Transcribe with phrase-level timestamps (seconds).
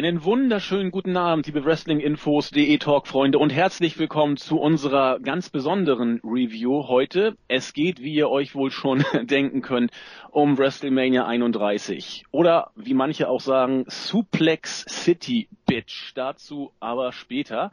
[0.00, 6.88] Einen wunderschönen guten Abend, liebe Wrestling-Infos.de Talk-Freunde und herzlich willkommen zu unserer ganz besonderen Review
[6.88, 7.36] heute.
[7.48, 9.90] Es geht, wie ihr euch wohl schon denken könnt,
[10.30, 16.12] um WrestleMania 31 oder wie manche auch sagen, Suplex City Bitch.
[16.14, 17.70] Dazu aber später.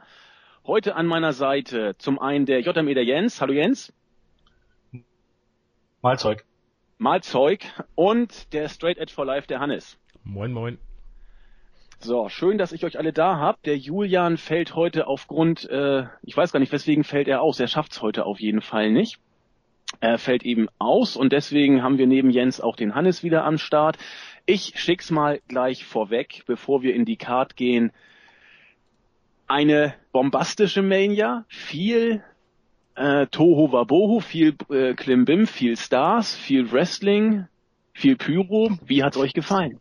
[0.66, 3.40] Heute an meiner Seite zum einen der JME der Jens.
[3.40, 3.90] Hallo Jens.
[6.02, 6.44] Mahlzeug.
[6.98, 7.60] Mahlzeug
[7.94, 9.98] und der Straight Edge for Life der Hannes.
[10.24, 10.76] Moin, moin.
[12.00, 13.60] So, schön, dass ich euch alle da hab.
[13.64, 17.58] Der Julian fällt heute aufgrund, äh, ich weiß gar nicht, weswegen fällt er aus.
[17.58, 19.18] Er schafft's heute auf jeden Fall nicht.
[20.00, 23.58] Er fällt eben aus und deswegen haben wir neben Jens auch den Hannes wieder am
[23.58, 23.98] Start.
[24.46, 27.90] Ich schick's mal gleich vorweg, bevor wir in die Card gehen.
[29.48, 32.22] Eine bombastische Mania, viel
[32.94, 37.48] äh, Toho Wabohu, viel äh, Klimbim, viel Stars, viel Wrestling,
[37.92, 38.78] viel Pyro.
[38.84, 39.80] Wie hat's euch gefallen?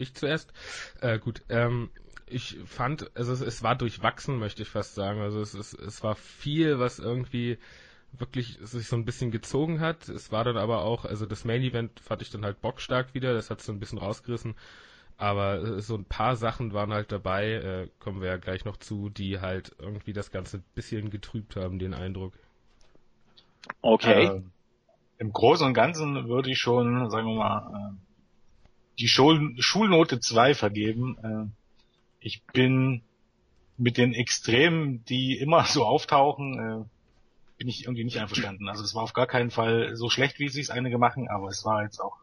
[0.00, 0.52] Ich zuerst.
[1.00, 1.90] Äh, gut, ähm,
[2.26, 5.20] ich fand, also es, es war durchwachsen, möchte ich fast sagen.
[5.20, 7.58] Also es, es, es war viel, was irgendwie
[8.12, 10.08] wirklich sich so ein bisschen gezogen hat.
[10.08, 13.34] Es war dann aber auch, also das Main Event fand ich dann halt bockstark wieder,
[13.34, 14.54] das hat so ein bisschen rausgerissen.
[15.16, 18.78] Aber äh, so ein paar Sachen waren halt dabei, äh, kommen wir ja gleich noch
[18.78, 22.32] zu, die halt irgendwie das Ganze ein bisschen getrübt haben, den Eindruck.
[23.82, 24.26] Okay.
[24.26, 24.42] Äh,
[25.18, 28.09] Im Großen und Ganzen würde ich schon, sagen wir mal, äh,
[29.00, 31.16] die Schul Schulnote 2 vergeben.
[31.22, 31.50] Äh,
[32.20, 33.02] ich bin
[33.76, 36.84] mit den Extremen, die immer so auftauchen, äh,
[37.58, 38.68] bin ich irgendwie nicht einverstanden.
[38.68, 41.64] Also es war auf gar keinen Fall so schlecht, wie es einige machen, aber es
[41.64, 42.16] war jetzt auch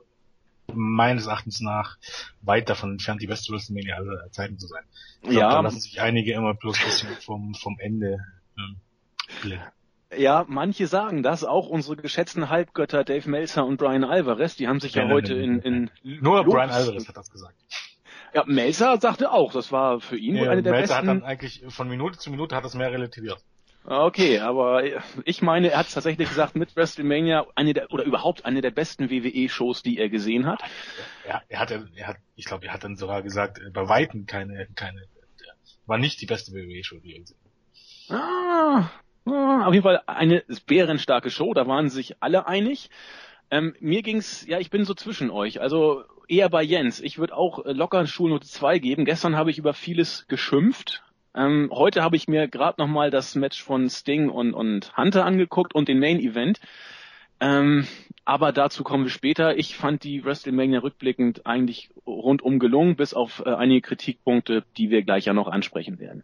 [0.74, 1.98] meines Erachtens nach
[2.42, 4.84] weit davon entfernt, die beste WrestleMania aller Zeiten zu sein.
[5.22, 5.50] Ich glaub, ja.
[5.52, 8.18] Da lassen sich einige immer bloß ein bisschen vom, vom Ende
[8.58, 8.78] ähm,
[9.42, 9.77] blenden.
[10.16, 14.80] Ja, manche sagen das, auch unsere geschätzten Halbgötter Dave Meltzer und Brian Alvarez, die haben
[14.80, 17.56] sich ja, ja heute in, in Nur Lobs Brian Alvarez hat das gesagt.
[18.34, 21.10] Ja, Meltzer sagte auch, das war für ihn ja, eine der Meltzer besten.
[21.10, 23.44] hat dann eigentlich von Minute zu Minute hat das mehr relativiert.
[23.90, 24.84] Okay, aber
[25.24, 29.10] ich meine, er hat tatsächlich gesagt, mit WrestleMania eine der, oder überhaupt eine der besten
[29.10, 30.62] WWE-Shows, die er gesehen hat.
[31.26, 34.68] Ja, er hat, er hat, ich glaube, er hat dann sogar gesagt, bei Weitem keine,
[34.76, 35.04] keine,
[35.86, 37.38] war nicht die beste WWE-Show, die er gesehen
[38.10, 38.20] hat.
[38.20, 38.90] Ah,
[39.34, 42.90] auf jeden Fall eine bärenstarke Show, da waren sich alle einig.
[43.50, 47.00] Ähm, mir ging's, ja, ich bin so zwischen euch, also eher bei Jens.
[47.00, 49.06] Ich würde auch äh, locker Schulnote 2 geben.
[49.06, 51.04] Gestern habe ich über vieles geschimpft.
[51.34, 55.76] Ähm, heute habe ich mir gerade nochmal das Match von Sting und, und Hunter angeguckt
[55.76, 56.60] und den Main Event.
[57.40, 57.88] Ähm,
[58.26, 59.58] aber dazu kommen wir später.
[59.58, 65.04] Ich fand die WrestleMania rückblickend eigentlich rundum gelungen, bis auf äh, einige Kritikpunkte, die wir
[65.04, 66.24] gleich ja noch ansprechen werden.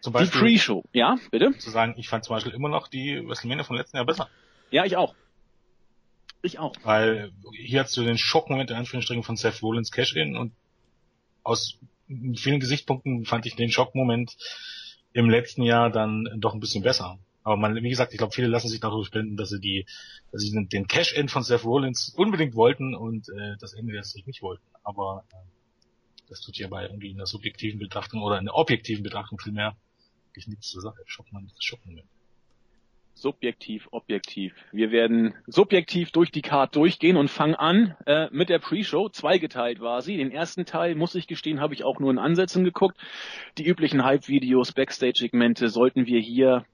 [0.00, 1.52] Zum Beispiel, die Pre-Show, ja, bitte?
[1.58, 4.28] Zu sagen, ich fand zum Beispiel immer noch die WrestleMania vom letzten Jahr besser.
[4.70, 5.14] Ja, ich auch.
[6.42, 6.74] Ich auch.
[6.84, 10.52] Weil hier hast du den Schockmoment in Anführungsstrichen von Seth Rollins Cash-In und
[11.42, 11.78] aus
[12.36, 14.36] vielen Gesichtspunkten fand ich den Schockmoment
[15.12, 17.18] im letzten Jahr dann doch ein bisschen besser.
[17.48, 19.86] Aber man, wie gesagt, ich glaube, viele lassen sich darüber spenden, dass sie die,
[20.30, 24.42] dass sie den Cash-In von Seth Rollins unbedingt wollten und äh, das Ende sich nicht
[24.42, 24.66] wollten.
[24.82, 25.36] Aber äh,
[26.28, 29.74] das tut ja bei irgendwie in der subjektiven Betrachtung oder in der objektiven Betrachtung vielmehr
[30.26, 30.98] wirklich nichts zur Sache.
[31.06, 32.06] Schockmoment ist Schockmoment.
[33.14, 34.52] Subjektiv, objektiv.
[34.70, 39.08] Wir werden subjektiv durch die Card durchgehen und fangen an äh, mit der Pre-Show.
[39.08, 40.18] Zweigeteilt war sie.
[40.18, 42.98] Den ersten Teil, muss ich gestehen, habe ich auch nur in Ansätzen geguckt.
[43.56, 46.66] Die üblichen Hype-Videos, Backstage-Segmente sollten wir hier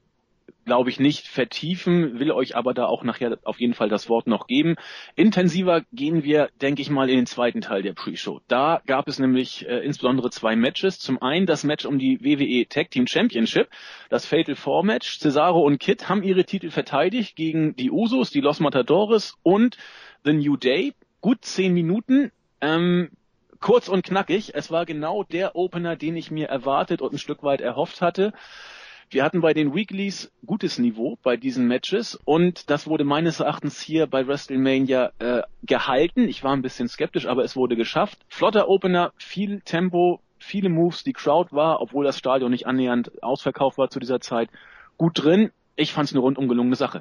[0.64, 4.26] glaube ich, nicht vertiefen, will euch aber da auch nachher auf jeden Fall das Wort
[4.26, 4.76] noch geben.
[5.14, 8.40] Intensiver gehen wir, denke ich mal, in den zweiten Teil der Pre-Show.
[8.48, 10.98] Da gab es nämlich äh, insbesondere zwei Matches.
[10.98, 13.68] Zum einen das Match um die WWE Tag Team Championship,
[14.08, 15.18] das Fatal Four Match.
[15.18, 19.76] Cesaro und Kid haben ihre Titel verteidigt gegen die Usos, die Los Matadores und
[20.24, 20.94] The New Day.
[21.20, 22.32] Gut zehn Minuten.
[22.60, 23.10] Ähm,
[23.60, 24.54] kurz und knackig.
[24.54, 28.32] Es war genau der Opener, den ich mir erwartet und ein Stück weit erhofft hatte.
[29.14, 33.80] Wir hatten bei den Weeklies gutes Niveau bei diesen Matches und das wurde meines Erachtens
[33.80, 36.28] hier bei WrestleMania äh, gehalten.
[36.28, 38.18] Ich war ein bisschen skeptisch, aber es wurde geschafft.
[38.28, 41.04] Flotter Opener, viel Tempo, viele Moves.
[41.04, 44.50] Die Crowd war, obwohl das Stadion nicht annähernd ausverkauft war zu dieser Zeit,
[44.96, 45.52] gut drin.
[45.76, 47.00] Ich fand es eine rundum gelungene Sache.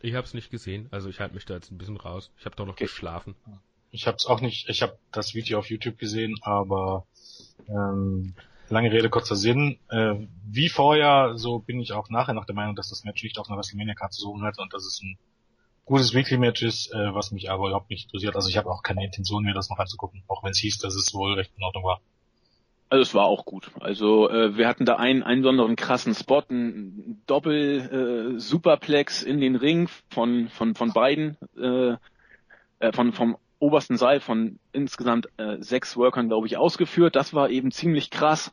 [0.00, 2.32] Ich habe es nicht gesehen, also ich halte mich da jetzt ein bisschen raus.
[2.36, 2.86] Ich habe doch noch okay.
[2.86, 3.36] geschlafen.
[3.92, 4.68] Ich habe es auch nicht.
[4.68, 7.06] Ich habe das Video auf YouTube gesehen, aber
[7.68, 8.34] ähm,
[8.70, 9.78] Lange Rede, kurzer Sinn.
[9.88, 13.38] Äh, wie vorher, so bin ich auch nachher noch der Meinung, dass das Match nicht
[13.38, 15.18] auf einer WrestleMania-Karte zu suchen hat und dass es ein
[15.86, 18.36] gutes Weekly-Match ist, äh, was mich aber überhaupt nicht interessiert.
[18.36, 20.94] Also ich habe auch keine Intention, mir das noch anzugucken, auch wenn es hieß, dass
[20.94, 22.00] es wohl recht in Ordnung war.
[22.90, 23.70] Also es war auch gut.
[23.80, 29.40] Also äh, wir hatten da einen, einen besonderen krassen Spot, ein Doppel äh, Superplex in
[29.40, 31.96] den Ring von von von beiden, äh,
[32.78, 37.16] äh, von vom obersten Seil von insgesamt äh, sechs Workern, glaube ich, ausgeführt.
[37.16, 38.52] Das war eben ziemlich krass.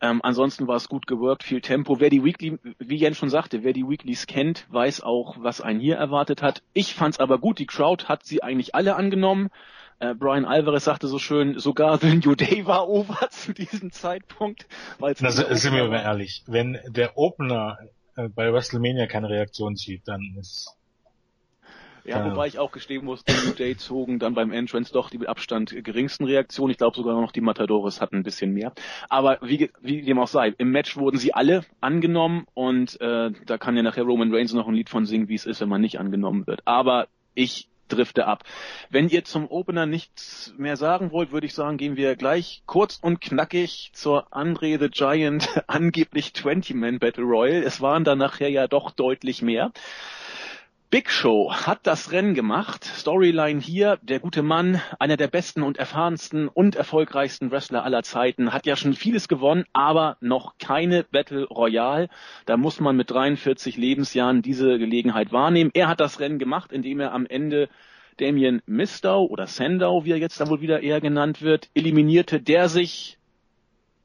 [0.00, 2.00] Ähm, ansonsten war es gut geworkt, viel Tempo.
[2.00, 5.80] Wer die Weekly, wie Jens schon sagte, wer die Weeklies kennt, weiß auch, was einen
[5.80, 6.62] hier erwartet hat.
[6.72, 7.58] Ich fand's aber gut.
[7.58, 9.50] Die Crowd hat sie eigentlich alle angenommen.
[10.00, 14.66] Äh, Brian Alvarez sagte so schön, sogar The New Day war over zu diesem Zeitpunkt.
[14.98, 17.78] Na, sind wir mal ehrlich, wenn der Opener
[18.16, 20.76] äh, bei WrestleMania keine Reaktion zieht, dann ist
[22.04, 25.10] ja, ja, wobei ich auch gestehen muss, die New Day zogen dann beim Entrance doch
[25.10, 26.70] die mit Abstand geringsten Reaktionen.
[26.70, 28.72] Ich glaube sogar noch die Matadores hatten ein bisschen mehr.
[29.08, 33.58] Aber wie, wie dem auch sei, im Match wurden sie alle angenommen und äh, da
[33.58, 35.80] kann ja nachher Roman Reigns noch ein Lied von singen, wie es ist, wenn man
[35.80, 36.60] nicht angenommen wird.
[36.66, 38.44] Aber ich drifte ab.
[38.90, 42.98] Wenn ihr zum Opener nichts mehr sagen wollt, würde ich sagen, gehen wir gleich kurz
[43.00, 47.62] und knackig zur Andre the Giant angeblich 20-Man Battle Royal.
[47.62, 49.72] Es waren dann nachher ja doch deutlich mehr.
[50.94, 52.84] Big Show hat das Rennen gemacht.
[52.84, 58.52] Storyline hier, der gute Mann, einer der besten und erfahrensten und erfolgreichsten Wrestler aller Zeiten,
[58.52, 62.08] hat ja schon vieles gewonnen, aber noch keine Battle Royale.
[62.46, 65.72] Da muss man mit 43 Lebensjahren diese Gelegenheit wahrnehmen.
[65.74, 67.68] Er hat das Rennen gemacht, indem er am Ende
[68.18, 72.68] Damien Mistow oder Sandow, wie er jetzt da wohl wieder eher genannt wird, eliminierte, der
[72.68, 73.18] sich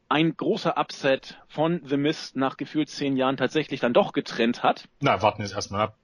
[0.07, 4.87] ein großer Upset von The Mist nach gefühlt zehn Jahren tatsächlich dann doch getrennt hat.
[5.01, 5.98] Na, warten wir es erstmal ab.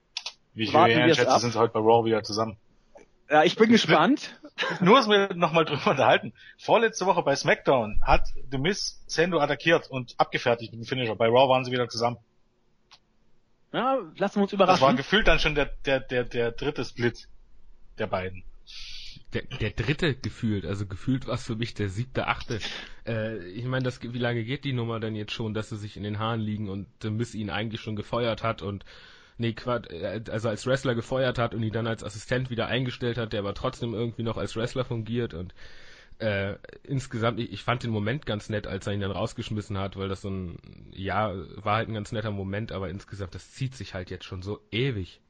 [0.56, 2.56] Wie ich einschätze, sind sie heute bei Raw wieder zusammen.
[3.28, 4.40] Ja, ich bin gespannt.
[4.80, 6.32] Nur, dass wir nochmal drüber unterhalten.
[6.56, 11.14] Vorletzte Woche bei SmackDown hat The Miz Sendo attackiert und abgefertigt mit dem Finisher.
[11.14, 12.16] Bei Raw waren sie wieder zusammen.
[13.74, 14.80] Ja, lassen wir uns überraschen.
[14.80, 17.28] Das war gefühlt dann schon der, der, der, der dritte Split
[17.98, 18.42] der beiden.
[19.34, 22.60] Der, der dritte gefühlt, also gefühlt war es für mich der siebte, achte.
[23.06, 25.98] Äh, ich meine, das, wie lange geht die Nummer denn jetzt schon, dass sie sich
[25.98, 28.86] in den Haaren liegen und The Miz ihn eigentlich schon gefeuert hat und
[29.38, 33.18] nee, Quad, äh, also als Wrestler gefeuert hat und ihn dann als Assistent wieder eingestellt
[33.18, 35.54] hat, der aber trotzdem irgendwie noch als Wrestler fungiert und
[36.18, 39.96] äh, insgesamt, ich, ich fand den Moment ganz nett, als er ihn dann rausgeschmissen hat,
[39.96, 40.56] weil das so ein,
[40.92, 44.42] ja, war halt ein ganz netter Moment, aber insgesamt, das zieht sich halt jetzt schon
[44.42, 45.20] so ewig.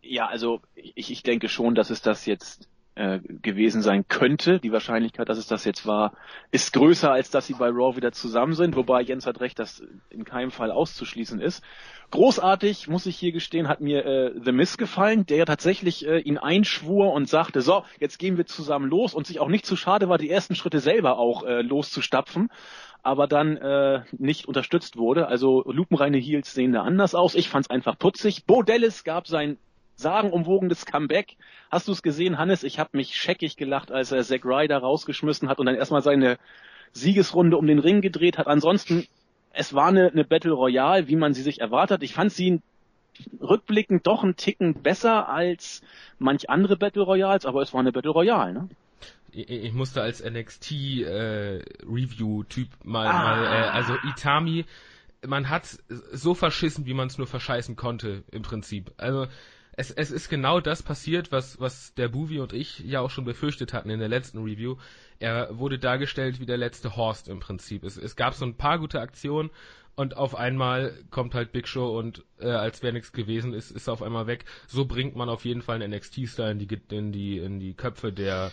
[0.00, 4.60] Ja, also ich, ich denke schon, dass es das jetzt äh, gewesen sein könnte.
[4.60, 6.12] Die Wahrscheinlichkeit, dass es das jetzt war,
[6.50, 9.82] ist größer, als dass sie bei Raw wieder zusammen sind, wobei Jens hat recht, dass
[10.10, 11.64] in keinem Fall auszuschließen ist.
[12.10, 16.38] Großartig, muss ich hier gestehen, hat mir äh, The Miz gefallen, der tatsächlich äh, ihn
[16.38, 20.08] einschwur und sagte, so, jetzt gehen wir zusammen los und sich auch nicht zu schade
[20.08, 22.50] war, die ersten Schritte selber auch äh, loszustapfen
[23.04, 25.28] aber dann äh, nicht unterstützt wurde.
[25.28, 27.34] Also lupenreine Heels sehen da anders aus.
[27.34, 28.46] Ich fand's einfach putzig.
[28.46, 29.58] Bo Dallas gab sein
[29.96, 31.36] sagenumwogenes Comeback.
[31.70, 32.64] Hast du es gesehen, Hannes?
[32.64, 36.38] Ich habe mich scheckig gelacht, als er Zack Ryder rausgeschmissen hat und dann erstmal seine
[36.92, 38.46] Siegesrunde um den Ring gedreht hat.
[38.46, 39.06] Ansonsten,
[39.52, 42.02] es war eine, eine Battle Royale, wie man sie sich erwartet.
[42.02, 42.60] Ich fand sie
[43.40, 45.82] rückblickend doch einen Ticken besser als
[46.18, 48.68] manch andere Battle Royals, aber es war eine Battle Royale, ne?
[49.36, 53.12] Ich musste als NXT äh, Review Typ mal, ah.
[53.12, 54.64] mal äh, also Itami,
[55.26, 55.66] man hat
[56.12, 58.92] so verschissen, wie man es nur verscheißen konnte im Prinzip.
[58.96, 59.26] Also
[59.76, 63.24] es, es ist genau das passiert, was, was der Buvi und ich ja auch schon
[63.24, 64.76] befürchtet hatten in der letzten Review.
[65.18, 67.84] Er wurde dargestellt wie der letzte Horst im Prinzip.
[67.84, 69.50] Es, es gab so ein paar gute Aktionen
[69.96, 73.88] und auf einmal kommt halt Big Show und äh, als wäre nichts gewesen ist, ist
[73.88, 74.44] er auf einmal weg.
[74.66, 78.12] So bringt man auf jeden Fall einen NXT-Star in die, in die, in die Köpfe
[78.12, 78.52] der,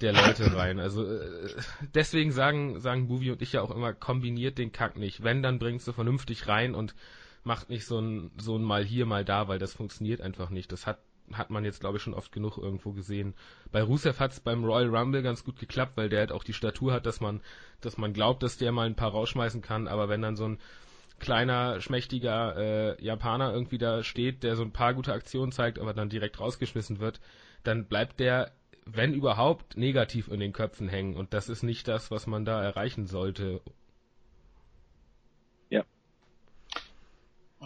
[0.00, 0.78] der Leute rein.
[0.78, 1.48] Also äh,
[1.94, 5.22] deswegen sagen, sagen Buvi und ich ja auch immer, kombiniert den Kack nicht.
[5.22, 6.94] Wenn, dann bringst du vernünftig rein und
[7.46, 10.72] macht nicht so ein, so ein mal hier, mal da, weil das funktioniert einfach nicht.
[10.72, 10.98] Das hat,
[11.32, 13.34] hat man jetzt, glaube ich, schon oft genug irgendwo gesehen.
[13.72, 16.52] Bei Rusev hat es beim Royal Rumble ganz gut geklappt, weil der halt auch die
[16.52, 17.40] Statur hat, dass man,
[17.80, 20.58] dass man glaubt, dass der mal ein paar rausschmeißen kann, aber wenn dann so ein
[21.18, 22.56] kleiner, schmächtiger
[22.98, 26.40] äh, Japaner irgendwie da steht, der so ein paar gute Aktionen zeigt, aber dann direkt
[26.40, 27.20] rausgeschmissen wird,
[27.62, 28.52] dann bleibt der,
[28.84, 31.16] wenn überhaupt, negativ in den Köpfen hängen.
[31.16, 33.60] Und das ist nicht das, was man da erreichen sollte.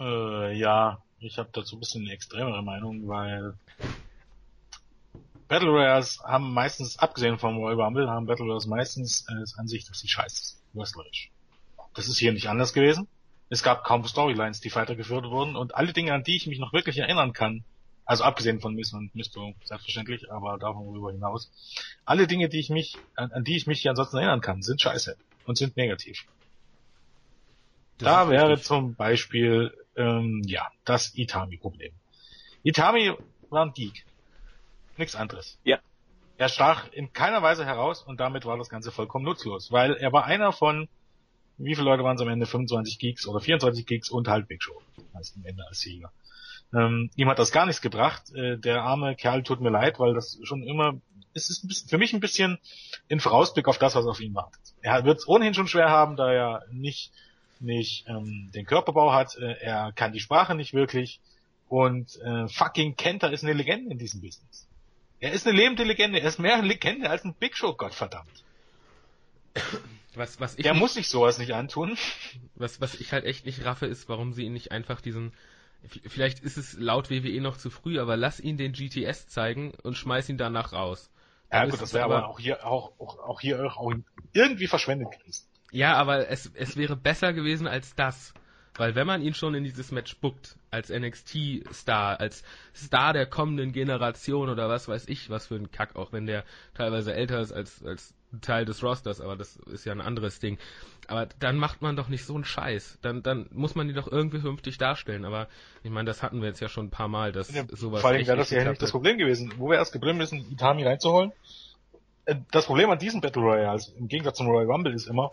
[0.01, 3.53] Äh, ja, ich habe dazu ein bisschen eine extremere Meinung, weil
[5.47, 9.89] Battle Royals haben meistens, abgesehen vom Royal Rumble, haben Battle Royals meistens äh, das Ansicht,
[9.89, 11.29] dass sie scheiße ist, wrestlerisch.
[11.93, 13.07] Das ist hier nicht anders gewesen.
[13.49, 16.73] Es gab kaum Storylines, die weitergeführt wurden und alle Dinge, an die ich mich noch
[16.73, 17.63] wirklich erinnern kann,
[18.05, 21.51] also abgesehen von Miss und Misto, selbstverständlich, aber davon darüber hinaus,
[22.05, 24.81] alle Dinge, die ich mich, an, an die ich mich hier ansonsten erinnern kann, sind
[24.81, 25.15] scheiße
[25.45, 26.25] und sind negativ.
[27.97, 28.67] Das da wäre richtig.
[28.67, 31.93] zum Beispiel ähm, ja, das Itami-Problem.
[32.63, 33.13] Itami
[33.49, 34.05] war ein Geek.
[34.97, 35.57] Nichts anderes.
[35.63, 35.79] Ja.
[36.37, 40.11] Er stach in keiner Weise heraus und damit war das Ganze vollkommen nutzlos, weil er
[40.11, 40.87] war einer von,
[41.57, 42.45] wie viele Leute waren es am Ende?
[42.45, 44.81] 25 Geeks oder 24 Geeks und halt Big Show.
[45.13, 46.11] Also am Ende als Sieger.
[46.73, 48.33] Ähm, ihm hat das gar nichts gebracht.
[48.33, 50.99] Äh, der arme Kerl tut mir leid, weil das schon immer,
[51.33, 52.59] es ist ein bisschen, für mich ein bisschen
[53.07, 54.61] in Vorausblick auf das, was auf ihn wartet.
[54.81, 57.11] Er wird es ohnehin schon schwer haben, da er nicht,
[57.61, 61.19] nicht ähm, den Körperbau hat, äh, er kann die Sprache nicht wirklich
[61.67, 64.67] und äh, fucking Kenter ist eine Legende in diesem Business.
[65.19, 68.43] Er ist eine lebende Legende, er ist mehr eine Legende als ein Big Show, Gottverdammt.
[70.15, 71.97] Was, was ich Der nicht, muss sich sowas nicht antun.
[72.55, 75.33] was, was ich halt echt nicht raffe, ist, warum sie ihn nicht einfach diesen,
[76.07, 79.95] vielleicht ist es laut WWE noch zu früh, aber lass ihn den GTS zeigen und
[79.95, 81.09] schmeiß ihn danach raus.
[81.51, 83.93] Ja Dann gut, ist das wäre aber auch hier auch, auch, auch hier auch
[84.33, 85.45] irgendwie verschwendet gewesen.
[85.71, 88.33] Ja, aber es, es wäre besser gewesen als das.
[88.75, 93.73] Weil wenn man ihn schon in dieses Match buckt, als NXT-Star, als Star der kommenden
[93.73, 97.51] Generation oder was weiß ich, was für ein Kack, auch wenn der teilweise älter ist
[97.51, 100.57] als, als Teil des Rosters, aber das ist ja ein anderes Ding.
[101.07, 102.99] Aber dann macht man doch nicht so einen Scheiß.
[103.01, 105.25] Dann, dann muss man die doch irgendwie vernünftig darstellen.
[105.25, 105.49] Aber
[105.83, 107.99] ich meine, das hatten wir jetzt ja schon ein paar Mal, dass Ja, sowas.
[107.99, 108.91] Vor allem wäre das ja nicht das.
[108.91, 109.53] Problem gewesen.
[109.57, 111.33] Wo wäre es geblieben gewesen, Itami reinzuholen?
[112.31, 115.29] Äh, Das Problem an diesem Battle Royale, also im Gegensatz zum Royal Rumble, ist immer,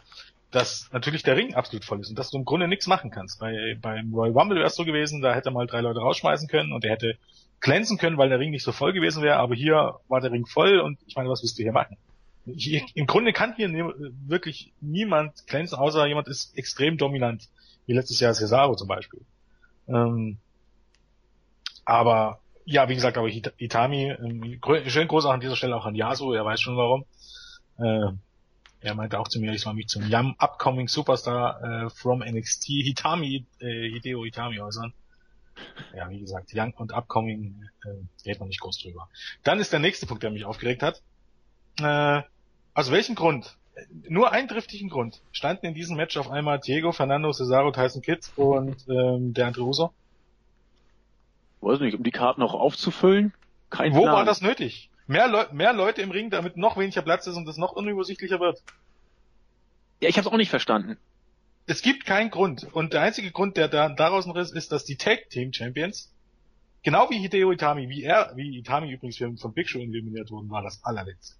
[0.51, 3.39] dass natürlich der Ring absolut voll ist und dass du im Grunde nichts machen kannst.
[3.41, 6.49] Bei, beim Royal Rumble wäre es so gewesen, da hätte er mal drei Leute rausschmeißen
[6.49, 7.19] können und er hätte
[7.61, 10.47] glänzen können, weil der Ring nicht so voll gewesen wäre, aber hier war der Ring
[10.47, 11.97] voll und ich meine, was willst du hier machen?
[12.47, 13.85] Hier, Im Grunde kann hier nie,
[14.27, 17.49] wirklich niemand glänzen, außer jemand ist extrem dominant,
[17.87, 19.21] wie letztes Jahr Cesaro zum Beispiel.
[19.87, 20.39] Ähm,
[21.85, 22.41] aber
[22.71, 25.87] ja, wie gesagt, aber Hita- Itami, ähm, grö- schön groß auch an dieser Stelle auch
[25.87, 27.05] an Yasu, er weiß schon warum.
[27.79, 28.13] Äh,
[28.81, 32.65] er meinte auch zu mir, ich soll mich zum Young Upcoming Superstar äh, from NXT
[32.85, 34.93] Hitami, äh, Hideo Itami äußern.
[35.97, 37.89] Ja, wie gesagt, Young und Upcoming, äh,
[38.27, 39.09] redet man nicht groß drüber.
[39.43, 41.03] Dann ist der nächste Punkt, der mich aufgeregt hat.
[41.81, 42.23] Äh,
[42.75, 43.57] aus welchem Grund?
[43.75, 45.23] Äh, Nur einen driftigen Grund.
[45.33, 49.63] Standen in diesem Match auf einmal Diego, Fernando, Cesaro, Tyson Kidd und ähm, der Andre
[49.63, 49.93] Russo.
[51.61, 53.33] Weiß nicht, um die Karten auch aufzufüllen?
[53.71, 54.15] Kein Wo Plan.
[54.15, 54.91] war das nötig?
[55.07, 58.41] Mehr, Leu mehr Leute im Ring, damit noch weniger Platz ist und das noch unübersichtlicher
[58.41, 58.63] wird.
[60.01, 60.97] Ja, ich hab's auch nicht verstanden.
[61.67, 62.67] Es gibt keinen Grund.
[62.73, 66.13] Und der einzige Grund, der da daraus noch ist, ist, dass die Tag Team Champions,
[66.83, 70.63] genau wie Hideo Itami, wie er, wie Itami übrigens von Big Show eliminiert wurden, war
[70.63, 71.37] das allerletzte.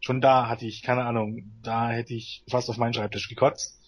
[0.00, 3.79] Schon da hatte ich, keine Ahnung, da hätte ich fast auf meinen Schreibtisch gekotzt.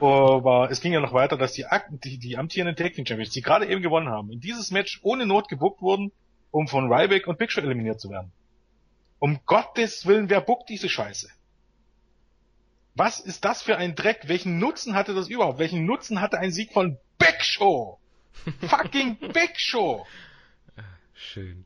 [0.00, 3.30] Aber es ging ja noch weiter, dass die, Ak- die, die amtierenden Tag Team Champions,
[3.32, 6.12] die gerade eben gewonnen haben, in dieses Match ohne Not gebuckt wurden,
[6.50, 8.32] um von Ryback und Big Show eliminiert zu werden.
[9.18, 11.28] Um Gottes Willen, wer buckt diese Scheiße?
[12.94, 14.22] Was ist das für ein Dreck?
[14.28, 15.58] Welchen Nutzen hatte das überhaupt?
[15.58, 17.98] Welchen Nutzen hatte ein Sieg von Big Show?
[18.68, 20.06] Fucking Big Show!
[21.14, 21.64] Schön.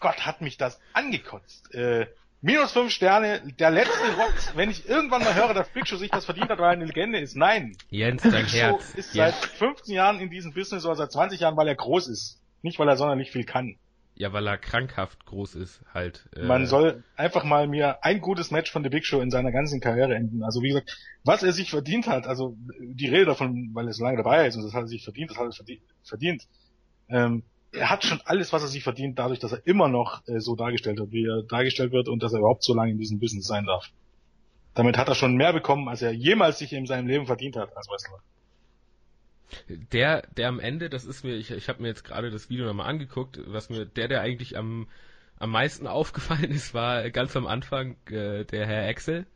[0.00, 1.74] Gott, hat mich das angekotzt.
[1.74, 2.06] Äh,
[2.44, 6.10] minus fünf Sterne, der letzte Rotz, wenn ich irgendwann mal höre, dass Big Show sich
[6.10, 7.34] das verdient hat, weil er eine Legende ist.
[7.36, 7.76] Nein.
[7.88, 8.94] Jens, dein Big Show Herz.
[8.94, 9.40] ist Jens.
[9.40, 12.40] seit 15 Jahren in diesem Business oder seit 20 Jahren, weil er groß ist.
[12.62, 13.76] Nicht, weil er sonderlich viel kann.
[14.16, 16.28] Ja, weil er krankhaft groß ist, halt.
[16.36, 19.50] Äh, Man soll einfach mal mir ein gutes Match von The Big Show in seiner
[19.50, 20.44] ganzen Karriere enden.
[20.44, 24.04] Also wie gesagt, was er sich verdient hat, also die Rede davon, weil er so
[24.04, 25.82] lange dabei ist und das hat er sich verdient, das hat er verdient.
[26.04, 26.46] verdient.
[27.08, 27.42] Ähm,
[27.74, 30.54] er hat schon alles, was er sich verdient, dadurch, dass er immer noch äh, so
[30.56, 33.46] dargestellt wird, wie er dargestellt wird und dass er überhaupt so lange in diesem Business
[33.46, 33.90] sein darf.
[34.74, 37.76] Damit hat er schon mehr bekommen, als er jemals sich in seinem Leben verdient hat
[37.76, 38.20] als Wrestler.
[39.68, 42.66] Der, der am Ende, das ist mir, ich, ich habe mir jetzt gerade das Video
[42.66, 44.88] nochmal angeguckt, was mir, der, der eigentlich am,
[45.38, 49.26] am meisten aufgefallen ist, war ganz am Anfang äh, der Herr Axel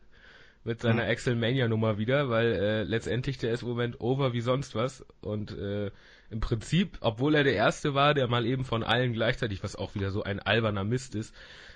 [0.65, 1.09] mit seiner Mhm.
[1.09, 5.05] Axel Mania Nummer wieder, weil äh, letztendlich der ist im Moment over wie sonst was
[5.21, 5.89] und äh,
[6.29, 9.95] im Prinzip, obwohl er der Erste war, der mal eben von allen gleichzeitig, was auch
[9.95, 11.33] wieder so ein alberner Mist ist,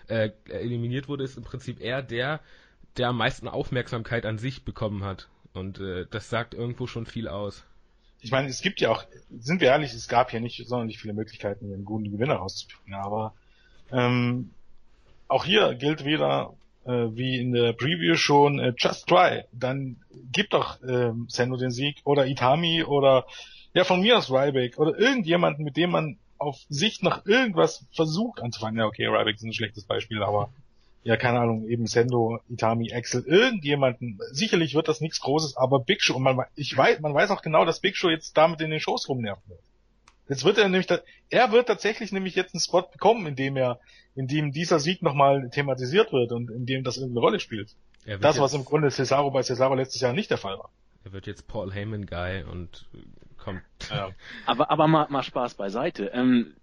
[0.08, 2.40] äh, eliminiert wurde, ist im Prinzip er der,
[2.98, 5.28] der am meisten Aufmerksamkeit an sich bekommen hat.
[5.54, 7.64] Und äh, das sagt irgendwo schon viel aus.
[8.22, 11.14] ich meine, es gibt ja auch, sind wir ehrlich, es gab ja nicht sonderlich viele
[11.14, 13.34] Möglichkeiten, einen guten Gewinner rauszupicken, aber
[13.92, 14.52] ähm,
[15.28, 16.54] auch hier gilt wieder,
[16.86, 19.44] äh, wie in der Preview schon, äh, just try.
[19.52, 19.98] Dann
[20.32, 23.26] gib doch ähm, Sendo den Sieg oder Itami oder
[23.74, 28.42] ja von mir aus Ryback oder irgendjemanden, mit dem man auf Sicht nach irgendwas versucht
[28.42, 28.80] anzufangen.
[28.80, 30.52] Ja, okay, Ryback ist ein schlechtes Beispiel, aber
[31.04, 34.20] ja, keine Ahnung, eben Sendo, Itami, Axel, irgendjemanden.
[34.32, 37.42] Sicherlich wird das nichts Großes, aber Big Show, und man, ich weiß, man weiß auch
[37.42, 39.60] genau, dass Big Show jetzt damit in den Shows rumnerven wird.
[40.30, 41.00] Jetzt wird er nämlich, da,
[41.30, 43.80] er wird tatsächlich nämlich jetzt einen Spot bekommen, in dem er,
[44.16, 47.76] in dem dieser Sieg nochmal thematisiert wird und in dem das irgendeine Rolle spielt.
[48.22, 50.70] Das, was im Grunde Cesaro bei Cesaro letztes Jahr nicht der Fall war.
[51.04, 52.88] Er wird jetzt Paul Heyman Guy und
[53.44, 53.62] kommt.
[53.90, 54.10] Ja.
[54.46, 56.12] Aber, aber mal, mal Spaß beiseite.
[56.14, 56.54] Ähm,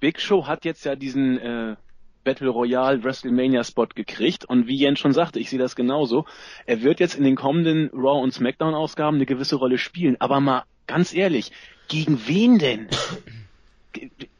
[0.00, 1.76] Big Show hat jetzt ja diesen äh,
[2.24, 6.24] Battle Royale WrestleMania Spot gekriegt und wie Jens schon sagte, ich sehe das genauso.
[6.66, 10.16] Er wird jetzt in den kommenden Raw und SmackDown Ausgaben eine gewisse Rolle spielen.
[10.20, 11.52] Aber mal ganz ehrlich,
[11.88, 12.88] gegen wen denn?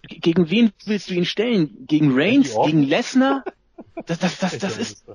[0.03, 1.87] gegen wen willst du ihn stellen?
[1.87, 2.57] Gegen Reigns?
[2.65, 3.45] Gegen Lesnar?
[4.07, 5.07] Das, das, das, das ist,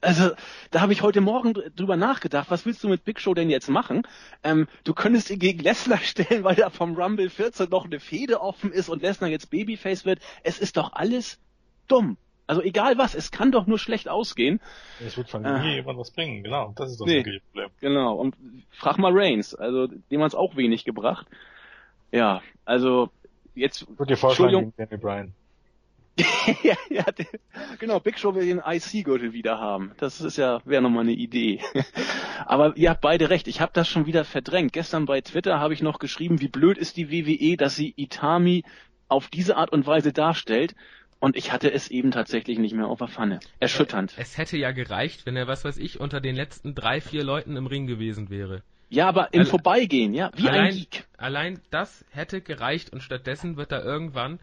[0.00, 0.30] also
[0.70, 3.68] da habe ich heute Morgen drüber nachgedacht, was willst du mit Big Show denn jetzt
[3.68, 4.06] machen?
[4.44, 8.40] Ähm, du könntest ihn gegen Lesnar stellen, weil da vom Rumble 14 noch eine Fehde
[8.40, 10.20] offen ist und Lesnar jetzt Babyface wird.
[10.44, 11.40] Es ist doch alles
[11.88, 12.16] dumm.
[12.46, 14.60] Also egal was, es kann doch nur schlecht ausgehen.
[15.04, 16.72] Es wird von äh, nie jemand was bringen, genau.
[16.76, 17.70] Das ist das nee, Problem.
[17.80, 18.14] Genau.
[18.14, 18.36] Und
[18.70, 21.26] frag mal Reigns, also dem hat es auch wenig gebracht.
[22.12, 23.10] Ja, also
[23.54, 23.82] jetzt.
[23.82, 25.34] Ich würde dir vorschlagen, Danny Bryan.
[26.62, 27.04] ja, ja,
[27.78, 29.92] genau, Big Show will den IC-Gürtel wieder haben.
[29.98, 31.60] Das ist ja, wäre nochmal eine Idee.
[32.46, 34.72] Aber ihr habt beide recht, ich habe das schon wieder verdrängt.
[34.72, 38.64] Gestern bei Twitter habe ich noch geschrieben, wie blöd ist die WWE, dass sie Itami
[39.08, 40.74] auf diese Art und Weise darstellt.
[41.18, 43.40] Und ich hatte es eben tatsächlich nicht mehr auf der Pfanne.
[43.58, 44.14] Erschütternd.
[44.16, 47.56] Es hätte ja gereicht, wenn er, was weiß ich, unter den letzten drei, vier Leuten
[47.56, 48.62] im Ring gewesen wäre.
[48.88, 51.06] Ja, aber im Alle Vorbeigehen, ja, wie allein, ein Geek.
[51.16, 54.38] Allein das hätte gereicht und stattdessen wird er irgendwann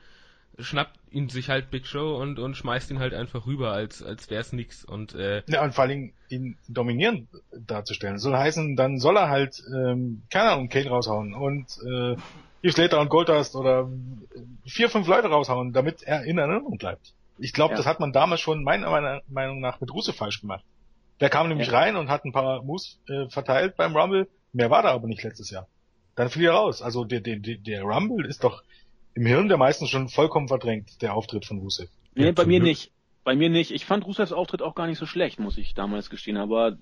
[0.60, 4.30] schnappt ihn sich halt Big Show und, und schmeißt ihn halt einfach rüber, als, als
[4.30, 4.84] wär's nix.
[4.84, 8.18] Und, äh, ja, und vor allem ihn dominieren darzustellen.
[8.18, 12.16] Soll heißen, dann soll er halt, ähm, keine Ahnung, Kane raushauen und äh,
[12.62, 13.90] Heath Slater und Goldust oder
[14.66, 17.14] vier, fünf Leute raushauen, damit er in Erinnerung bleibt.
[17.38, 17.78] Ich glaube, ja.
[17.78, 20.64] das hat man damals schon meiner Meinung nach mit Russe falsch gemacht.
[21.20, 21.80] Der kam nämlich ja.
[21.80, 24.28] rein und hat ein paar Moves äh, verteilt beim Rumble.
[24.52, 25.68] Mehr war da aber nicht letztes Jahr.
[26.16, 26.82] Dann fiel er raus.
[26.82, 28.64] Also der, der, der Rumble ist doch
[29.16, 31.90] im Hirn der meisten schon vollkommen verdrängt, der Auftritt von Rusev.
[32.16, 32.70] Nee, ja, bei mir Glück.
[32.70, 32.92] nicht.
[33.24, 33.72] Bei mir nicht.
[33.72, 36.36] Ich fand Rusevs Auftritt auch gar nicht so schlecht, muss ich damals gestehen.
[36.36, 36.78] Aber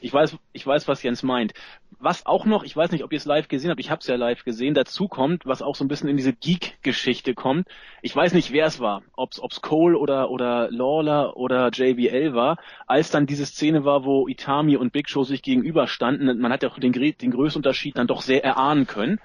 [0.00, 1.52] ich weiß, ich weiß, was Jens meint.
[1.98, 4.06] Was auch noch, ich weiß nicht, ob ihr es live gesehen habt, ich habe es
[4.06, 7.68] ja live gesehen, dazu kommt, was auch so ein bisschen in diese Geek-Geschichte kommt.
[8.00, 12.58] Ich weiß nicht, wer es war, ob es Cole oder, oder Lawler oder JBL war,
[12.86, 16.70] als dann diese Szene war, wo Itami und Big Show sich gegenüberstanden, man hat ja
[16.70, 19.20] auch den, den Größenunterschied dann doch sehr erahnen können,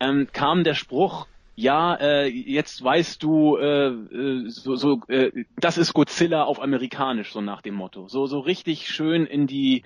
[0.00, 5.78] ähm, kam der Spruch, ja, äh, jetzt weißt du, äh, äh, so, so äh, das
[5.78, 8.08] ist Godzilla auf amerikanisch, so nach dem Motto.
[8.08, 9.84] So, so richtig schön in die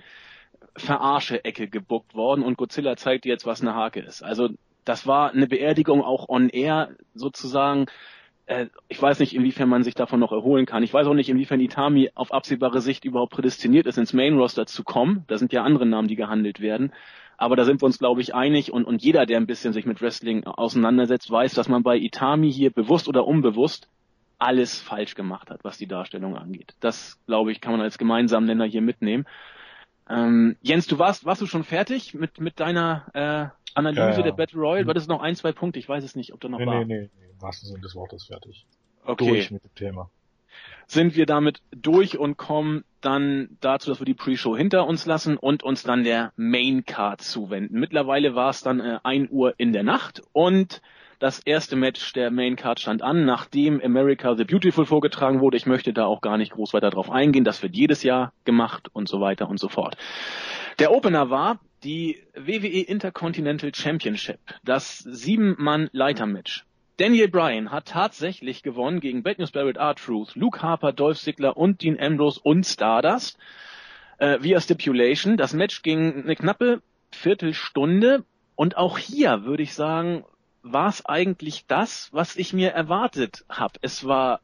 [0.75, 4.23] Verarsche-Ecke gebuckt worden und Godzilla zeigt dir jetzt, was eine Hake ist.
[4.23, 4.49] Also
[4.83, 7.85] das war eine Beerdigung auch on air sozusagen.
[8.47, 10.81] Äh, ich weiß nicht, inwiefern man sich davon noch erholen kann.
[10.81, 14.65] Ich weiß auch nicht, inwiefern Itami auf absehbare Sicht überhaupt prädestiniert ist, ins Main Roster
[14.65, 15.23] zu kommen.
[15.27, 16.91] Da sind ja andere Namen, die gehandelt werden.
[17.39, 19.85] Aber da sind wir uns, glaube ich, einig und, und jeder, der ein bisschen sich
[19.85, 23.87] mit Wrestling auseinandersetzt, weiß, dass man bei Itami hier bewusst oder unbewusst
[24.39, 26.75] alles falsch gemacht hat, was die Darstellung angeht.
[26.81, 29.25] Das, glaube ich, kann man als gemeinsamen Nenner hier mitnehmen.
[30.09, 34.21] Ähm, Jens, du warst, warst du schon fertig mit, mit deiner äh, Analyse ja, ja.
[34.21, 34.85] der Battle Royale?
[34.85, 35.79] War das noch ein, zwei Punkte?
[35.79, 36.83] Ich weiß es nicht, ob da noch nee, war.
[36.83, 38.65] Nee, nee, nee, im wahrsten Sinne des Wortes fertig.
[39.05, 39.29] Okay.
[39.29, 40.09] Durch mit dem Thema
[40.87, 45.37] sind wir damit durch und kommen dann dazu, dass wir die Pre-Show hinter uns lassen
[45.37, 47.79] und uns dann der Main Card zuwenden.
[47.79, 50.81] Mittlerweile war es dann äh, 1 Uhr in der Nacht und
[51.19, 55.57] das erste Match der Main Card stand an, nachdem America the Beautiful vorgetragen wurde.
[55.57, 57.43] Ich möchte da auch gar nicht groß weiter drauf eingehen.
[57.43, 59.97] Das wird jedes Jahr gemacht und so weiter und so fort.
[60.79, 66.65] Der Opener war die WWE Intercontinental Championship, das Sieben-Mann-Leiter-Match.
[66.99, 71.81] Daniel Bryan hat tatsächlich gewonnen gegen Bad News Barrett R-Truth, Luke Harper, Dolph Ziggler und
[71.81, 73.37] Dean Ambrose und Stardust
[74.17, 75.37] äh, via Stipulation.
[75.37, 76.81] Das Match ging eine knappe
[77.11, 80.25] Viertelstunde und auch hier würde ich sagen,
[80.61, 83.75] war es eigentlich das, was ich mir erwartet habe.
[83.81, 84.41] Es war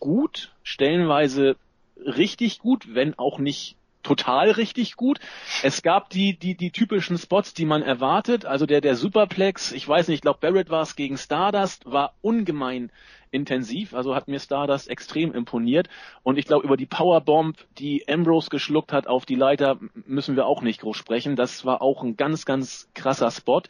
[0.00, 1.56] gut, stellenweise
[1.98, 5.20] richtig gut, wenn auch nicht total richtig gut.
[5.62, 8.44] Es gab die, die, die typischen Spots, die man erwartet.
[8.44, 12.14] Also der, der Superplex, ich weiß nicht, ich glaube Barrett war es gegen Stardust, war
[12.20, 12.90] ungemein
[13.30, 15.88] intensiv, also hat mir Stardust extrem imponiert.
[16.22, 20.46] Und ich glaube, über die Powerbomb, die Ambrose geschluckt hat auf die Leiter, müssen wir
[20.46, 21.36] auch nicht groß sprechen.
[21.36, 23.62] Das war auch ein ganz, ganz krasser Spot.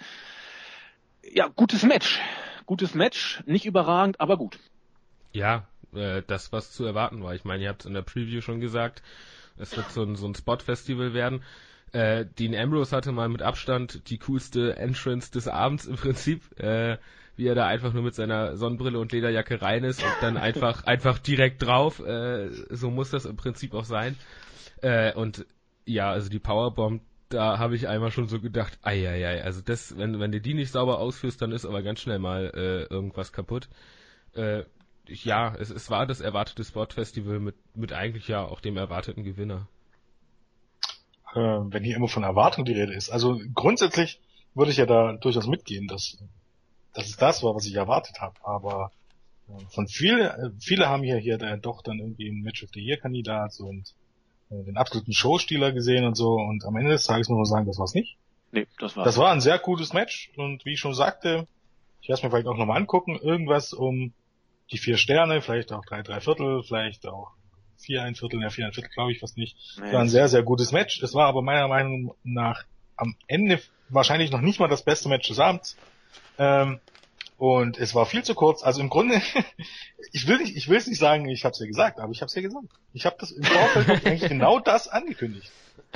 [1.22, 2.20] Ja, gutes Match.
[2.66, 4.58] Gutes Match, nicht überragend, aber gut.
[5.32, 7.34] Ja, äh, das, was zu erwarten war.
[7.34, 9.02] Ich meine, ihr habt es in der Preview schon gesagt,
[9.58, 11.42] es wird so ein, so ein Spot-Festival werden.
[11.92, 16.98] Äh, Dean Ambrose hatte mal mit Abstand die coolste Entrance des Abends im Prinzip, äh,
[17.36, 20.84] wie er da einfach nur mit seiner Sonnenbrille und Lederjacke rein ist und dann einfach
[20.86, 22.00] einfach direkt drauf.
[22.00, 24.16] Äh, so muss das im Prinzip auch sein.
[24.82, 25.46] Äh, und
[25.86, 29.60] ja, also die Powerbomb, da habe ich einmal schon so gedacht, ei, ei, ei, also
[29.62, 32.92] das, wenn, wenn du die nicht sauber ausführst, dann ist aber ganz schnell mal äh,
[32.92, 33.68] irgendwas kaputt.
[34.34, 34.64] Äh,
[35.08, 39.68] ja, es, es war das erwartete Sportfestival mit, mit eigentlich ja auch dem erwarteten Gewinner.
[41.34, 43.10] Äh, wenn hier immer von Erwartung die Rede ist.
[43.10, 44.20] Also grundsätzlich
[44.54, 46.18] würde ich ja da durchaus mitgehen, dass,
[46.94, 48.34] dass es das war, was ich erwartet habe.
[48.42, 48.90] Aber
[49.48, 52.96] äh, von viele, viele haben hier, hier doch dann irgendwie einen Match of the Year
[52.96, 53.94] Kandidat und
[54.50, 56.34] äh, den absoluten Showstealer gesehen und so.
[56.34, 58.16] Und am Ende des Tages muss man sagen, das war's nicht.
[58.52, 59.04] Nee, das war's.
[59.04, 61.46] Das war ein sehr gutes Match und wie ich schon sagte,
[62.00, 64.12] Ich werde mir vielleicht auch nochmal angucken, irgendwas um
[64.70, 67.32] die vier Sterne, vielleicht auch drei, drei Viertel, vielleicht auch
[67.78, 69.56] vier, ein Viertel, ja, vier, ein Viertel glaube ich fast nicht.
[69.82, 71.02] Es war ein sehr, sehr gutes Match.
[71.02, 72.64] Es war aber meiner Meinung nach
[72.96, 75.76] am Ende wahrscheinlich noch nicht mal das beste Match des Abends.
[76.38, 76.80] Ähm,
[77.38, 78.64] und es war viel zu kurz.
[78.64, 79.22] Also im Grunde,
[80.12, 82.20] ich will nicht, ich will es nicht sagen, ich habe es ja gesagt, aber ich
[82.20, 82.66] habe es ja gesagt.
[82.92, 85.50] Ich habe das im Vorfeld eigentlich genau das angekündigt.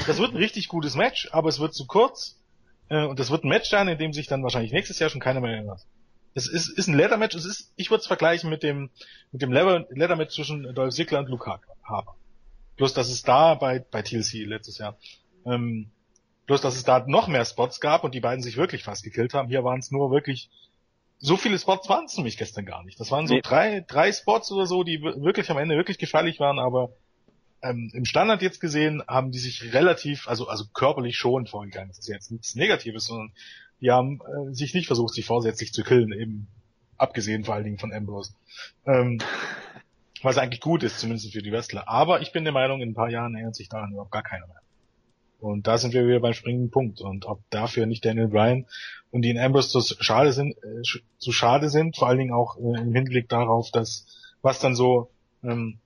[0.06, 2.38] Das wird ein richtig gutes Match, aber es wird zu kurz.
[2.88, 5.20] Äh, und das wird ein Match sein, in dem sich dann wahrscheinlich nächstes Jahr schon
[5.20, 5.80] keiner mehr erinnert.
[6.34, 8.90] Es ist, ist ein Leather-Match, es ist, ich würde es vergleichen mit dem,
[9.32, 12.14] mit dem Leather-Match zwischen Dolph Ziggler und Luke Harper.
[12.76, 14.96] Bloß, dass es da bei, bei TLC letztes Jahr,
[15.44, 15.90] ähm,
[16.46, 19.34] bloß, dass es da noch mehr Spots gab und die beiden sich wirklich fast gekillt
[19.34, 19.48] haben.
[19.48, 20.48] Hier waren es nur wirklich,
[21.18, 22.98] so viele Spots waren es nämlich gestern gar nicht.
[22.98, 23.42] Das waren so nee.
[23.42, 26.90] drei, drei Spots oder so, die wirklich am Ende wirklich gefährlich waren, aber
[27.62, 31.88] ähm, im Standard jetzt gesehen haben die sich relativ, also, also körperlich schon vorgegangen.
[31.88, 33.32] Das ist jetzt nichts Negatives, sondern
[33.82, 36.46] die haben äh, sich nicht versucht, sich vorsätzlich zu killen, eben
[36.96, 38.32] abgesehen vor allen Dingen von Ambrose.
[38.86, 39.18] Ähm,
[40.22, 41.88] was eigentlich gut ist, zumindest für die Wrestler.
[41.88, 44.46] Aber ich bin der Meinung, in ein paar Jahren erinnert sich daran überhaupt gar keiner
[44.46, 44.60] mehr.
[45.40, 47.00] Und da sind wir wieder beim springenden Punkt.
[47.00, 48.66] Und ob dafür nicht Daniel Bryan
[49.10, 50.82] und die in Ambrose zu schade sind, äh,
[51.18, 54.06] zu schade sind, vor allen Dingen auch äh, im Hinblick darauf, dass
[54.42, 55.10] was dann so
[55.42, 55.78] ähm,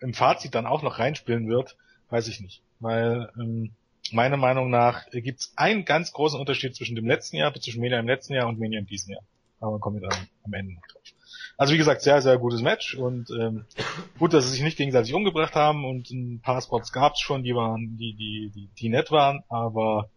[0.00, 1.76] im Fazit dann auch noch reinspielen wird,
[2.10, 2.62] weiß ich nicht.
[2.78, 3.72] Weil ähm,
[4.12, 8.00] meiner Meinung nach gibt es einen ganz großen Unterschied zwischen dem letzten Jahr, zwischen Mania
[8.00, 9.22] im letzten Jahr und Mania im diesen Jahr.
[9.60, 11.02] Aber kommen wir dann am Ende noch drauf.
[11.56, 13.66] Also wie gesagt, sehr, sehr gutes Match und ähm,
[14.18, 17.44] gut, dass sie sich nicht gegenseitig umgebracht haben und ein paar Spots gab es schon,
[17.44, 20.08] die waren, die, die, die, die nett waren, aber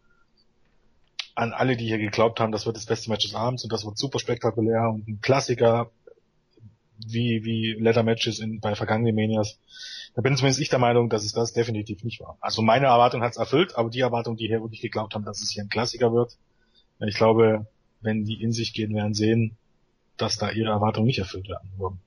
[1.36, 3.86] an alle, die hier geglaubt haben, das wird das beste Match des Abends und das
[3.86, 5.92] wird super spektakulär und ein Klassiker,
[6.98, 9.60] wie, wie Letter Matches in, bei vergangenen Manias.
[10.16, 12.38] Da bin zumindest ich der Meinung, dass es das definitiv nicht war.
[12.40, 15.42] Also meine Erwartung hat es erfüllt, aber die Erwartung, die hier wirklich geglaubt haben, dass
[15.42, 16.38] es hier ein Klassiker wird,
[17.00, 17.68] ich glaube,
[18.02, 19.58] wenn die in sich gehen, werden sehen,
[20.18, 22.00] dass da ihre Erwartungen nicht erfüllt werden würden.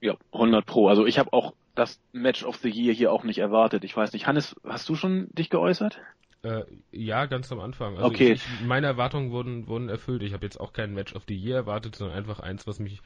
[0.00, 0.88] Ja, 100 pro.
[0.88, 3.84] Also ich habe auch das Match of the Year hier auch nicht erwartet.
[3.84, 6.00] Ich weiß nicht, Hannes, hast du schon dich geäußert?
[6.42, 7.96] Äh, ja, ganz am Anfang.
[7.96, 8.32] Also okay.
[8.32, 10.22] Ich, meine Erwartungen wurden, wurden erfüllt.
[10.22, 13.00] Ich habe jetzt auch kein Match of the Year erwartet, sondern einfach eins, was mich,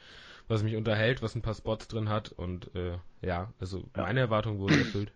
[0.47, 4.03] was mich unterhält, was ein paar Spots drin hat und äh, ja, also ja.
[4.03, 5.11] meine Erwartungen wurden erfüllt.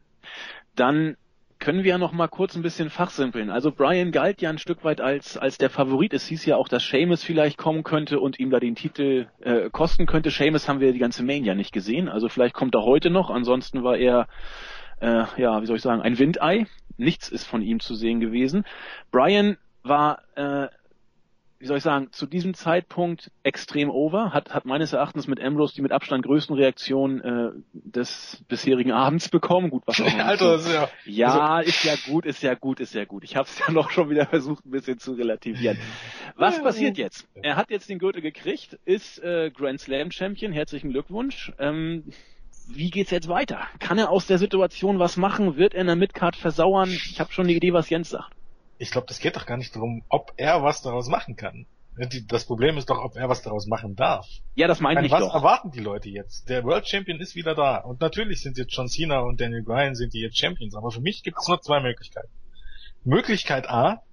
[0.76, 1.16] Dann
[1.60, 3.50] können wir ja noch mal kurz ein bisschen fachsimpeln.
[3.50, 6.14] Also Brian galt ja ein Stück weit als als der Favorit.
[6.14, 9.70] Es hieß ja auch, dass Seamus vielleicht kommen könnte und ihm da den Titel äh,
[9.72, 10.30] kosten könnte.
[10.30, 12.10] Seamus haben wir die ganze Mania nicht gesehen.
[12.10, 13.30] Also vielleicht kommt er heute noch.
[13.30, 14.28] Ansonsten war er
[15.00, 16.66] äh, ja, wie soll ich sagen, ein Windei.
[16.98, 18.66] Nichts ist von ihm zu sehen gewesen.
[19.12, 20.68] Brian war, äh,
[21.60, 25.74] wie soll ich sagen, zu diesem Zeitpunkt extrem over, hat, hat meines Erachtens mit Ambrose
[25.76, 29.70] die mit Abstand größten Reaktionen äh, des bisherigen Abends bekommen.
[29.70, 30.26] Gut, was auch immer.
[30.28, 30.72] Alter, so.
[30.72, 33.24] ja, ja also, ist ja gut, ist ja gut, ist ja gut.
[33.24, 35.78] Ich habe es ja noch schon wieder versucht, ein bisschen zu relativieren.
[36.36, 37.28] Was passiert jetzt?
[37.42, 40.52] Er hat jetzt den Gürtel gekriegt, ist äh, Grand Slam Champion.
[40.52, 41.52] Herzlichen Glückwunsch.
[41.58, 42.04] Ähm,
[42.68, 43.62] wie geht's jetzt weiter?
[43.80, 45.58] Kann er aus der Situation was machen?
[45.58, 46.90] Wird er in der Midcard versauern?
[46.90, 48.34] Ich habe schon eine Idee, was Jens sagt.
[48.78, 51.66] Ich glaube, das geht doch gar nicht darum, ob er was daraus machen kann.
[52.28, 54.28] Das Problem ist doch, ob er was daraus machen darf.
[54.54, 55.30] Ja, das meine ich was doch.
[55.30, 56.48] Was erwarten die Leute jetzt?
[56.48, 57.78] Der World Champion ist wieder da.
[57.78, 60.76] Und natürlich sind jetzt John Cena und Daniel Bryan sind die jetzt Champions.
[60.76, 62.30] Aber für mich gibt es nur zwei Möglichkeiten.
[63.04, 64.04] Möglichkeit A,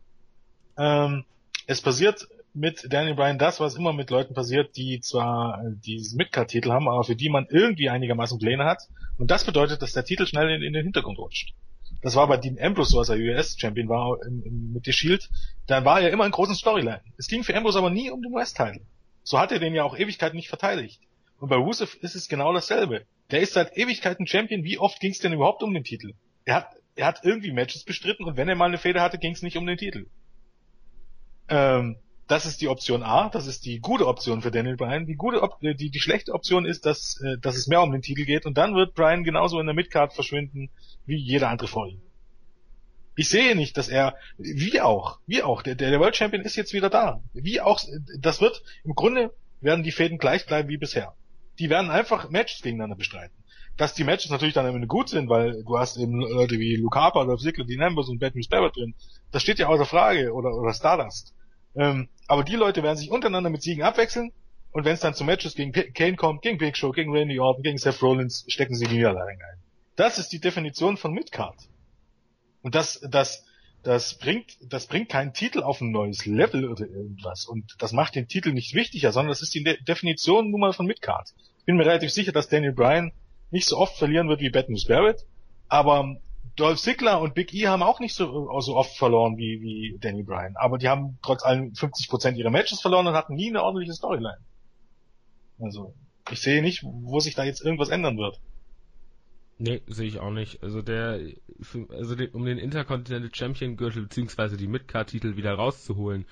[0.79, 1.25] ähm,
[1.67, 6.17] es passiert mit Daniel Bryan das, was immer mit Leuten passiert, die zwar äh, diesen
[6.17, 8.83] Midcard-Titel haben, aber für die man irgendwie einigermaßen Pläne hat.
[9.19, 11.53] Und das bedeutet, dass der Titel schnell in, in den Hintergrund rutscht.
[12.01, 15.31] Das war bei Dean Ambrose so, als er US-Champion war in, in, mit The Shield.
[15.67, 17.01] Dann war er immer in großen Storyline.
[17.19, 18.81] Es ging für Ambrose aber nie um den US-Titel.
[19.23, 21.01] So hat er den ja auch Ewigkeiten nicht verteidigt.
[21.40, 23.07] Und bei Rusev ist es genau dasselbe.
[23.31, 24.64] Der ist seit Ewigkeiten Champion.
[24.64, 26.12] Wie oft ging es denn überhaupt um den Titel?
[26.45, 29.33] Er hat, er hat irgendwie Matches bestritten und wenn er mal eine Feder hatte, ging
[29.33, 30.07] es nicht um den Titel.
[31.49, 35.07] Ähm, das ist die Option A, das ist die gute Option für Daniel Bryan.
[35.07, 38.03] Die gute, Op die, die schlechte Option ist, dass, äh, dass es mehr um den
[38.03, 40.71] Titel geht und dann wird Bryan genauso in der Midcard verschwinden
[41.07, 42.01] wie jeder andere vor ihm.
[43.17, 46.73] Ich sehe nicht, dass er, wie auch, wie auch, der, der World Champion ist jetzt
[46.73, 47.23] wieder da.
[47.33, 47.81] Wie auch,
[48.19, 51.15] das wird, im Grunde werden die Fäden gleich bleiben wie bisher.
[51.59, 53.37] Die werden einfach Matches gegeneinander bestreiten.
[53.77, 56.77] Dass die Matches natürlich dann am Ende gut sind, weil du hast eben Leute wie
[56.77, 58.95] Luke Harper, Dolph Ziggler, Dean Ambrose und News Barrett drin.
[59.31, 61.35] Das steht ja außer Frage, oder, oder Stardust.
[61.77, 64.33] Ähm, aber die Leute werden sich untereinander mit Siegen abwechseln
[64.75, 67.39] und wenn es dann zu Matches gegen P Kane kommt, gegen Big Show, gegen Randy
[67.39, 69.63] Orton, gegen Seth Rollins, stecken sie die Niederlage ein.
[69.95, 71.57] Das ist die Definition von Midcard.
[72.63, 73.45] Und das, das,
[73.85, 77.45] das bringt, das bringt keinen Titel auf ein neues Level oder irgendwas.
[77.45, 80.73] Und das macht den Titel nicht wichtiger, sondern das ist die De Definition nun mal
[80.73, 81.33] von Midcard.
[81.59, 83.13] Ich bin mir relativ sicher, dass Daniel Bryan
[83.53, 85.25] nicht so oft verlieren wird wie Bad News Barrett,
[85.69, 86.17] aber
[86.57, 90.23] Dolph Ziggler und Big E haben auch nicht so, so oft verloren wie, wie Danny
[90.23, 90.57] Bryan.
[90.57, 94.38] Aber die haben trotz allem 50% ihrer Matches verloren und hatten nie eine ordentliche Storyline.
[95.59, 95.95] Also,
[96.31, 98.40] ich sehe nicht, wo sich da jetzt irgendwas ändern wird.
[99.59, 100.62] Nee, sehe ich auch nicht.
[100.62, 101.21] Also der,
[101.90, 106.27] also den, um den Intercontinental Champion Gürtel beziehungsweise die Midcard-Titel wieder rauszuholen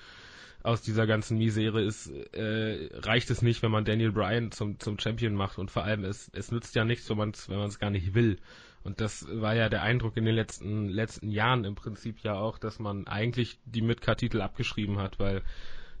[0.63, 4.97] aus dieser ganzen Misere ist, äh, reicht es nicht, wenn man Daniel Bryan zum, zum
[4.97, 7.67] Champion macht und vor allem es, es nützt ja nichts, wenn man es wenn man
[7.67, 8.39] es gar nicht will.
[8.83, 12.57] Und das war ja der Eindruck in den letzten letzten Jahren im Prinzip ja auch,
[12.57, 15.41] dass man eigentlich die Midcard-Titel abgeschrieben hat, weil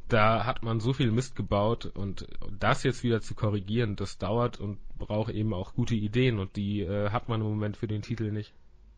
[0.09, 2.27] da hat man so viel Mist gebaut und
[2.59, 6.81] das jetzt wieder zu korrigieren, das dauert und braucht eben auch gute Ideen und die
[6.81, 8.53] äh, hat man im Moment für den Titel nicht.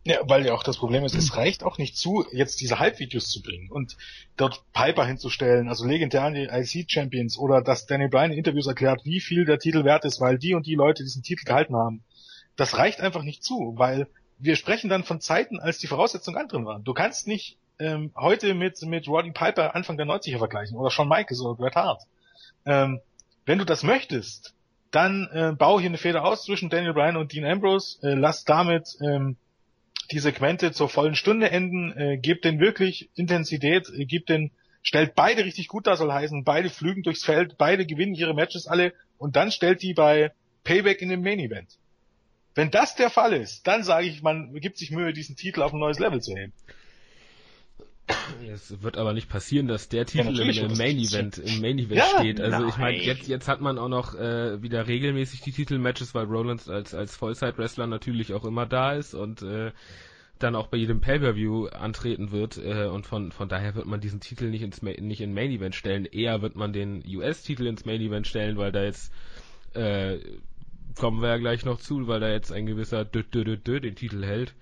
[0.06, 3.28] Ja, weil ja auch das Problem ist, es reicht auch nicht zu, jetzt diese Halbvideos
[3.28, 3.96] zu bringen und
[4.36, 9.44] dort Piper hinzustellen, also legendäre IC-Champions oder dass Danny Bryan in Interviews erklärt, wie viel
[9.44, 12.04] der Titel wert ist, weil die und die Leute diesen Titel gehalten haben.
[12.56, 16.66] Das reicht einfach nicht zu, weil wir sprechen dann von Zeiten, als die Voraussetzungen anderen
[16.66, 16.84] waren.
[16.84, 21.08] Du kannst nicht ähm, heute mit, mit Roddy Piper Anfang der 90er vergleichen oder Shawn
[21.08, 22.02] Michaels oder Bret Hart.
[22.64, 23.00] Ähm,
[23.44, 24.54] wenn du das möchtest,
[24.90, 28.44] dann äh, bau hier eine Feder aus zwischen Daniel Bryan und Dean Ambrose, äh, lass
[28.44, 29.36] damit ähm,
[30.10, 35.14] die Segmente zur vollen Stunde enden, äh, gebt den wirklich Intensität, äh, gebt den, stellt
[35.14, 38.92] beide richtig gut da soll heißen, beide flügen durchs Feld, beide gewinnen ihre Matches alle
[39.18, 40.32] und dann stellt die bei
[40.64, 41.78] Payback in den Main Event.
[42.56, 45.74] Wenn das der Fall ist, dann sage ich, man gibt sich Mühe, diesen Titel auf
[45.74, 46.54] ein neues Level zu heben.
[48.50, 51.98] Es wird aber nicht passieren, dass der Titel ja, im, Main Event, im Main Event
[51.98, 52.40] ja, steht.
[52.40, 52.68] Also nein.
[52.68, 56.68] ich meine, jetzt, jetzt hat man auch noch äh, wieder regelmäßig die Titelmatches, weil Rollins
[56.68, 59.72] als, als Vollzeit-Wrestler natürlich auch immer da ist und äh,
[60.38, 64.20] dann auch bei jedem Pay-Per-View antreten wird äh, und von, von daher wird man diesen
[64.20, 66.06] Titel nicht ins nicht in Main Event stellen.
[66.06, 69.12] Eher wird man den US-Titel ins Main Event stellen, weil da jetzt
[69.74, 70.18] äh,
[70.96, 73.80] kommen wir ja gleich noch zu, weil da jetzt ein gewisser Dö, Dö, Dö, Dö
[73.80, 74.54] den Titel hält.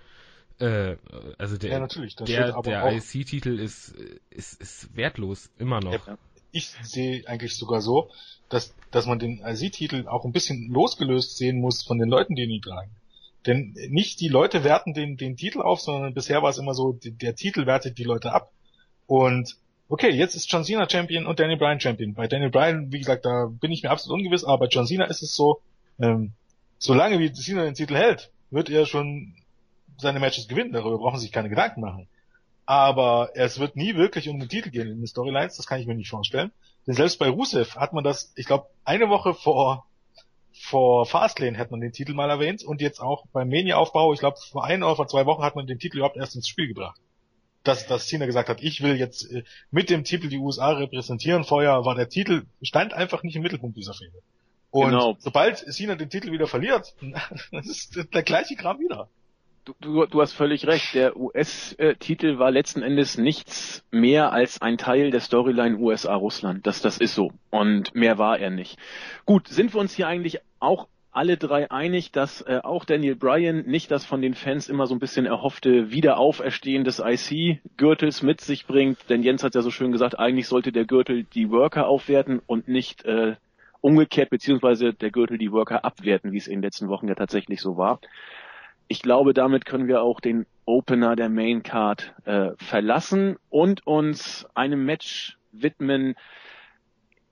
[0.59, 0.97] Äh,
[1.39, 1.87] also der, ja,
[2.25, 3.95] der, der IC-Titel ist,
[4.31, 6.07] ist, ist wertlos, immer noch.
[6.07, 6.19] Ja,
[6.53, 8.11] ich sehe eigentlich sogar so,
[8.49, 12.45] dass, dass man den IC-Titel auch ein bisschen losgelöst sehen muss von den Leuten, die
[12.45, 12.91] ihn tragen.
[13.47, 16.99] Denn nicht die Leute werten den, den Titel auf, sondern bisher war es immer so,
[17.03, 18.53] der Titel wertet die Leute ab.
[19.07, 19.57] Und
[19.89, 22.15] okay, jetzt ist John Cena Champion und Daniel Bryan Champion.
[22.15, 25.05] Bei Daniel Bryan, wie gesagt, da bin ich mir absolut ungewiss, aber bei John Cena
[25.05, 25.61] ist es so,
[25.99, 26.33] ähm,
[26.79, 29.35] solange wie Cena den Titel hält, wird er schon
[29.99, 32.09] seine Matches gewinnen, darüber brauchen sich keine Gedanken machen.
[32.67, 35.87] Aber es wird nie wirklich um den Titel gehen in den Storylines, das kann ich
[35.87, 36.51] mir nicht vorstellen.
[36.87, 39.87] Denn selbst bei Rusev hat man das, ich glaube, eine Woche vor
[40.57, 44.39] vor Fastlane hat man den Titel mal erwähnt und jetzt auch beim Mania-Aufbau, ich glaube
[44.39, 47.01] vor ein oder vor zwei Wochen hat man den Titel überhaupt erst ins Spiel gebracht.
[47.65, 51.45] Dass, dass Cena gesagt hat, ich will jetzt äh, mit dem Titel die USA repräsentieren.
[51.45, 54.23] Vorher war der Titel, stand einfach nicht im Mittelpunkt dieser Fehde.
[54.75, 55.17] Und genau.
[55.21, 56.95] sobald Cena den Titel wieder verliert,
[57.53, 59.09] das ist der gleiche Kram wieder
[59.81, 60.95] du, du hast völlig recht.
[60.95, 66.67] Der US-Titel war letzten Endes nichts mehr als ein Teil der Storyline USA-Russland.
[66.67, 67.33] Das, das ist so.
[67.51, 68.79] Und mehr war er nicht.
[69.25, 73.63] Gut, sind wir uns hier eigentlich auch alle drei einig, dass äh, auch Daniel Bryan
[73.67, 78.67] nicht das von den Fans immer so ein bisschen erhoffte Wiederauferstehen des IC-Gürtels mit sich
[78.67, 78.99] bringt.
[79.09, 82.67] Denn Jens hat ja so schön gesagt, eigentlich sollte der Gürtel die Worker aufwerten und
[82.67, 83.37] nicht äh,
[83.85, 87.61] umgekehrt, beziehungsweise der Gürtel die Worker abwerten, wie es in den letzten Wochen ja tatsächlich
[87.61, 88.01] so war
[88.89, 94.47] ich glaube, damit können wir auch den Opener der Main Card äh, verlassen und uns
[94.55, 96.15] einem Match widmen.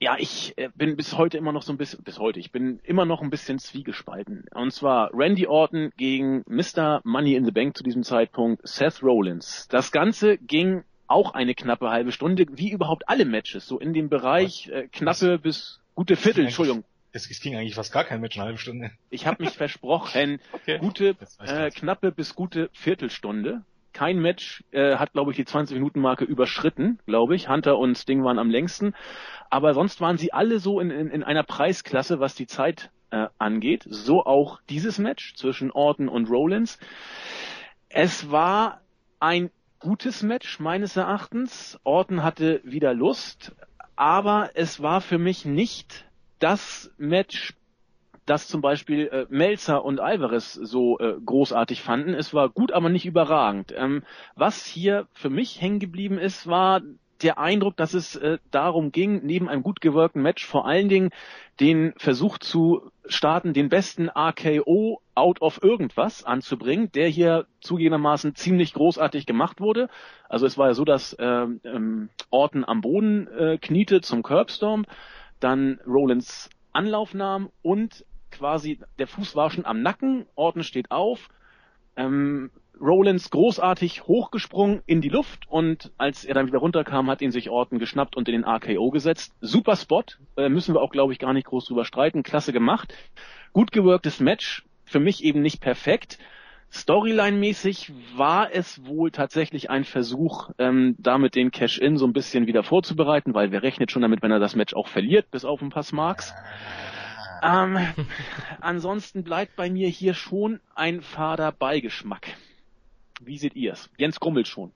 [0.01, 2.81] Ja, ich äh, bin bis heute immer noch so ein bisschen, bis heute, ich bin
[2.83, 4.45] immer noch ein bisschen zwiegespalten.
[4.55, 7.01] Und zwar Randy Orton gegen Mr.
[7.05, 9.69] Money in the Bank zu diesem Zeitpunkt, Seth Rollins.
[9.69, 14.09] Das Ganze ging auch eine knappe halbe Stunde, wie überhaupt alle Matches, so in dem
[14.09, 18.37] Bereich äh, knappe bis gute Viertel, Entschuldigung, es, es ging eigentlich fast gar kein Match,
[18.37, 18.91] eine halbe Stunde.
[19.11, 20.79] Ich habe mich versprochen, okay.
[20.79, 23.63] gute, äh, knappe bis gute Viertelstunde.
[23.93, 27.51] Kein Match äh, hat, glaube ich, die 20-Minuten-Marke überschritten, glaube ich.
[27.51, 28.95] Hunter und Sting waren am längsten.
[29.51, 33.27] Aber sonst waren sie alle so in, in, in einer Preisklasse, was die Zeit äh,
[33.37, 33.85] angeht.
[33.87, 36.79] So auch dieses Match zwischen Orton und Rollins.
[37.91, 38.81] Es war
[39.21, 41.79] ein gutes Match meines Erachtens.
[41.85, 43.55] Orton hatte wieder Lust,
[43.97, 46.05] aber es war für mich nicht
[46.39, 47.55] das Match,
[48.27, 52.15] das zum Beispiel äh, Melzer und Alvarez so äh, großartig fanden.
[52.15, 53.73] Es war gut, aber nicht überragend.
[53.77, 56.81] Ähm, was hier für mich hängen geblieben ist, war
[57.23, 61.11] der Eindruck, dass es äh, darum ging, neben einem gut gewirkten Match vor allen Dingen
[61.61, 68.75] den Versuch zu starten, den besten RKO out of irgendwas anzubringen, der hier zugegebenermaßen ziemlich
[68.75, 69.89] großartig gemacht wurde.
[70.29, 74.87] Also es war ja so, dass äh, ähm, Orton am Boden äh, kniete zum Curbstorm
[75.41, 81.29] dann Rollins Anlauf nahm und quasi der Fuß war schon am Nacken, Orton steht auf,
[81.97, 82.51] Ähm,
[82.81, 87.49] Rollins großartig hochgesprungen in die Luft und als er dann wieder runterkam, hat ihn sich
[87.49, 89.35] Orton geschnappt und in den RKO gesetzt.
[89.41, 90.05] Super Spot,
[90.37, 92.25] äh, müssen wir auch, glaube ich, gar nicht groß drüber streiten.
[92.25, 92.93] Klasse gemacht.
[93.53, 96.19] Gut gewirktes Match, für mich eben nicht perfekt.
[96.73, 102.63] Storyline-mäßig war es wohl tatsächlich ein Versuch, ähm, damit den Cash-In so ein bisschen wieder
[102.63, 105.69] vorzubereiten, weil wer rechnet schon damit, wenn er das Match auch verliert, bis auf ein
[105.69, 106.35] paar Smarks.
[107.43, 107.79] Ähm,
[108.61, 112.37] ansonsten bleibt bei mir hier schon ein fader Beigeschmack.
[113.21, 113.91] Wie seht ihr es?
[113.97, 114.73] Jens grummelt schon.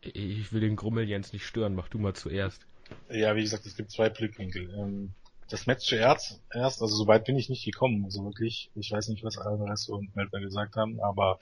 [0.00, 2.66] Ich will den Grummel Jens nicht stören, mach du mal zuerst.
[3.10, 4.72] Ja, wie gesagt, es gibt zwei Blickwinkel.
[4.78, 5.10] Ähm,
[5.50, 8.70] das Match zuerst, erst, also soweit bin ich nicht gekommen, also wirklich.
[8.74, 11.38] Ich weiß nicht, was Alvarez und Meltner gesagt haben, aber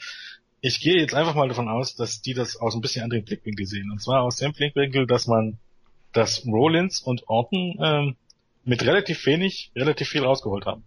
[0.60, 3.66] ich gehe jetzt einfach mal davon aus, dass die das aus ein bisschen anderen Blickwinkel
[3.66, 3.90] sehen.
[3.90, 5.58] Und zwar aus dem Blickwinkel, dass man,
[6.12, 8.16] dass Rollins und Orton ähm,
[8.66, 10.84] mit relativ wenig, relativ viel rausgeholt haben.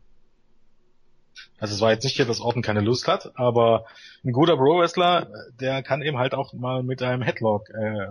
[1.58, 3.86] Also es war jetzt nicht hier, dass Orton keine Lust hat, aber
[4.24, 8.08] ein guter Pro-Wrestler, der kann eben halt auch mal mit einem Headlock äh,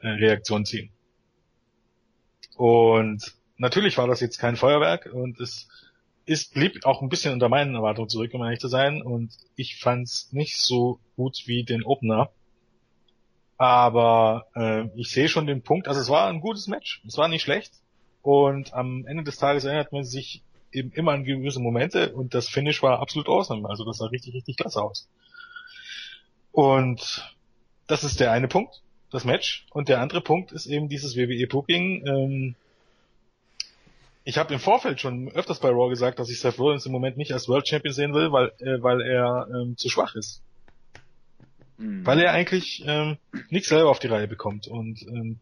[0.00, 0.90] äh, Reaktion ziehen.
[2.56, 5.68] Und natürlich war das jetzt kein Feuerwerk und es
[6.26, 9.02] ist, blieb auch ein bisschen unter meinen Erwartungen zurück, um ehrlich zu sein.
[9.02, 12.30] Und ich fand's nicht so gut wie den Opener.
[13.56, 17.02] Aber äh, ich sehe schon den Punkt, also es war ein gutes Match.
[17.06, 17.72] Es war nicht schlecht.
[18.28, 22.46] Und am Ende des Tages erinnert man sich eben immer an gewisse Momente und das
[22.46, 23.66] Finish war absolut awesome.
[23.66, 25.08] Also das sah richtig, richtig klasse aus.
[26.52, 27.34] Und
[27.86, 29.64] das ist der eine Punkt, das Match.
[29.70, 32.06] Und der andere Punkt ist eben dieses WWE-Booking.
[32.06, 32.54] Ähm,
[34.24, 37.16] ich habe im Vorfeld schon öfters bei Raw gesagt, dass ich Seth Rollins im Moment
[37.16, 40.42] nicht als World Champion sehen will, weil, äh, weil er ähm, zu schwach ist.
[41.78, 42.04] Mhm.
[42.04, 43.16] Weil er eigentlich ähm,
[43.48, 44.68] nichts selber auf die Reihe bekommt.
[44.68, 45.38] Und ähm,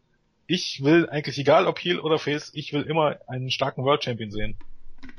[0.47, 4.31] ich will eigentlich, egal ob Heel oder Face, ich will immer einen starken World Champion
[4.31, 4.57] sehen.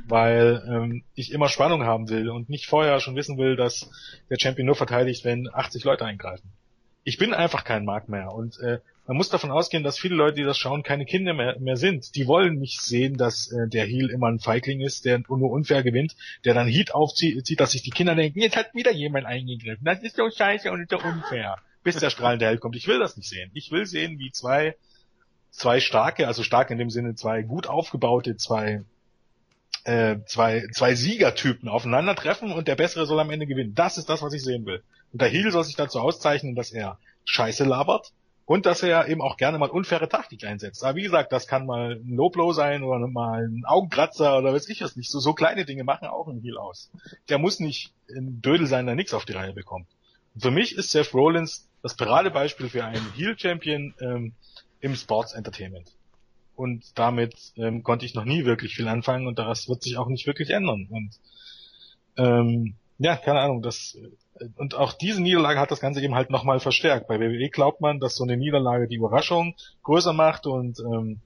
[0.06, 3.90] Weil ähm, ich immer Spannung haben will und nicht vorher schon wissen will, dass
[4.30, 6.50] der Champion nur verteidigt, wenn 80 Leute eingreifen.
[7.04, 10.36] Ich bin einfach kein Mark mehr und äh, man muss davon ausgehen, dass viele Leute,
[10.36, 12.14] die das schauen, keine Kinder mehr, mehr sind.
[12.14, 15.82] Die wollen nicht sehen, dass äh, der Heel immer ein Feigling ist, der nur unfair
[15.82, 16.14] gewinnt,
[16.44, 19.84] der dann Heat aufzieht, dass sich die Kinder denken, jetzt hat wieder jemand eingegriffen.
[19.84, 21.56] Das ist so scheiße und so unfair.
[21.82, 22.76] Bis der strahlende Held kommt.
[22.76, 23.50] Ich will das nicht sehen.
[23.54, 24.76] Ich will sehen, wie zwei,
[25.50, 28.84] zwei starke, also stark in dem Sinne zwei gut aufgebaute, zwei
[29.84, 33.74] äh, zwei, zwei Siegertypen aufeinandertreffen und der Bessere soll am Ende gewinnen.
[33.74, 34.82] Das ist das, was ich sehen will.
[35.12, 38.12] Und der Heel soll sich dazu auszeichnen, dass er Scheiße labert,
[38.48, 40.82] und dass er eben auch gerne mal unfaire Taktik einsetzt.
[40.82, 44.70] Aber wie gesagt, das kann mal ein Low-Blow sein oder mal ein Augenkratzer oder weiß
[44.70, 45.10] ich was nicht.
[45.10, 46.90] So, so kleine Dinge machen auch einen Heal aus.
[47.28, 49.86] Der muss nicht ein Dödel sein, der nichts auf die Reihe bekommt.
[50.34, 54.32] Und für mich ist Seth Rollins das Paradebeispiel für einen Heel-Champion ähm,
[54.80, 55.92] im Sports Entertainment.
[56.56, 60.08] Und damit ähm, konnte ich noch nie wirklich viel anfangen und das wird sich auch
[60.08, 60.88] nicht wirklich ändern.
[60.90, 61.10] Und
[62.16, 63.96] ähm, ja, keine Ahnung, das
[64.56, 67.08] und auch diese Niederlage hat das Ganze eben halt nochmal verstärkt.
[67.08, 71.20] Bei WWE glaubt man, dass so eine Niederlage die Überraschung größer macht und ähm,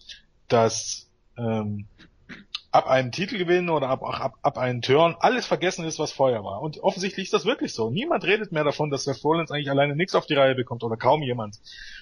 [0.48, 1.86] dass ähm,
[2.70, 6.62] ab einem Titelgewinn oder ab, ab, ab einem Turn alles vergessen ist, was vorher war.
[6.62, 7.90] Und offensichtlich ist das wirklich so.
[7.90, 10.96] Niemand redet mehr davon, dass Seth Rollins eigentlich alleine nichts auf die Reihe bekommt oder
[10.96, 11.58] kaum jemand.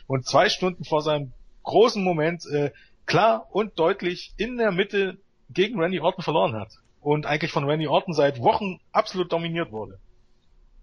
[0.06, 2.70] Und zwei Stunden vor seinem großen Moment äh,
[3.06, 5.18] klar und deutlich in der Mitte
[5.50, 6.72] gegen Randy Orton verloren hat.
[7.00, 9.98] Und eigentlich von Randy Orton seit Wochen absolut dominiert wurde.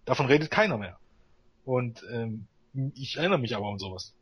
[0.06, 0.98] Davon redet keiner mehr.
[1.64, 2.48] Und ähm,
[2.96, 4.14] ich erinnere mich aber an sowas.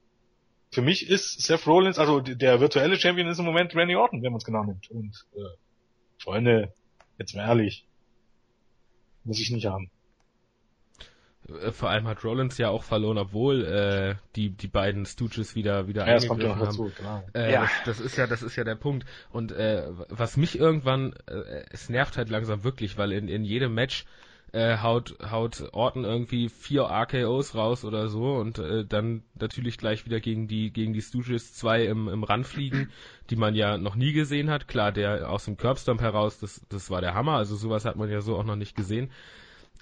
[0.71, 4.31] Für mich ist Seth Rollins, also der virtuelle Champion ist im Moment Randy Orton, wenn
[4.31, 4.89] man es genau nimmt.
[4.91, 5.39] Und äh,
[6.17, 6.73] Freunde,
[7.17, 7.87] jetzt mal ehrlich,
[9.23, 9.89] muss ich nicht haben.
[11.47, 15.87] Äh, vor allem hat Rollins ja auch verloren, obwohl äh, die die beiden Stooges wieder
[15.87, 17.23] wieder ja, das kommt ja noch dazu, klar.
[17.33, 17.61] Äh, ja.
[17.61, 19.05] Das, das, ist ja das ist ja der Punkt.
[19.31, 23.73] Und äh, was mich irgendwann äh, es nervt halt langsam wirklich, weil in in jedem
[23.73, 24.05] Match
[24.55, 30.05] äh, haut, haut Orton irgendwie vier RKOs raus oder so und äh, dann natürlich gleich
[30.05, 32.89] wieder gegen die, gegen die Stooges zwei im, im Rand fliegen,
[33.29, 34.69] die man ja noch nie gesehen hat.
[34.69, 38.09] Klar, der aus dem Curbstomp heraus, das, das war der Hammer, also sowas hat man
[38.09, 39.11] ja so auch noch nicht gesehen.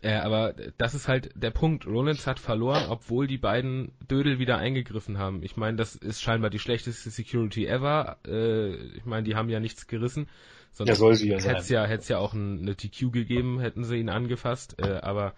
[0.04, 1.88] Äh, aber das ist halt der Punkt.
[1.88, 5.44] Rollins hat verloren, obwohl die beiden Dödel wieder eingegriffen haben.
[5.44, 8.18] Ich meine, das ist scheinbar die schlechteste Security ever.
[8.28, 10.28] Äh, ich meine, die haben ja nichts gerissen.
[10.74, 11.56] Sonst ja, soll sie ja sein.
[11.56, 14.76] Hätte ja, hätte ja auch ein, eine TQ gegeben, hätten sie ihn angefasst.
[14.78, 15.36] Äh, aber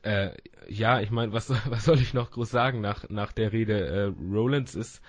[0.00, 0.30] äh,
[0.70, 3.86] ja, ich meine, was, was soll ich noch groß sagen nach, nach der Rede?
[3.86, 5.02] Äh, Rollins ist,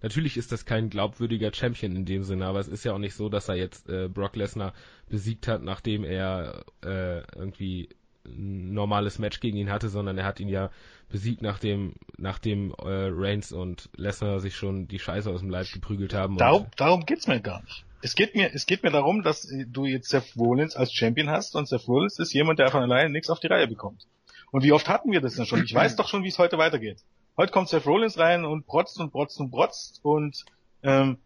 [0.00, 3.14] natürlich ist das kein glaubwürdiger Champion in dem Sinne, aber es ist ja auch nicht
[3.14, 4.74] so, dass er jetzt äh, Brock Lesnar
[5.08, 7.88] besiegt hat, nachdem er äh, irgendwie
[8.36, 10.70] normales Match gegen ihn hatte, sondern er hat ihn ja
[11.08, 16.14] besiegt, nachdem, nachdem äh, Reigns und Lesnar sich schon die Scheiße aus dem Leib geprügelt
[16.14, 16.36] haben.
[16.36, 19.84] Darum, darum geht's mir gar nicht es geht mir, es geht mir darum, dass du
[19.84, 23.30] jetzt Seth Rollins als Champion hast und Seth Rollins ist jemand, der von alleine nichts
[23.30, 24.06] auf die Reihe bekommt.
[24.50, 25.64] Und wie oft hatten wir das denn schon?
[25.64, 27.02] Ich weiß doch schon, wie es heute weitergeht.
[27.36, 30.44] Heute kommt Seth Rollins rein und protzt und protzt und protzt und
[30.82, 31.18] ähm,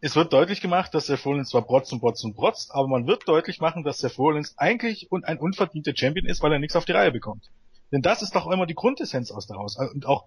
[0.00, 3.06] es wird deutlich gemacht, dass Seth Rollins zwar protzt und protzt und protzt, aber man
[3.06, 6.76] wird deutlich machen, dass Seth Rollins eigentlich und ein unverdienter Champion ist, weil er nichts
[6.76, 7.50] auf die Reihe bekommt.
[7.90, 9.76] Denn das ist doch immer die Grundessenz aus daraus.
[9.76, 10.24] Und auch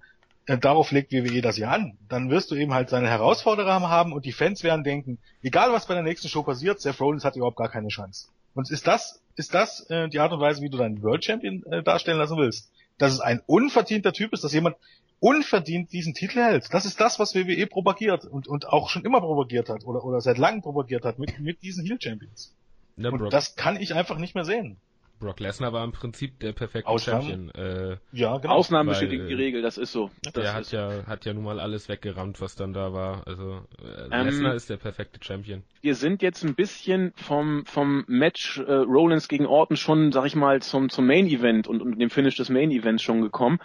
[0.48, 1.98] äh, darauf legt WWE das ja an.
[2.10, 5.86] Dann wirst du eben halt seine Herausforderer haben und die Fans werden denken, egal was
[5.86, 8.28] bei der nächsten Show passiert, Seth Rollins hat überhaupt gar keine Chance.
[8.54, 11.64] Und ist das, ist das äh, die Art und Weise, wie du deinen World Champion
[11.72, 12.72] äh, darstellen lassen willst?
[12.98, 14.76] Dass es ein unverdienter Typ ist, dass jemand
[15.22, 16.74] unverdient diesen Titel hält.
[16.74, 20.20] Das ist das, was WWE propagiert und, und auch schon immer propagiert hat oder, oder
[20.20, 22.56] seit langem propagiert hat mit, mit diesen Heel Champions.
[22.98, 24.78] Ja, und das kann ich einfach nicht mehr sehen.
[25.20, 27.52] Brock Lesnar war im Prinzip der perfekte Ausnahmen.
[27.54, 27.92] Champion.
[27.92, 28.56] Äh, ja, genau.
[28.56, 30.10] Ausnahmen bestätigen die Regel, das ist so.
[30.24, 33.28] Das der hat ja, hat ja nun mal alles weggerammt, was dann da war.
[33.28, 35.62] Also äh, ähm, Lesnar ist der perfekte Champion.
[35.82, 40.36] Wir sind jetzt ein bisschen vom, vom Match äh, Rollins gegen Orton schon, sag ich
[40.36, 43.60] mal, zum, zum Main Event und, und dem Finish des Main Events schon gekommen.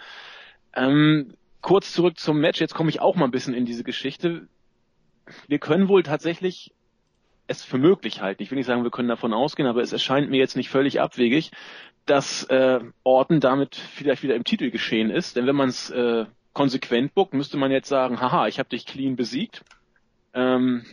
[0.75, 1.33] Ähm,
[1.67, 4.47] kurz zurück zum Match, jetzt komme ich auch mal ein bisschen in diese Geschichte.
[5.49, 6.73] Wir können wohl tatsächlich
[7.49, 8.41] es für möglich halten.
[8.45, 11.01] Ich will nicht sagen, wir können davon ausgehen, aber es erscheint mir jetzt nicht völlig
[11.01, 11.51] abwegig,
[12.05, 15.35] dass äh, Orton damit vielleicht wieder im Titel geschehen ist.
[15.35, 18.87] Denn wenn man es äh, konsequent buckt, müsste man jetzt sagen, haha, ich habe dich
[18.87, 19.65] clean besiegt.
[20.35, 20.87] Ähm,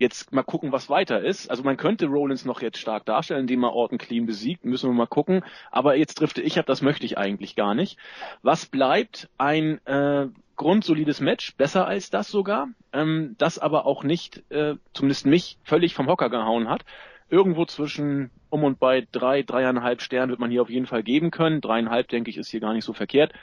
[0.00, 1.50] jetzt mal gucken, was weiter ist.
[1.50, 4.94] Also man könnte Rollins noch jetzt stark darstellen, indem er Orton clean besiegt, müssen wir
[4.94, 5.44] mal gucken.
[5.70, 7.98] Aber jetzt drifte ich ab, das möchte ich eigentlich gar nicht.
[8.42, 9.28] Was bleibt?
[9.36, 15.26] Ein äh, grundsolides Match, besser als das sogar, ähm, das aber auch nicht, äh, zumindest
[15.26, 16.86] mich, völlig vom Hocker gehauen hat.
[17.28, 21.30] Irgendwo zwischen um und bei drei, dreieinhalb Sternen wird man hier auf jeden Fall geben
[21.30, 21.60] können.
[21.60, 23.34] Dreieinhalb, denke ich, ist hier gar nicht so verkehrt.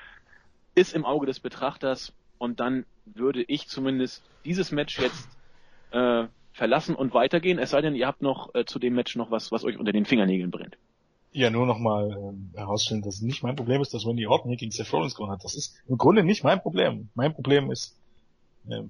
[0.73, 5.29] Ist im Auge des Betrachters und dann würde ich zumindest dieses Match jetzt
[5.91, 6.25] äh,
[6.57, 9.51] verlassen und weitergehen, es sei denn, ihr habt noch äh, zu dem Match noch was,
[9.51, 10.77] was euch unter den Fingernägeln brennt
[11.37, 14.57] ja nur nochmal ähm, herausstellen, dass es nicht mein Problem ist, dass Randy Orton hier
[14.57, 15.43] gegen Seth Rollins gewonnen hat.
[15.43, 17.09] Das ist im Grunde nicht mein Problem.
[17.13, 17.95] Mein Problem ist
[18.69, 18.89] ähm,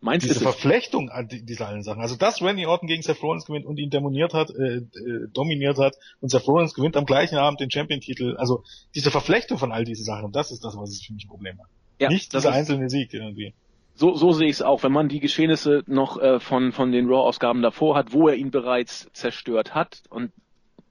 [0.00, 2.00] Meinst diese Verflechtung an dieser allen Sachen.
[2.00, 5.78] Also dass Randy Orton gegen Seth Rollins gewinnt und ihn demoniert hat, äh, äh, dominiert
[5.78, 8.36] hat und Seth Rollins gewinnt am gleichen Abend den Champion-Titel.
[8.38, 8.62] Also
[8.94, 11.58] diese Verflechtung von all diesen Sachen, das ist das, was es für mich ein Problem
[11.58, 11.66] hat.
[12.00, 13.52] Ja, nicht dieser einzelne Sieg irgendwie.
[13.98, 14.84] So, so sehe ich es auch.
[14.84, 18.52] Wenn man die Geschehnisse noch äh, von, von den Raw-Ausgaben davor hat, wo er ihn
[18.52, 20.30] bereits zerstört hat und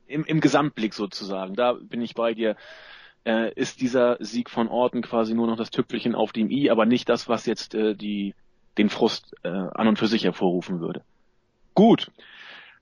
[0.08, 2.58] im, im Gesamtblick sozusagen, da bin ich bei dir,
[3.26, 6.86] äh, ist dieser Sieg von Orton quasi nur noch das Tüpfelchen auf dem i, aber
[6.86, 8.36] nicht das, was jetzt äh, die,
[8.78, 11.02] den Frust äh, an und für sich hervorrufen würde.
[11.76, 12.12] Gut.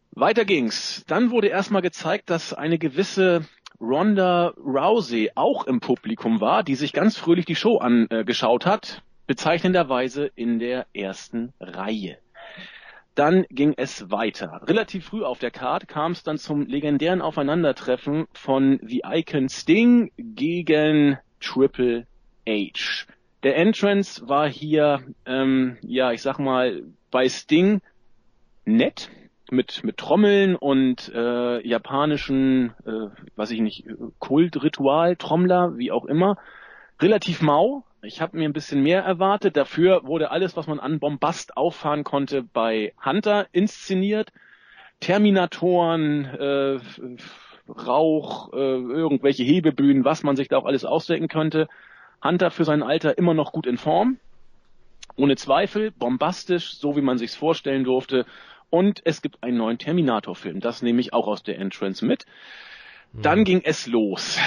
[0.09, 1.05] Weiter ging's.
[1.05, 3.45] Dann wurde erstmal gezeigt, dass eine gewisse
[3.79, 10.31] Ronda Rousey auch im Publikum war, die sich ganz fröhlich die Show angeschaut hat, bezeichnenderweise
[10.35, 12.17] in der ersten Reihe.
[13.15, 14.61] Dann ging es weiter.
[14.67, 20.11] Relativ früh auf der Card kam es dann zum legendären Aufeinandertreffen von The Icon Sting
[20.17, 22.07] gegen Triple
[22.47, 23.05] H.
[23.43, 27.81] Der Entrance war hier, ähm, ja, ich sag mal, bei Sting
[28.65, 29.09] nett
[29.51, 33.85] mit mit Trommeln und äh, japanischen, äh, weiß ich nicht,
[34.19, 36.37] Kultritual, Trommler, wie auch immer,
[36.99, 39.57] relativ mau, ich habe mir ein bisschen mehr erwartet.
[39.57, 44.31] Dafür wurde alles, was man an Bombast auffahren konnte, bei Hunter inszeniert.
[44.99, 46.79] Terminatoren, äh,
[47.67, 51.67] Rauch, äh, irgendwelche Hebebühnen, was man sich da auch alles ausdenken könnte.
[52.23, 54.17] Hunter für sein Alter immer noch gut in Form.
[55.15, 58.25] Ohne Zweifel, bombastisch, so wie man sich's vorstellen durfte.
[58.69, 60.59] Und es gibt einen neuen Terminator-Film.
[60.59, 62.25] Das nehme ich auch aus der Entrance mit.
[63.13, 63.45] Dann hm.
[63.45, 64.37] ging es los.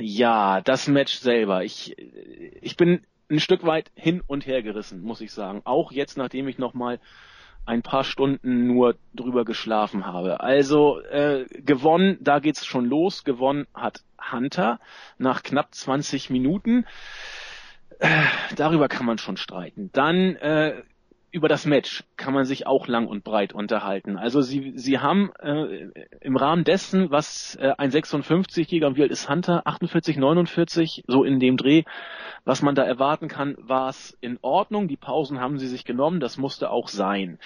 [0.00, 1.64] Ja, das Match selber.
[1.64, 5.62] Ich, ich bin ein Stück weit hin und her gerissen, muss ich sagen.
[5.64, 6.98] Auch jetzt, nachdem ich nochmal
[7.66, 10.40] ein paar Stunden nur drüber geschlafen habe.
[10.40, 13.24] Also äh, gewonnen, da geht's schon los.
[13.24, 14.80] Gewonnen hat Hunter
[15.18, 16.86] nach knapp 20 Minuten.
[17.98, 18.08] Äh,
[18.56, 19.90] darüber kann man schon streiten.
[19.92, 20.82] Dann äh,
[21.32, 24.16] über das Match kann man sich auch lang und breit unterhalten.
[24.16, 25.88] Also sie, sie haben äh,
[26.20, 31.24] im Rahmen dessen, was äh, ein 56-Jähriger und wie alt ist Hunter, 48, 49, so
[31.24, 31.84] in dem Dreh,
[32.44, 34.88] was man da erwarten kann, war es in Ordnung.
[34.88, 37.38] Die Pausen haben sie sich genommen, das musste auch sein.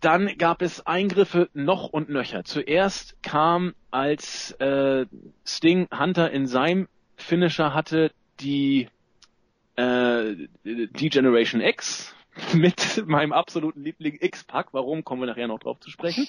[0.00, 2.44] Dann gab es Eingriffe noch und nöcher.
[2.44, 5.06] Zuerst kam, als äh,
[5.44, 6.86] Sting Hunter in seinem
[7.16, 8.88] Finisher hatte, die
[9.76, 12.14] äh, die Generation X,
[12.54, 14.68] mit meinem absoluten Liebling X-Pack.
[14.72, 16.26] Warum, kommen wir nachher noch drauf zu sprechen.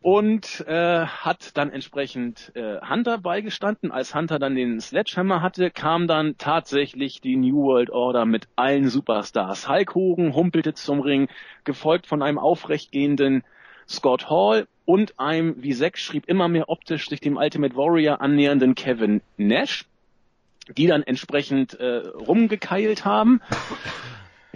[0.00, 3.90] Und äh, hat dann entsprechend äh, Hunter beigestanden.
[3.90, 8.88] Als Hunter dann den Sledgehammer hatte, kam dann tatsächlich die New World Order mit allen
[8.88, 9.68] Superstars.
[9.68, 11.28] Hulk Hogan humpelte zum Ring,
[11.64, 13.42] gefolgt von einem aufrechtgehenden
[13.88, 18.74] Scott Hall und einem, wie Zack schrieb, immer mehr optisch sich dem Ultimate Warrior annähernden
[18.74, 19.86] Kevin Nash,
[20.76, 23.40] die dann entsprechend äh, rumgekeilt haben.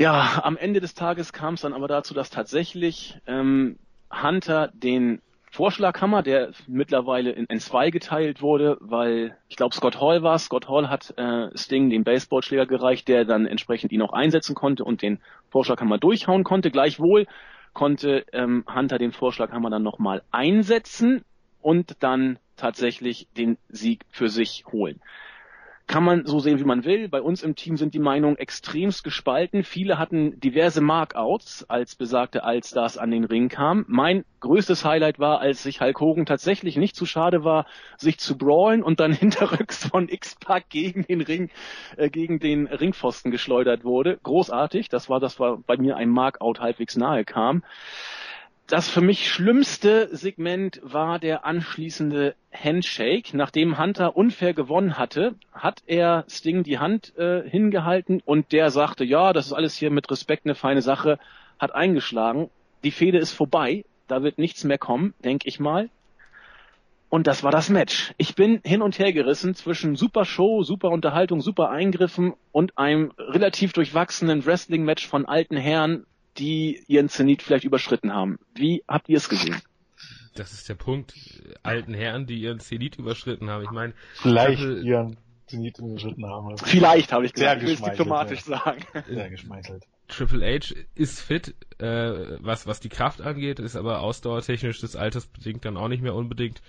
[0.01, 3.79] Ja, am Ende des Tages kam es dann aber dazu, dass tatsächlich ähm,
[4.11, 5.21] Hunter den
[5.51, 10.39] Vorschlaghammer, der mittlerweile in, in zwei geteilt wurde, weil ich glaube Scott Hall war.
[10.39, 14.85] Scott Hall hat äh, Sting den Baseballschläger gereicht, der dann entsprechend ihn auch einsetzen konnte
[14.85, 15.19] und den
[15.51, 16.71] Vorschlaghammer durchhauen konnte.
[16.71, 17.27] Gleichwohl
[17.75, 21.27] konnte ähm, Hunter den Vorschlaghammer dann nochmal einsetzen
[21.61, 25.03] und dann tatsächlich den Sieg für sich holen
[25.91, 27.09] kann man so sehen, wie man will.
[27.09, 29.65] Bei uns im Team sind die Meinungen extremst gespalten.
[29.65, 33.85] Viele hatten diverse Markouts, als besagte Allstars an den Ring kamen.
[33.89, 37.67] Mein größtes Highlight war, als sich Hulk Hogan tatsächlich nicht zu schade war,
[37.97, 41.51] sich zu brawlen und dann hinterrücks von X-Pac gegen den Ring,
[41.97, 44.17] äh, gegen den Ringpfosten geschleudert wurde.
[44.23, 44.91] Großartig.
[44.91, 47.65] Das war, das war bei mir ein Markout halbwegs nahe kam.
[48.71, 53.37] Das für mich schlimmste Segment war der anschließende Handshake.
[53.37, 59.03] Nachdem Hunter unfair gewonnen hatte, hat er Sting die Hand äh, hingehalten und der sagte,
[59.05, 61.19] ja, das ist alles hier mit Respekt eine feine Sache,
[61.59, 62.49] hat eingeschlagen.
[62.85, 65.89] Die Fehde ist vorbei, da wird nichts mehr kommen, denke ich mal.
[67.09, 68.15] Und das war das Match.
[68.19, 73.11] Ich bin hin und her gerissen zwischen super Show, super Unterhaltung, super Eingriffen und einem
[73.19, 76.07] relativ durchwachsenen Wrestling-Match von alten Herren,
[76.39, 78.39] die ihren Zenit vielleicht überschritten haben.
[78.55, 79.61] Wie habt ihr es gesehen?
[80.35, 81.15] Das ist der Punkt.
[81.63, 83.65] Alten Herren, die ihren Zenit überschritten haben.
[83.65, 85.17] Ich meine, vielleicht Triple, ihren
[85.47, 86.57] Zenit überschritten haben.
[86.59, 87.61] Vielleicht habe ich gesagt.
[87.61, 88.59] Sehr ich will diplomatisch ja.
[88.59, 88.85] sagen.
[89.09, 89.85] Sehr geschmeichelt.
[90.09, 95.27] Triple H ist fit, äh, was was die Kraft angeht, ist aber ausdauertechnisch des Alters
[95.27, 96.63] bedingt dann auch nicht mehr unbedingt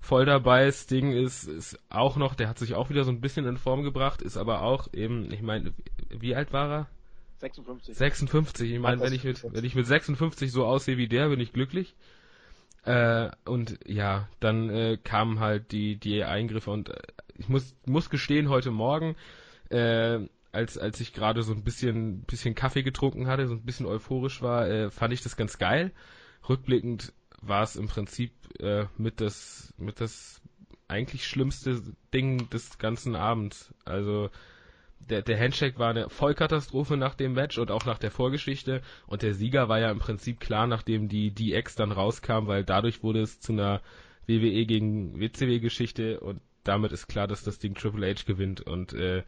[0.00, 0.70] voll dabei.
[0.70, 3.82] Sting ist, ist auch noch, der hat sich auch wieder so ein bisschen in Form
[3.82, 5.72] gebracht, ist aber auch eben, ich meine,
[6.10, 6.86] wie alt war er?
[7.44, 7.96] 56.
[7.96, 8.72] 56.
[8.72, 11.52] Ich meine, wenn ich mit, wenn ich mit 56 so aussehe wie der, bin ich
[11.52, 11.94] glücklich.
[12.84, 17.02] Äh, und ja, dann äh, kamen halt die, die Eingriffe und äh,
[17.36, 19.16] ich muss, muss gestehen, heute Morgen,
[19.70, 20.20] äh,
[20.52, 24.42] als, als ich gerade so ein bisschen, bisschen Kaffee getrunken hatte, so ein bisschen euphorisch
[24.42, 25.92] war, äh, fand ich das ganz geil.
[26.48, 30.40] Rückblickend war es im Prinzip äh, mit das, mit das
[30.86, 31.82] eigentlich schlimmste
[32.12, 33.74] Ding des ganzen Abends.
[33.84, 34.30] Also
[35.00, 38.82] der, der Handshake war eine Vollkatastrophe nach dem Match und auch nach der Vorgeschichte.
[39.06, 43.02] Und der Sieger war ja im Prinzip klar, nachdem die DX dann rauskam, weil dadurch
[43.02, 43.80] wurde es zu einer
[44.26, 48.62] WWE gegen WCW-Geschichte und damit ist klar, dass das Ding Triple H gewinnt.
[48.62, 49.22] Und äh,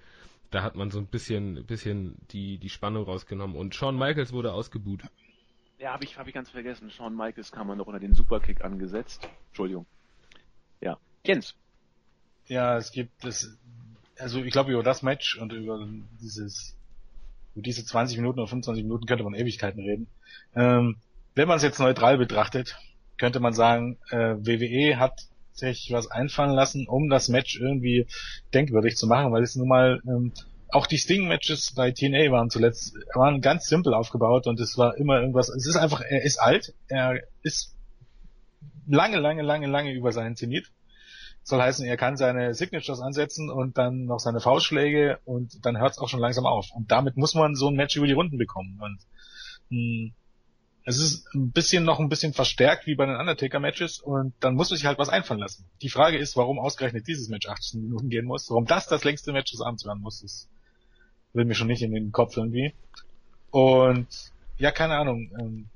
[0.51, 3.57] da hat man so ein bisschen, bisschen die, die Spannung rausgenommen.
[3.57, 5.03] Und Shawn Michaels wurde ausgebuht.
[5.79, 6.91] Ja, habe ich, hab ich ganz vergessen.
[6.91, 9.29] Shawn Michaels kam man noch unter den Superkick angesetzt.
[9.49, 9.85] Entschuldigung.
[10.81, 10.99] Ja.
[11.25, 11.55] Jens.
[12.47, 13.59] Ja, es gibt das
[14.19, 15.87] also ich glaube über das Match und über
[16.21, 16.77] dieses
[17.55, 20.09] über diese 20 Minuten oder 25 Minuten könnte man Ewigkeiten reden.
[20.55, 20.97] Ähm,
[21.35, 22.79] wenn man es jetzt neutral betrachtet,
[23.19, 28.07] könnte man sagen, äh, WWE hat sich was einfallen lassen, um das Match irgendwie
[28.53, 30.33] denkwürdig zu machen, weil es nun mal ähm,
[30.69, 35.21] auch die Sting-Matches bei TNA waren zuletzt, waren ganz simpel aufgebaut und es war immer
[35.21, 37.75] irgendwas, es ist einfach, er ist alt, er ist
[38.87, 40.71] lange, lange, lange, lange über seinen Zenit
[41.47, 45.92] soll heißen, er kann seine Signatures ansetzen und dann noch seine Faustschläge und dann hört
[45.92, 46.72] es auch schon langsam auf.
[46.72, 48.80] Und damit muss man so ein Match über die Runden bekommen.
[48.82, 48.99] Und
[49.70, 50.12] mh, hm,
[50.88, 54.70] es ist ein bisschen noch ein bisschen verstärkt wie bei den Undertaker-Matches und dann muss
[54.70, 55.64] man sich halt was einfallen lassen.
[55.82, 59.32] Die Frage ist, warum ausgerechnet dieses Match 18 Minuten gehen muss, warum das das längste
[59.32, 60.49] Match des Abends werden muss, das
[61.32, 62.72] will mir schon nicht in den Kopf irgendwie.
[63.51, 64.07] Und
[64.59, 65.30] ja, keine Ahnung.
[65.40, 65.68] Ähm,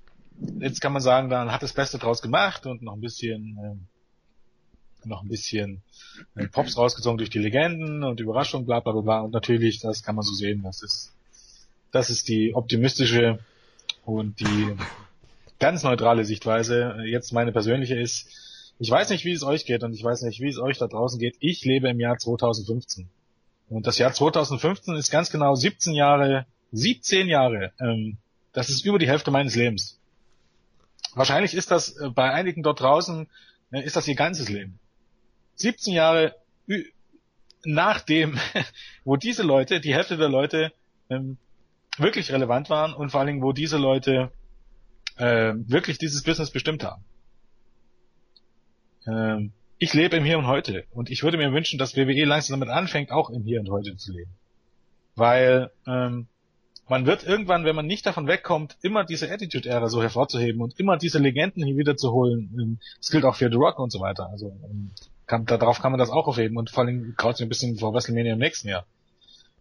[0.61, 3.87] jetzt kann man sagen, dann hat das Beste draus gemacht und noch ein bisschen ähm,
[5.07, 5.83] noch ein bisschen
[6.35, 9.21] äh, Pops rausgezogen durch die Legenden und Überraschung, bla bla bla.
[9.21, 11.13] Und natürlich, das kann man so sehen, das ist,
[11.93, 13.39] das ist die optimistische
[14.05, 14.77] und die
[15.59, 16.97] ganz neutrale Sichtweise.
[17.05, 18.27] Jetzt meine persönliche ist,
[18.79, 20.87] ich weiß nicht, wie es euch geht und ich weiß nicht, wie es euch da
[20.87, 21.37] draußen geht.
[21.41, 23.09] Ich lebe im Jahr 2015.
[23.69, 27.73] Und das Jahr 2015 ist ganz genau 17 Jahre, 17 Jahre.
[27.79, 28.17] Ähm,
[28.53, 29.99] das ist über die Hälfte meines Lebens.
[31.15, 33.29] Wahrscheinlich ist das äh, bei einigen dort draußen,
[33.71, 34.79] äh, ist das ihr ganzes Leben.
[35.61, 36.35] 17 Jahre
[37.65, 38.39] nach dem,
[39.05, 40.73] wo diese Leute, die Hälfte der Leute
[41.09, 41.37] ähm,
[41.99, 44.31] wirklich relevant waren und vor allen Dingen, wo diese Leute
[45.17, 47.05] äh, wirklich dieses Business bestimmt haben.
[49.07, 52.61] Ähm, ich lebe im Hier und Heute und ich würde mir wünschen, dass WWE langsam
[52.61, 54.31] damit anfängt, auch im Hier und Heute zu leben.
[55.17, 56.29] Weil ähm,
[56.89, 60.97] man wird irgendwann, wenn man nicht davon wegkommt, immer diese Attitude-Ära so hervorzuheben und immer
[60.97, 62.51] diese Legenden hier wieder zu holen.
[62.59, 64.29] Ähm, das gilt auch für The Rock und so weiter.
[64.31, 64.91] Also ähm,
[65.31, 68.33] kann, darauf kann man das auch aufheben und vor allem so ein bisschen vor WrestleMania
[68.33, 68.85] im nächsten Jahr.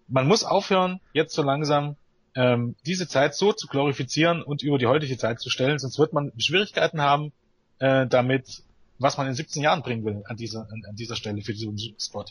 [0.07, 1.95] Man muss aufhören, jetzt so langsam
[2.36, 6.11] ähm, diese Zeit so zu glorifizieren und über die heutige Zeit zu stellen, sonst wird
[6.11, 7.32] man Schwierigkeiten haben,
[7.78, 8.63] äh, damit,
[8.97, 11.78] was man in 17 Jahren bringen will an dieser, an, an dieser Stelle für diesen
[11.99, 12.26] Spot.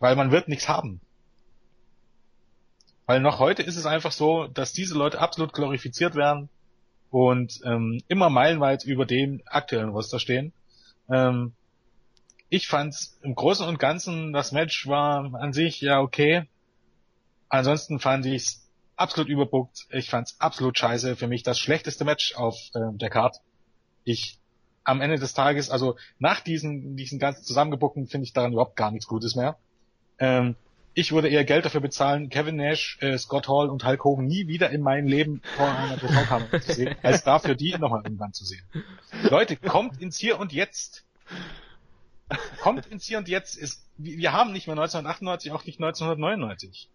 [0.00, 1.00] Weil man wird nichts haben.
[3.06, 6.48] Weil noch heute ist es einfach so, dass diese Leute absolut glorifiziert werden
[7.10, 10.52] und ähm, immer meilenweit über dem aktuellen Roster stehen.
[11.10, 11.52] Ähm,
[12.48, 16.48] ich fand's im Großen und Ganzen, das Match war an sich ja okay.
[17.48, 19.86] Ansonsten fand ich's absolut überbuckt.
[19.90, 21.16] Ich fand's absolut scheiße.
[21.16, 23.40] Für mich das schlechteste Match auf äh, der Card.
[24.04, 24.38] Ich
[24.84, 28.92] am Ende des Tages, also nach diesen, diesen ganzen Zusammengebuckten finde ich daran überhaupt gar
[28.92, 29.58] nichts Gutes mehr.
[30.18, 30.54] Ähm,
[30.98, 34.48] ich würde eher Geld dafür bezahlen, Kevin Nash, äh, Scott Hall und Hulk Hogan nie
[34.48, 38.46] wieder in meinem Leben vor einer TV-Kamera zu sehen, als dafür die nochmal irgendwann zu
[38.46, 38.64] sehen.
[39.28, 41.04] Leute, kommt ins Hier und Jetzt.
[42.62, 43.58] Kommt ins Hier und Jetzt.
[43.58, 46.88] Ist, wir haben nicht mehr 1998, auch nicht 1999.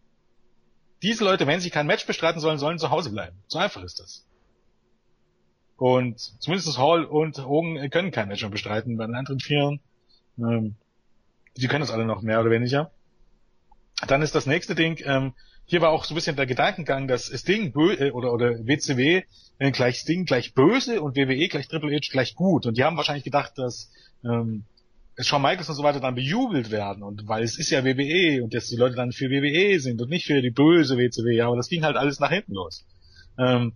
[1.04, 3.38] Diese Leute, wenn sie kein Match bestreiten sollen, sollen zu Hause bleiben.
[3.48, 4.26] So einfach ist das.
[5.78, 8.98] Und zumindest Hall und Hogan können kein Match mehr bestreiten.
[8.98, 9.80] Bei den anderen Vieren,
[10.40, 10.74] ähm,
[11.56, 12.90] die können das alle noch mehr oder weniger.
[14.08, 15.34] Dann ist das nächste Ding, ähm,
[15.66, 19.24] hier war auch so ein bisschen der Gedankengang, dass Sting bö äh, oder, oder WCW
[19.60, 22.66] äh, gleich Sting gleich böse und WWE gleich Triple H gleich gut.
[22.66, 23.92] Und die haben wahrscheinlich gedacht, dass
[24.24, 24.66] ähm,
[25.20, 28.54] Shawn Michaels und so weiter dann bejubelt werden und weil es ist ja WWE und
[28.54, 31.58] dass die Leute dann für WWE sind und nicht für die böse WCW, ja, aber
[31.58, 32.86] das ging halt alles nach hinten los.
[33.38, 33.74] Ähm,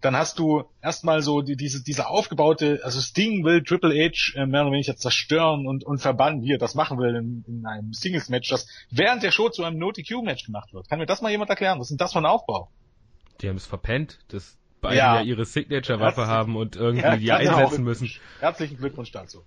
[0.00, 4.46] dann hast du erstmal so die, diese, diese aufgebaute, also Sting will Triple H äh,
[4.46, 7.92] mehr oder weniger zerstören und, und verbannen, wie er das machen will in, in einem
[7.92, 10.88] Singles-Match, das während der Show zu einem No-TQ-Match gemacht wird.
[10.88, 11.78] Kann mir das mal jemand erklären?
[11.78, 12.70] Was ist denn das für ein Aufbau?
[13.40, 17.48] Die haben es verpennt, dass beide ja, ja ihre Signature-Waffe haben und irgendwie ja, die
[17.48, 18.10] einsetzen müssen.
[18.40, 19.44] Herzlichen Glückwunsch dazu.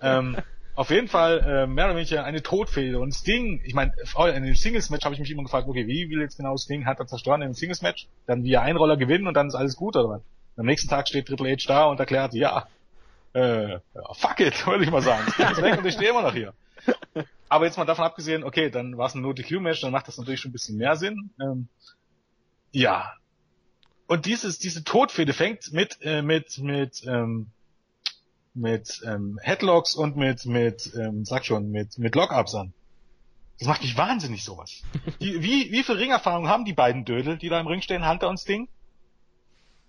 [0.00, 0.36] ähm,
[0.74, 2.98] auf jeden Fall äh, mehr oder weniger eine Todfehde.
[2.98, 3.92] Und Sting, ich meine,
[4.34, 6.98] in dem Singles-Match habe ich mich immer gefragt, okay, wie will jetzt genau Sting hat
[6.98, 8.08] er zerstören in dem Singles-Match?
[8.26, 10.22] Dann wie ein Roller gewinnen und dann ist alles gut, oder was?
[10.56, 12.66] Am nächsten Tag steht Triple H da und erklärt, ja,
[13.34, 13.78] äh,
[14.14, 15.30] fuck it, würde ich mal sagen.
[15.32, 16.54] Sting ist weg und ich stehe immer noch hier.
[17.48, 20.40] Aber jetzt mal davon abgesehen, okay, dann war es ein No-DQ-Match, dann macht das natürlich
[20.40, 21.30] schon ein bisschen mehr Sinn.
[21.38, 21.68] Ähm,
[22.70, 23.12] ja.
[24.06, 27.48] Und dieses, diese Todfehde fängt mit, äh, mit, mit, ähm,
[28.54, 32.72] mit ähm, Headlocks und mit, mit ähm, sag schon, mit, mit Lockups an.
[33.58, 34.82] Das macht mich wahnsinnig, sowas.
[35.20, 38.28] Die, wie, wie viel Ringerfahrung haben die beiden Dödel, die da im Ring stehen, Hunter
[38.28, 38.68] und Sting?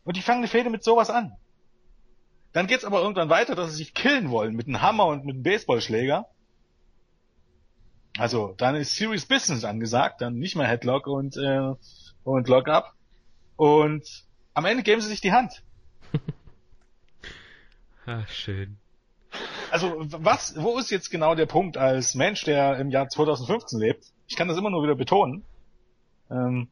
[0.04, 1.36] Und die fangen eine Fehde mit sowas an.
[2.52, 5.36] Dann geht's aber irgendwann weiter, dass sie sich killen wollen mit einem Hammer und mit
[5.36, 6.28] einem Baseballschläger.
[8.18, 11.74] Also, dann ist Serious Business angesagt, dann nicht mehr Headlock und, äh,
[12.24, 12.94] und Lockup.
[13.56, 15.64] Und am Ende geben sie sich die Hand.
[18.06, 18.78] Ach, schön.
[19.72, 24.06] Also, was, wo ist jetzt genau der Punkt als Mensch, der im Jahr 2015 lebt?
[24.28, 25.44] Ich kann das immer nur wieder betonen.
[26.30, 26.68] Ähm,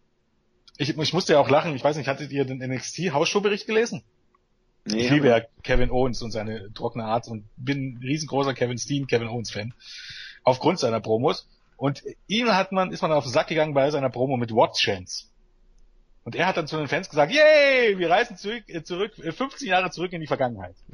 [0.78, 4.04] ich, ich musste ja auch lachen, ich weiß nicht, hattet ihr den NXT-Hausshow-Bericht gelesen?
[4.86, 8.78] Nee, ich liebe ja Kevin Owens und seine trockene Art und bin ein riesengroßer Kevin
[8.78, 9.74] Steen, Kevin Owens Fan.
[10.44, 11.48] Aufgrund seiner Promos.
[11.78, 14.76] Und ihm hat man, ist man auf den Sack gegangen bei seiner Promo mit What
[14.76, 15.26] Chance.
[16.24, 19.68] Und er hat dann zu den Fans gesagt, yay, wir reisen zurück, äh, zurück, 15
[19.68, 20.76] äh, Jahre zurück in die Vergangenheit.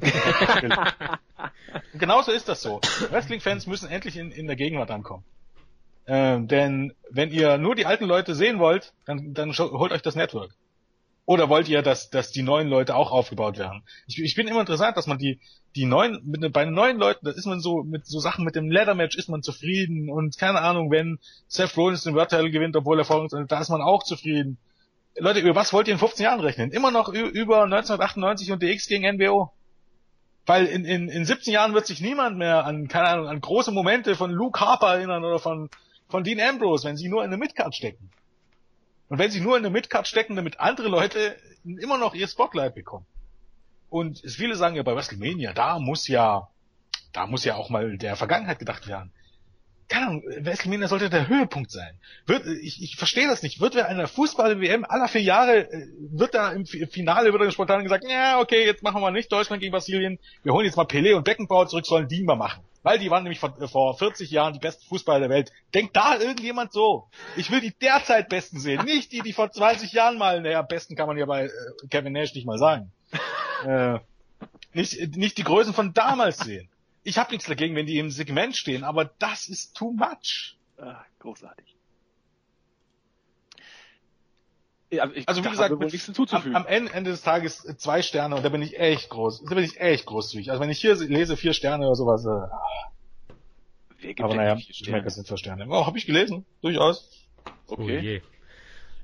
[1.92, 2.80] und genauso ist das so.
[3.10, 5.24] Wrestling-Fans müssen endlich in, in der Gegenwart ankommen.
[6.06, 10.14] Ähm, denn wenn ihr nur die alten Leute sehen wollt, dann, dann holt euch das
[10.14, 10.54] Network.
[11.26, 13.82] Oder wollt ihr, dass, dass die neuen Leute auch aufgebaut werden?
[14.06, 15.40] Ich, ich bin immer interessant, dass man die,
[15.76, 18.56] die neuen, mit, bei den neuen Leuten, da ist man so, mit so Sachen mit
[18.56, 22.98] dem Leather-Match ist man zufrieden und keine Ahnung, wenn Seth Rollins den Title gewinnt, obwohl
[22.98, 24.56] er vorhin, da ist man auch zufrieden.
[25.16, 26.70] Leute, über was wollt ihr in 15 Jahren rechnen?
[26.70, 29.52] Immer noch über 1998 und DX gegen NWO?
[30.46, 33.70] Weil in, in, in 17 Jahren wird sich niemand mehr an, keine Ahnung, an große
[33.70, 35.68] Momente von Luke Harper erinnern oder von,
[36.08, 38.10] von Dean Ambrose, wenn sie nur in der Midcard stecken.
[39.08, 42.74] Und wenn sie nur in der Midcard stecken, damit andere Leute immer noch ihr Spotlight
[42.74, 43.06] bekommen.
[43.90, 46.48] Und viele sagen ja bei WrestleMania, da muss ja,
[47.12, 49.12] da muss ja auch mal der Vergangenheit gedacht werden
[49.88, 51.98] keine Ahnung, WrestleMania sollte der Höhepunkt sein.
[52.26, 53.60] Wird, ich, ich verstehe das nicht.
[53.60, 57.82] Wird wer einer Fußball-WM aller vier Jahre, äh, wird da im Finale wird dann spontan
[57.82, 61.14] gesagt, ja, okay, jetzt machen wir nicht Deutschland gegen Brasilien, wir holen jetzt mal Pelé
[61.14, 62.62] und Beckenbauer zurück, sollen die mal machen.
[62.82, 65.52] Weil die waren nämlich vor, vor 40 Jahren die besten Fußballer der Welt.
[65.74, 67.08] Denkt da irgendjemand so?
[67.36, 70.96] Ich will die derzeit Besten sehen, nicht die, die vor 20 Jahren mal, naja, besten
[70.96, 71.50] kann man ja bei äh,
[71.90, 72.92] Kevin Nash nicht mal sagen.
[73.66, 73.98] äh,
[74.74, 76.68] nicht, nicht die Größen von damals sehen
[77.04, 80.56] ich habe nichts dagegen, wenn die im Segment stehen, aber das ist too much.
[80.76, 81.76] Ah, großartig.
[84.90, 88.62] Ja, also wie gesagt, mit, am, am, Ende des Tages zwei Sterne und da bin
[88.62, 89.44] ich echt groß.
[89.44, 90.50] Da bin ich echt großzügig.
[90.50, 92.24] Also wenn ich hier lese vier Sterne oder sowas.
[92.24, 92.48] Äh,
[93.98, 95.66] Wer gibt aber naja, ich merke, das sind zwei Sterne.
[95.68, 97.10] Oh, habe ich gelesen, durchaus.
[97.66, 98.22] Okay.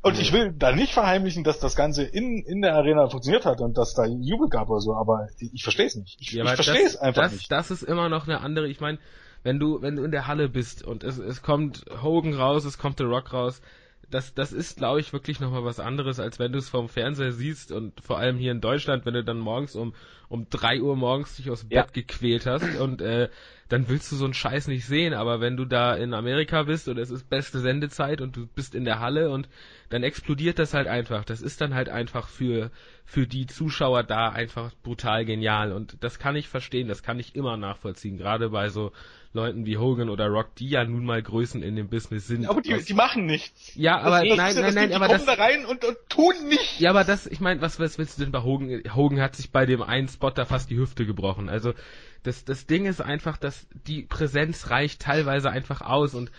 [0.04, 3.62] Und ich will da nicht verheimlichen, dass das Ganze in, in der Arena funktioniert hat
[3.62, 6.20] und dass da Jubel gab oder so, aber ich verstehe es nicht.
[6.20, 7.50] Ich, Ja, ich verstehe es das, einfach das, nicht.
[7.50, 8.98] Das ist immer noch eine andere, ich meine,
[9.44, 12.76] wenn du, wenn du in der Halle bist und es, es kommt Hogan raus, es
[12.76, 13.62] kommt The Rock raus,
[14.10, 17.32] das, das ist, glaube ich, wirklich nochmal was anderes, als wenn du es vom Fernseher
[17.32, 19.94] siehst und vor allem hier in Deutschland, wenn du dann morgens um,
[20.28, 21.82] um drei Uhr morgens dich aus dem Ja.
[21.82, 23.30] Bett gequält hast und äh,
[23.68, 26.88] dann willst du so einen Scheiß nicht sehen, aber wenn du da in Amerika bist
[26.88, 29.48] und es ist beste Sendezeit und du bist in der Halle und
[29.88, 31.24] dann explodiert das halt einfach.
[31.24, 32.70] Das ist dann halt einfach für,
[33.04, 37.34] für die Zuschauer da einfach brutal genial und das kann ich verstehen, das kann ich
[37.34, 38.92] immer nachvollziehen, gerade bei so
[39.34, 42.46] Leuten wie Hogan oder Rock, die ja nun mal Größen in dem Business sind.
[42.46, 43.72] aber die, die machen nichts.
[43.74, 45.84] ja, Das aber ist- nein, das nein, nein, die aber kommen das, da rein und,
[45.84, 46.78] und tun nichts.
[46.78, 48.82] ja, aber das, ich meine, was, was willst du denn bei Hogan?
[48.94, 51.48] Hogan hat sich bei dem einen Spot da fast die Hüfte gebrochen.
[51.48, 51.74] Also
[52.22, 56.30] das, das Ding ist einfach, dass die Präsenz reicht teilweise einfach aus und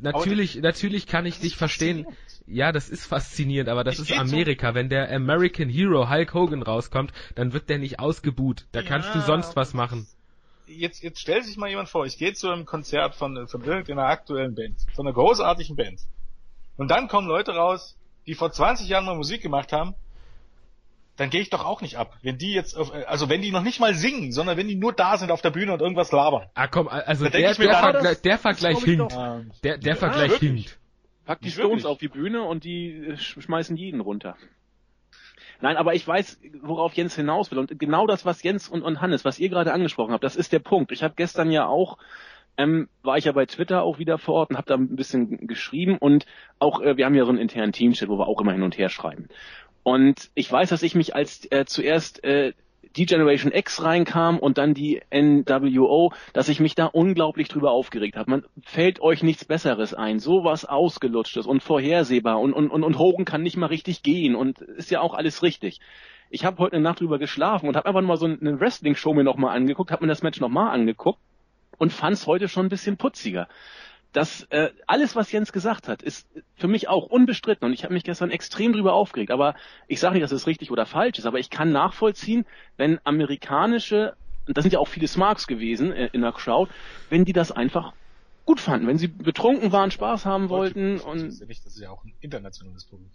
[0.00, 2.04] natürlich, natürlich kann ich Das dich verstehen.
[2.46, 4.74] Ja, das ist faszinierend, aber das Ich ist Amerika.
[4.74, 8.66] Wenn der American Hero Hulk Hogan rauskommt, dann wird der nicht ausgebuht.
[8.72, 10.08] Da kannst du Ja, sonst was machen.
[10.72, 14.04] Jetzt, jetzt stellt sich mal jemand vor, ich gehe zu einem Konzert von, von irgendeiner
[14.06, 16.00] aktuellen Band, von einer großartigen Band.
[16.76, 17.96] Und dann kommen Leute raus,
[18.26, 19.94] die vor 20 Jahren mal Musik gemacht haben,
[21.16, 22.16] dann gehe ich doch auch nicht ab.
[22.22, 24.92] Wenn die jetzt, auf, also wenn die noch nicht mal singen, sondern wenn die nur
[24.92, 26.48] da sind auf der Bühne und irgendwas labern.
[26.54, 29.12] Ah, komm, also der, mir der, dann, Vergleich, das- der Vergleich hinkt.
[29.64, 30.50] Der, der Ja, Vergleich wirklich.
[30.50, 30.78] hinkt.
[31.26, 34.36] Pack die Stones auf die Bühne und die äh, sch- schmeißen jeden runter.
[35.60, 37.58] Nein, aber ich weiß, worauf Jens hinaus will.
[37.58, 40.52] Und genau das, was Jens und, und Hannes, was ihr gerade angesprochen habt, das ist
[40.52, 40.92] der Punkt.
[40.92, 41.98] Ich habe gestern ja auch,
[42.56, 45.46] ähm, war ich ja bei Twitter auch wieder vor Ort und habe da ein bisschen
[45.46, 46.26] geschrieben und
[46.58, 48.78] auch, äh, wir haben ja so einen internen Teamchat, wo wir auch immer hin und
[48.78, 49.28] her schreiben.
[49.82, 52.52] Und ich weiß, dass ich mich als äh, zuerst äh,
[52.96, 58.16] die Generation X reinkam und dann die NWO, dass ich mich da unglaublich drüber aufgeregt
[58.16, 58.30] habe.
[58.30, 60.18] Man fällt euch nichts Besseres ein.
[60.18, 64.60] Sowas ausgelutschtes und vorhersehbar und, und, und, und Hogan kann nicht mal richtig gehen und
[64.60, 65.80] ist ja auch alles richtig.
[66.30, 69.24] Ich habe heute eine Nacht drüber geschlafen und habe einfach mal so eine Wrestling-Show mir
[69.24, 71.18] nochmal angeguckt, habe mir das Match nochmal angeguckt
[71.78, 73.48] und fand es heute schon ein bisschen putziger.
[74.12, 77.94] Das äh, alles, was Jens gesagt hat, ist für mich auch unbestritten und ich habe
[77.94, 79.30] mich gestern extrem drüber aufgeregt.
[79.30, 79.54] Aber
[79.86, 82.44] ich sage nicht, dass es richtig oder falsch ist, aber ich kann nachvollziehen,
[82.76, 84.14] wenn amerikanische,
[84.48, 86.72] und das sind ja auch viele Smarks gewesen äh, in der Crowd,
[87.08, 87.92] wenn die das einfach
[88.46, 91.74] gut fanden, wenn sie betrunken waren, Spaß haben wollten Das und ist ja nicht, das
[91.74, 93.08] ist ja auch ein internationales Problem.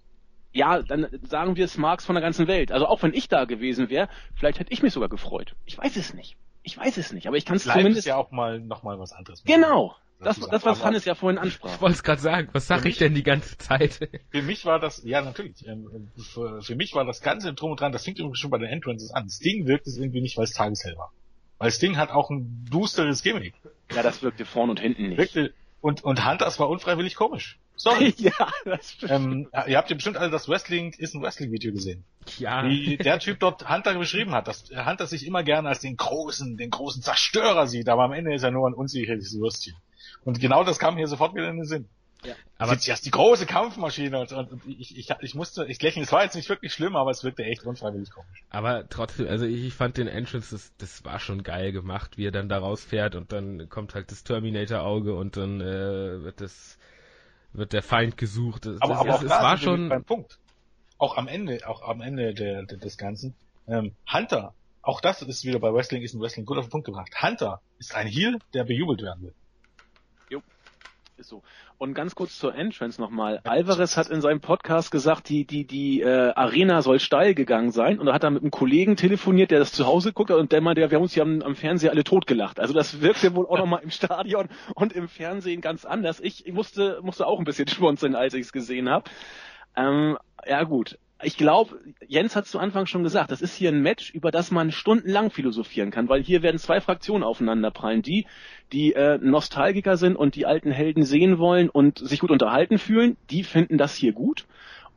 [0.54, 2.72] ja, dann sagen wir Smarks von der ganzen Welt.
[2.72, 5.56] Also auch wenn ich da gewesen wäre, vielleicht hätte ich mich sogar gefreut.
[5.66, 6.38] Ich weiß es nicht.
[6.64, 8.08] Ich weiß es nicht, aber ich kann es zumindest.
[8.08, 9.44] ja auch mal noch mal was anderes.
[9.44, 9.96] genau.
[10.20, 10.64] Das, das, sagen.
[10.64, 11.76] was Hannes ja vorhin ansprach.
[11.76, 14.10] Ich wollte es gerade sagen, was sag Für ich denn die ganze Zeit?
[14.30, 17.82] Für mich war das, ja natürlich, ähm, für, für mich war das Ganze drum und
[17.82, 19.30] dran, das fängt übrigens schon bei den Entrances an.
[19.30, 21.12] Sting wirkt es irgendwie nicht, weil es tageshell war.
[21.58, 23.54] Weil Sting hat auch ein dusteres Gimmick.
[23.94, 25.18] Ja, das wirkte vorn und hinten nicht.
[25.18, 27.60] Wirkte, und, und Hunters war unfreiwillig komisch.
[27.76, 28.14] Sorry.
[28.18, 28.32] ja,
[28.64, 29.12] das stimmt.
[29.12, 32.04] ähm, ihr habt ja bestimmt alle das Wrestling ist ein Wrestling-Video gesehen.
[32.40, 32.68] Ja.
[32.68, 36.58] Wie der Typ dort Hunter beschrieben hat, dass Hunter sich immer gerne als den großen,
[36.58, 39.76] den großen Zerstörer sieht, aber am Ende ist er nur ein unsicheres Würstchen.
[40.24, 41.88] Und genau das kam hier sofort wieder in den Sinn.
[42.58, 46.12] Aber Aber jetzt die große Kampfmaschine und, und ich, ich, ich musste, ich lächle, es
[46.12, 48.44] war jetzt nicht wirklich schlimm, aber es wirkte echt unfreiwillig komisch.
[48.50, 52.26] Aber trotzdem, also ich, ich fand den Entrance, das, das war schon geil gemacht, wie
[52.26, 56.78] er dann da rausfährt und dann kommt halt das Terminator-Auge und dann äh, wird das
[57.54, 58.66] wird der Feind gesucht.
[58.66, 59.90] Das, Aber, das, aber es, auch es da war schon.
[59.90, 60.40] beim Punkt.
[60.98, 63.36] Auch am Ende, auch am Ende der, der, des Ganzen.
[63.68, 66.86] Ähm, Hunter, auch das ist wieder bei Wrestling, ist ein Wrestling gut auf den Punkt
[66.86, 67.12] gebracht.
[67.22, 69.34] Hunter ist ein Heel, der bejubelt werden will.
[71.18, 71.44] Ist so.
[71.78, 73.40] Und ganz kurz zur Entrance nochmal.
[73.46, 78.00] Alvarez hat in seinem Podcast gesagt, die, die, die äh, Arena soll steil gegangen sein.
[78.00, 80.60] Und da hat er mit einem Kollegen telefoniert, der das zu Hause guckt und der
[80.60, 82.60] meinte, ja, wir haben uns hier am, am Fernseher alle totgelacht.
[82.60, 86.20] Also das wirkte wohl auch nochmal im Stadion und im Fernsehen ganz anders.
[86.20, 89.10] Ich, ich musste, musste auch ein bisschen schmunzeln, als ich es gesehen habe.
[89.78, 91.00] Ähm, ja gut.
[91.26, 94.52] Ich glaube, Jens hat zu Anfang schon gesagt, das ist hier ein Match, über das
[94.52, 98.04] man stundenlang philosophieren kann, weil hier werden zwei Fraktionen aufeinanderprallen.
[98.04, 98.28] Die,
[98.72, 103.18] die äh, Nostalgiker sind und die alten Helden sehen wollen und sich gut unterhalten fühlen,
[103.32, 104.46] die finden das hier gut.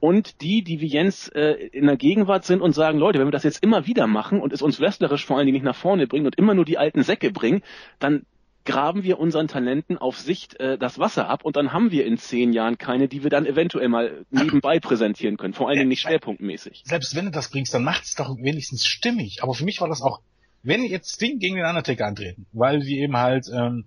[0.01, 3.33] Und die, die wie Jens äh, in der Gegenwart sind und sagen, Leute, wenn wir
[3.33, 6.07] das jetzt immer wieder machen und es uns wrestlerisch vor allen Dingen nicht nach vorne
[6.07, 7.63] bringen und immer nur die alten Säcke bringen,
[8.01, 8.27] dann
[8.69, 12.19] graben wir unseren Talenten auf Sicht äh, das Wasser ab und dann haben wir in
[12.19, 15.55] zehn Jahren keine, die wir dann eventuell mal nebenbei präsentieren können.
[15.55, 16.83] Vor allen Dingen nicht schwerpunktmäßig.
[16.85, 19.43] Selbst wenn du das bringst, dann macht's doch wenigstens stimmig.
[19.43, 20.21] Aber für mich war das auch,
[20.63, 23.87] wenn jetzt Sting gegen den Undertaker antreten, weil die eben halt, ähm,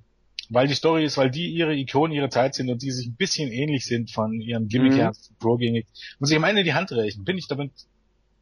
[0.50, 3.16] weil die Story ist, weil die ihre Ikonen ihrer Zeit sind und die sich ein
[3.16, 4.98] bisschen ähnlich sind von ihrem Gimmick Mhm.
[4.98, 5.86] her, Pro-Gimmick,
[6.20, 7.72] und sich am Ende die Hand reichen, bin ich damit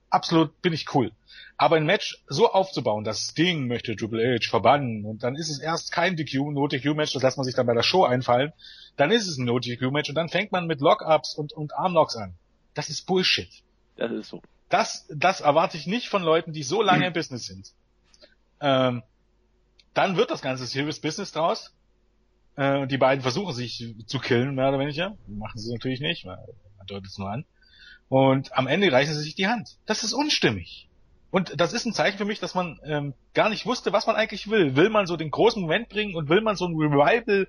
[0.09, 1.11] absolut, bin ich cool.
[1.57, 5.59] Aber ein Match so aufzubauen, dass Sting möchte Triple H verbannen und dann ist es
[5.59, 8.53] erst kein DQ, No-DQ-Match, das lässt man sich dann bei der Show einfallen,
[8.95, 12.33] dann ist es ein No-DQ-Match und dann fängt man mit Lock-Ups und, und Armlocks an.
[12.73, 13.49] Das ist Bullshit.
[13.97, 14.41] Das ist so.
[14.69, 17.73] Das, das erwarte ich nicht von Leuten, die so lange im Business sind.
[18.61, 19.03] Ähm,
[19.93, 21.73] dann wird das ganze Serious Business draus.
[22.55, 25.17] Äh, die beiden versuchen sich zu killen, mehr oder weniger.
[25.27, 26.37] Machen sie natürlich nicht, man
[26.87, 27.45] deutet es nur an.
[28.09, 29.77] Und am Ende reichen sie sich die Hand.
[29.85, 30.89] Das ist unstimmig.
[31.31, 34.15] Und das ist ein Zeichen für mich, dass man ähm, gar nicht wusste, was man
[34.15, 34.75] eigentlich will.
[34.75, 37.47] Will man so den großen Moment bringen und will man so ein Revival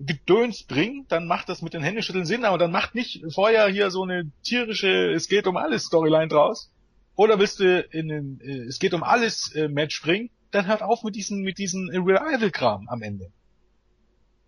[0.00, 3.90] Gedöns bringen, dann macht das mit den Händeschütteln Sinn, aber dann macht nicht vorher hier
[3.90, 6.72] so eine tierische Es geht um alles Storyline draus.
[7.14, 10.82] Oder willst du in den äh, Es geht um alles äh, Match bringen, dann hört
[10.82, 13.30] auf mit diesen mit diesen Revival-Kram am Ende.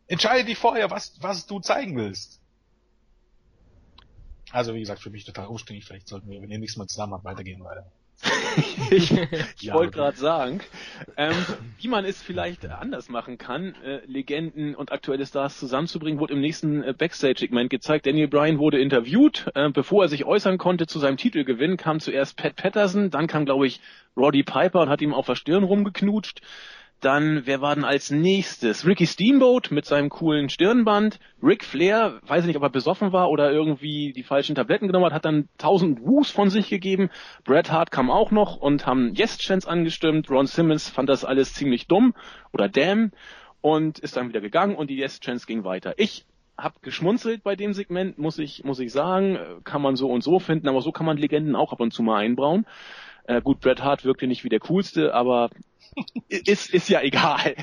[0.06, 2.40] Entscheide dich vorher, was, was du zeigen willst.
[4.54, 5.84] Also wie gesagt, für mich total umständlich.
[5.84, 7.90] Vielleicht sollten wir, wenn ihr nichts mehr zusammen habt, weitergehen weiter.
[8.90, 9.10] ich
[9.60, 10.60] ich wollte gerade sagen,
[11.16, 11.34] ähm,
[11.78, 16.40] wie man es vielleicht anders machen kann, äh, Legenden und aktuelle Stars zusammenzubringen, wurde im
[16.40, 18.06] nächsten äh, Backstage-Segment gezeigt.
[18.06, 19.50] Daniel Bryan wurde interviewt.
[19.56, 23.46] Äh, bevor er sich äußern konnte zu seinem Titelgewinn, kam zuerst Pat Patterson, dann kam,
[23.46, 23.80] glaube ich,
[24.16, 26.42] Roddy Piper und hat ihm auf der Stirn rumgeknutscht.
[27.00, 28.86] Dann, wer war denn als nächstes?
[28.86, 31.18] Ricky Steamboat mit seinem coolen Stirnband.
[31.42, 35.04] Rick Flair, weiß ich nicht, ob er besoffen war oder irgendwie die falschen Tabletten genommen
[35.04, 37.10] hat, hat dann 1000 Woos von sich gegeben.
[37.44, 40.30] Bret Hart kam auch noch und haben Yes-Chance angestimmt.
[40.30, 42.14] Ron Simmons fand das alles ziemlich dumm
[42.52, 43.12] oder damn
[43.60, 45.94] und ist dann wieder gegangen und die Yes-Chance ging weiter.
[45.98, 46.24] Ich
[46.56, 49.38] hab geschmunzelt bei dem Segment, muss ich, muss ich sagen.
[49.64, 52.02] Kann man so und so finden, aber so kann man Legenden auch ab und zu
[52.02, 52.66] mal einbauen.
[53.24, 55.50] Äh, gut, Bret Hart wirkte nicht wie der coolste, aber
[56.28, 57.54] ist, ist ja egal.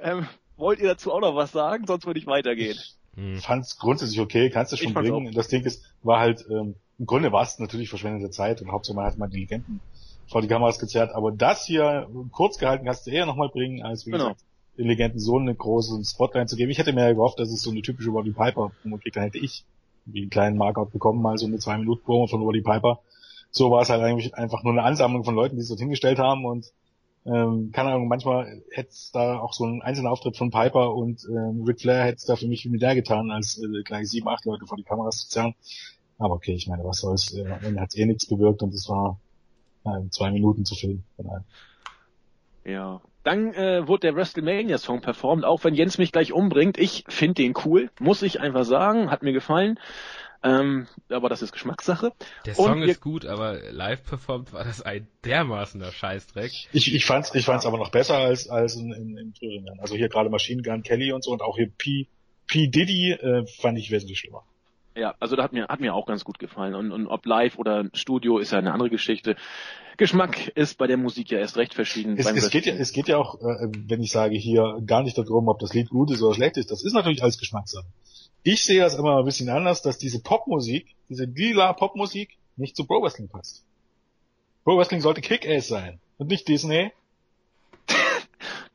[0.00, 0.26] Ähm,
[0.56, 1.86] wollt ihr dazu auch noch was sagen?
[1.86, 2.76] Sonst würde ich weitergehen.
[3.16, 3.38] Ich hm.
[3.38, 5.28] fand's grundsätzlich okay, kannst du schon bringen.
[5.28, 5.34] Auch.
[5.34, 8.96] Das Ding ist, war halt, ähm, im Grunde war es natürlich verschwendete Zeit und hauptsächlich
[8.96, 9.80] man hat mal die Legenden
[10.28, 14.06] vor die Kameras gezerrt, aber das hier kurz gehalten kannst du eher nochmal bringen, als
[14.06, 14.24] wie genau.
[14.24, 14.44] gesagt,
[14.76, 16.70] den Legenden so eine große Spotline zu geben.
[16.70, 19.24] Ich hätte mir ja gehofft, dass es so eine typische Roddy Piper Promo kriegt, dann
[19.24, 19.64] hätte ich
[20.04, 23.00] wie einen kleinen Markout bekommen, mal so eine zwei Minuten Promo von Roddy Piper.
[23.50, 26.18] So war es halt eigentlich einfach nur eine Ansammlung von Leuten, die es dort hingestellt
[26.18, 26.72] haben und
[27.26, 31.24] ähm, keine Ahnung, manchmal hätte es da auch so ein einzelner Auftritt von Piper und
[31.28, 34.28] ähm, Ric Flair hätte es da für mich viel mehr getan, als äh, gleich sieben,
[34.28, 35.54] acht Leute vor die Kameras zu zerren.
[36.18, 39.18] Aber okay, ich meine, was soll's, äh, Ende hat eh nichts bewirkt und es war
[39.84, 41.02] äh, zwei Minuten zu viel.
[42.64, 43.00] Ja.
[43.24, 46.78] Dann äh, wurde der WrestleMania-Song performt, auch wenn Jens mich gleich umbringt.
[46.78, 49.80] Ich finde den cool, muss ich einfach sagen, hat mir gefallen.
[50.46, 52.12] Ähm, aber das ist Geschmackssache.
[52.44, 56.52] Der Song ist gut, aber live performt war das ein dermaßener Scheißdreck.
[56.72, 59.80] Ich, ich fand's, ich fand's aber noch besser als, als in, in, in Thüringen.
[59.80, 62.06] Also hier gerade Machine Gun Kelly und so und auch hier P,
[62.46, 62.68] P.
[62.68, 64.44] Diddy äh, fand ich wesentlich schlimmer.
[64.94, 66.74] Ja, also da hat mir, hat mir auch ganz gut gefallen.
[66.74, 69.36] Und, und ob live oder Studio ist ja eine andere Geschichte.
[69.98, 72.16] Geschmack ist bei der Musik ja erst recht verschieden.
[72.18, 75.18] Es, es geht ja, es geht ja auch, äh, wenn ich sage hier, gar nicht
[75.18, 76.70] darum, ob das Lied gut ist oder schlecht ist.
[76.70, 77.86] Das ist natürlich alles Geschmackssache.
[78.48, 82.86] Ich sehe das immer ein bisschen anders, dass diese Popmusik, diese lila Popmusik nicht zu
[82.86, 83.64] Pro Wrestling passt.
[84.62, 86.92] Pro Wrestling sollte Kick-Ass sein und nicht Disney.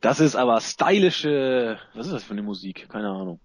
[0.02, 2.86] Das ist aber stylische, was ist das für eine Musik?
[2.90, 3.40] Keine Ahnung.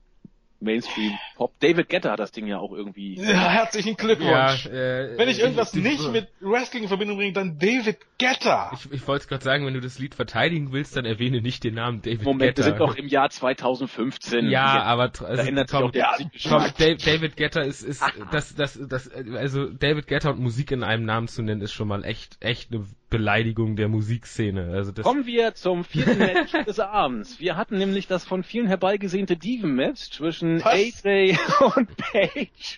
[0.59, 1.53] Mainstream Pop.
[1.59, 3.15] David Guetta hat das Ding ja auch irgendwie.
[3.15, 4.65] Ja, herzlichen Glückwunsch.
[4.65, 7.97] Ja, äh, wenn ich irgendwas die, die, nicht mit Wrestling in Verbindung bringe, dann David
[8.19, 8.71] Guetta.
[8.73, 11.75] Ich, ich wollte gerade sagen, wenn du das Lied verteidigen willst, dann erwähne nicht den
[11.75, 12.69] Namen David Moment, Guetta.
[12.69, 14.45] Moment, wir sind doch im Jahr 2015.
[14.45, 16.03] Ja, ja aber also, da ändert Tom, sich
[16.51, 20.71] auch der Tom, David Guetta ist, ist das, das, das, also David Guetta und Musik
[20.71, 24.71] in einem Namen zu nennen, ist schon mal echt, echt eine Beleidigung der Musikszene.
[24.73, 27.39] Also das Kommen wir zum vierten Match des Abends.
[27.39, 31.05] Wir hatten nämlich das von vielen herbeigesehnte Diven-Match zwischen Was?
[31.05, 31.37] AJ
[31.75, 32.77] und Paige,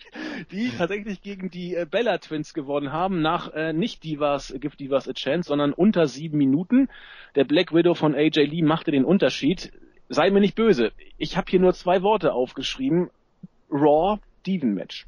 [0.51, 5.07] die tatsächlich gegen die äh, Bella Twins gewonnen haben, nach äh, nicht Divas, Give Divas
[5.07, 6.89] a Chance, sondern unter sieben Minuten.
[7.35, 9.71] Der Black Widow von AJ Lee machte den Unterschied.
[10.09, 10.91] Sei mir nicht böse.
[11.17, 13.09] Ich habe hier nur zwei Worte aufgeschrieben.
[13.71, 15.07] Raw Diven Match.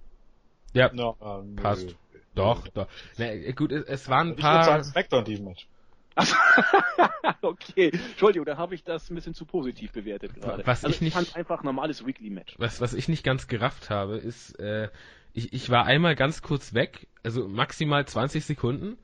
[0.74, 1.96] Ja, no, uh, passt.
[2.36, 2.88] Doch, doch.
[3.18, 4.62] Na, gut, es, es waren ein paar.
[4.62, 5.68] Ich würde sagen Smackdown Diven Match.
[7.42, 10.66] okay, Entschuldigung, da habe ich das ein bisschen zu positiv bewertet gerade.
[10.66, 12.56] Was also ich nicht, fand einfach normales Weekly Match.
[12.58, 14.90] Was, was ich nicht ganz gerafft habe, ist, äh,
[15.34, 18.98] ich, ich war einmal ganz kurz weg, also maximal 20 Sekunden,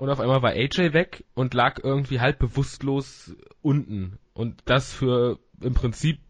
[0.00, 4.18] und auf einmal war AJ weg und lag irgendwie halb bewusstlos unten.
[4.32, 6.20] Und das für im Prinzip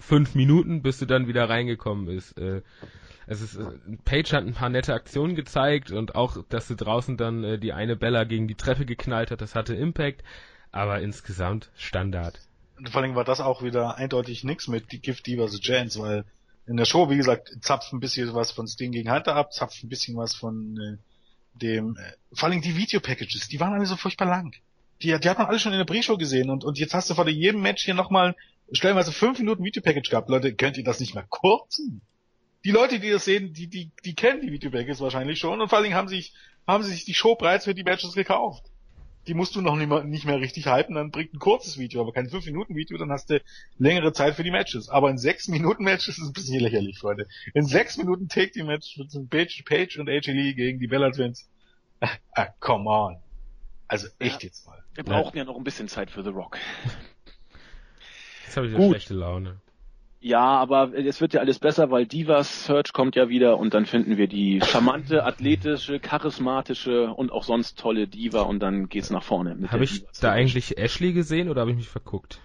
[0.00, 2.36] fünf Minuten, bis du dann wieder reingekommen bist.
[2.38, 2.62] Äh,
[3.30, 7.16] es ist, äh, Page hat ein paar nette Aktionen gezeigt und auch, dass sie draußen
[7.16, 10.24] dann äh, die eine Bella gegen die Treppe geknallt hat, das hatte Impact,
[10.72, 12.40] aber insgesamt Standard.
[12.76, 16.24] Und vor allem war das auch wieder eindeutig nichts mit Gift Diva the Giants, weil
[16.66, 19.84] in der Show, wie gesagt, zapft ein bisschen was von Sting gegen Hunter ab, zapft
[19.84, 20.96] ein bisschen was von äh,
[21.54, 24.56] dem, äh, vor allem die Video-Packages, die waren alle so furchtbar lang.
[25.02, 27.14] Die, die hat man alle schon in der Pre-Show gesehen und, und jetzt hast du
[27.14, 28.34] vor jedem Match hier nochmal
[28.72, 30.28] stellenweise fünf Minuten Video-Package gehabt.
[30.28, 32.02] Leute, könnt ihr das nicht mehr kurzen?
[32.64, 35.78] Die Leute, die das sehen, die, die, die kennen die Videobankers wahrscheinlich schon und vor
[35.78, 36.34] allen Dingen haben sich,
[36.66, 38.64] haben sie sich die Show bereits für die Matches gekauft.
[39.26, 42.00] Die musst du noch nicht mehr, nicht mehr richtig hypen, dann bringt ein kurzes Video,
[42.00, 43.40] aber kein 5-Minuten-Video, dann hast du
[43.78, 44.88] längere Zeit für die Matches.
[44.88, 47.28] Aber in 6-Minuten-Matches ist es ein bisschen lächerlich, Freunde.
[47.52, 51.48] In 6 Minuten Take-Team-Match mit Page, Page und AJ Lee gegen die Bella Twins.
[52.32, 53.18] Ah, come on.
[53.86, 54.82] Also echt ja, jetzt mal.
[54.94, 55.42] Wir brauchen ja.
[55.42, 56.56] ja noch ein bisschen Zeit für The Rock.
[58.46, 59.60] Jetzt habe ich eine schlechte Laune.
[60.22, 63.86] Ja, aber es wird ja alles besser, weil Divas Search kommt ja wieder und dann
[63.86, 69.22] finden wir die charmante, athletische, charismatische und auch sonst tolle Diva und dann geht's nach
[69.22, 69.56] vorne.
[69.68, 72.38] Habe ich da eigentlich Ashley gesehen oder habe ich mich verguckt?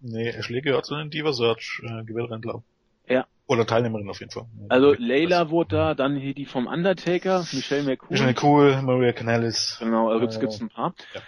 [0.00, 2.62] Nee, Ashley gehört zu den Diva Search äh, glaube
[3.06, 3.26] Ja.
[3.46, 4.46] Oder Teilnehmerin auf jeden Fall.
[4.70, 8.12] Also Layla wurde da, dann hier die vom Undertaker, Michelle McCool.
[8.12, 9.76] Michelle McCool, Maria Canellis.
[9.80, 10.94] Genau, also gibt's, gibt's ein paar.
[11.12, 11.20] Ja,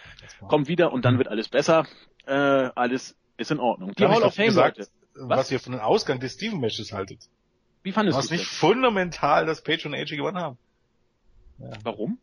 [0.48, 1.84] Kommt wieder und dann wird alles besser.
[2.24, 3.92] Äh, alles ist in Ordnung.
[3.98, 5.38] Die Hall of Fame, gesagt, Leute was?
[5.38, 7.20] was ihr von dem Ausgang des Steven Matches haltet.
[7.82, 8.30] Wie fandest du es?
[8.30, 10.58] nicht fundamental, dass Page und AJ gewonnen haben.
[11.58, 11.70] Ja.
[11.82, 12.18] Warum?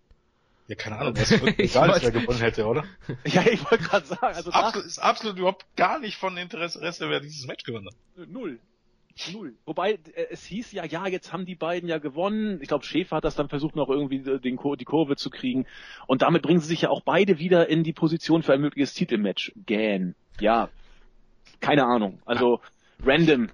[0.67, 2.85] Ja, keine Ahnung, was egal wer gewonnen hätte, oder?
[3.25, 7.19] ja, ich wollte gerade sagen, also absolut, ist absolut überhaupt gar nicht von Interesse, wer
[7.19, 8.27] dieses Match gewonnen hat.
[8.27, 8.59] Null.
[9.33, 9.53] Null.
[9.65, 12.59] Wobei, äh, es hieß ja, ja, jetzt haben die beiden ja gewonnen.
[12.61, 15.65] Ich glaube, Schäfer hat das dann versucht, noch irgendwie den, die Kurve zu kriegen.
[16.07, 18.93] Und damit bringen sie sich ja auch beide wieder in die Position für ein mögliches
[18.93, 19.51] Titelmatch.
[19.65, 20.15] Gähn.
[20.39, 20.69] Ja,
[21.59, 22.21] keine Ahnung.
[22.25, 22.61] Also
[23.03, 23.49] random.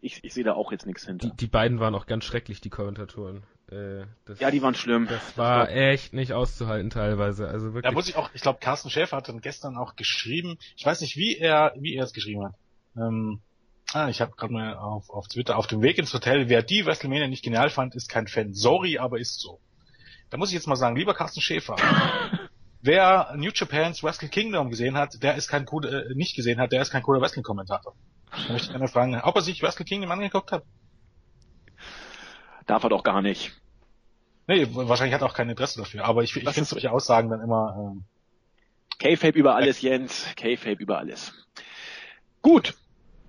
[0.00, 1.28] Ich, ich sehe da auch jetzt nichts hinter.
[1.28, 3.44] Die, die beiden waren auch ganz schrecklich, die Kommentatoren.
[3.70, 5.06] Äh, das, ja, die waren schlimm.
[5.08, 7.46] Das war echt nicht auszuhalten teilweise.
[7.46, 7.84] Also wirklich.
[7.84, 10.58] Da muss ich auch, ich glaube, Carsten Schäfer hat dann gestern auch geschrieben.
[10.76, 12.54] Ich weiß nicht, wie er, wie er es geschrieben hat.
[12.96, 13.40] Ähm,
[13.92, 16.48] ah, ich habe gerade mal auf, auf Twitter auf dem Weg ins Hotel.
[16.48, 18.52] Wer die WrestleMania nicht genial fand, ist kein Fan.
[18.52, 19.60] Sorry, aber ist so.
[20.30, 21.76] Da muss ich jetzt mal sagen, lieber Carsten Schäfer,
[22.80, 26.72] wer New Japan's Wrestle Kingdom gesehen hat, der ist kein guter, äh, nicht gesehen hat,
[26.72, 27.94] der ist kein cooler Wrestling-Kommentator.
[28.32, 30.64] Da möchte ich gerne fragen, ob er sich Wrestle Kingdom angeguckt hat.
[32.66, 33.52] Darf er doch gar nicht.
[34.46, 37.40] Nee, wahrscheinlich hat er auch kein Interesse dafür, aber ich, ich finde solche Aussagen dann
[37.40, 37.76] immer...
[37.78, 38.04] Ähm,
[38.98, 40.26] K-Fape über alles, Jens.
[40.36, 41.32] K-Fape über alles.
[42.40, 42.74] Gut.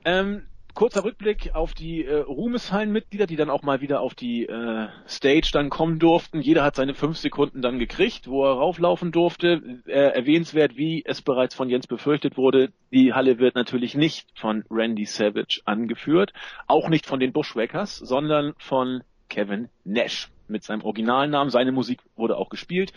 [0.06, 4.88] Ähm, kurzer Rückblick auf die äh, Ruhmeshallen-Mitglieder, die dann auch mal wieder auf die äh,
[5.08, 6.42] Stage dann kommen durften.
[6.42, 9.82] Jeder hat seine fünf Sekunden dann gekriegt, wo er rauflaufen durfte.
[9.86, 14.66] Äh, erwähnenswert, wie es bereits von Jens befürchtet wurde, die Halle wird natürlich nicht von
[14.70, 16.34] Randy Savage angeführt,
[16.68, 21.50] auch nicht von den Bushwackers, sondern von Kevin Nash mit seinem Originalnamen.
[21.50, 22.94] Seine Musik wurde auch gespielt.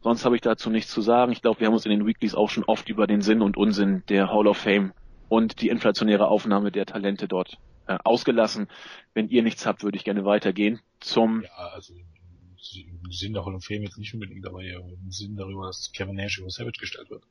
[0.00, 1.32] Sonst habe ich dazu nichts zu sagen.
[1.32, 3.56] Ich glaube, wir haben uns in den Weeklies auch schon oft über den Sinn und
[3.56, 4.92] Unsinn der Hall of Fame
[5.28, 8.68] und die inflationäre Aufnahme der Talente dort äh, ausgelassen.
[9.14, 11.42] Wenn ihr nichts habt, würde ich gerne weitergehen zum.
[11.42, 15.66] Ja, also im Sinn der Hall of Fame jetzt nicht unbedingt, aber im Sinn darüber,
[15.66, 17.22] dass Kevin Nash über Savage gestellt wird.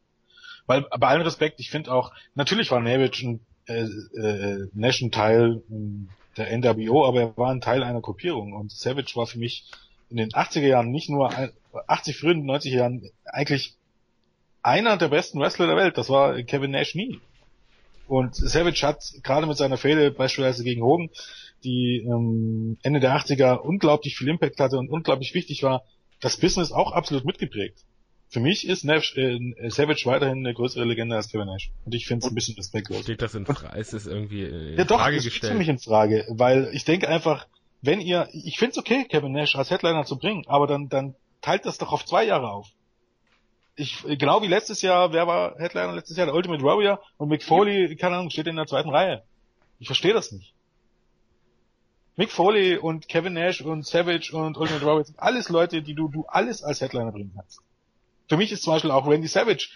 [0.65, 5.11] Weil bei allem Respekt, ich finde auch, natürlich war Savage ein äh, äh, Nash ein
[5.11, 9.39] Teil äh, der NWO, aber er war ein Teil einer Gruppierung und Savage war für
[9.39, 9.65] mich
[10.09, 11.31] in den 80er Jahren nicht nur
[11.87, 13.75] 80 frühen 90er Jahren eigentlich
[14.61, 15.97] einer der besten Wrestler der Welt.
[15.97, 17.19] Das war Kevin Nash nie.
[18.07, 21.09] Und Savage hat gerade mit seiner Fehde beispielsweise gegen Hogan,
[21.63, 25.83] die ähm, Ende der 80er unglaublich viel Impact hatte und unglaublich wichtig war,
[26.19, 27.79] das Business auch absolut mitgeprägt.
[28.29, 29.39] Für mich ist Nash, äh,
[29.69, 31.71] Savage weiterhin eine größere Legende als Kevin Nash.
[31.85, 33.01] Und ich finde es ein bisschen respektlos.
[33.01, 33.79] Steht das in Frage?
[33.79, 35.43] Ist es irgendwie in ja, doch, Frage gestellt?
[35.43, 37.47] Ja, doch, mich in Frage, weil ich denke einfach,
[37.81, 41.15] wenn ihr, ich finde es okay, Kevin Nash als Headliner zu bringen, aber dann, dann
[41.41, 42.67] teilt das doch auf zwei Jahre auf
[43.77, 46.25] ich, genau wie letztes Jahr, wer war Headliner letztes Jahr?
[46.25, 49.23] Der Ultimate Warrior und Mick Foley, keine Ahnung, steht in der zweiten Reihe.
[49.79, 50.53] Ich verstehe das nicht.
[52.15, 56.07] Mick Foley und Kevin Nash und Savage und Ultimate Warrior sind alles Leute, die du,
[56.07, 57.59] du alles als Headliner bringen kannst.
[58.27, 59.69] Für mich ist zum Beispiel auch Randy Savage,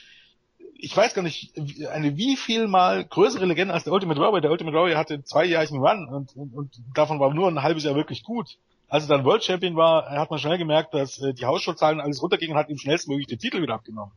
[0.74, 1.54] ich weiß gar nicht,
[1.91, 4.41] eine wie viel mal größere Legende als der Ultimate Warrior.
[4.41, 7.84] Der Ultimate Warrior hatte zwei Jahre Run und, und, und davon war nur ein halbes
[7.84, 8.58] Jahr wirklich gut
[8.92, 12.22] als er dann World Champion war, hat man schnell gemerkt, dass äh, die Hausschutzahlen alles
[12.22, 14.14] runtergingen und hat ihm schnellstmöglich den Titel wieder abgenommen.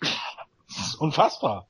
[0.00, 1.66] Das ist unfassbar.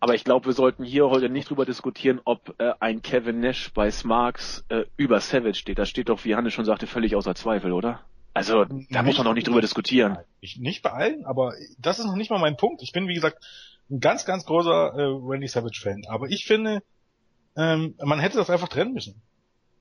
[0.00, 3.74] Aber ich glaube, wir sollten hier heute nicht drüber diskutieren, ob äh, ein Kevin Nash
[3.74, 5.78] bei Smarks äh, über Savage steht.
[5.78, 8.00] Das steht doch, wie Hannes schon sagte, völlig außer Zweifel, oder?
[8.32, 10.16] Also, da nicht, muss man doch nicht drüber diskutieren.
[10.40, 12.82] Ich, nicht bei allen, aber das ist noch nicht mal mein Punkt.
[12.82, 13.44] Ich bin, wie gesagt,
[13.90, 16.04] ein ganz, ganz großer äh, Randy Savage-Fan.
[16.08, 16.82] Aber ich finde,
[17.54, 19.20] ähm, man hätte das einfach trennen müssen.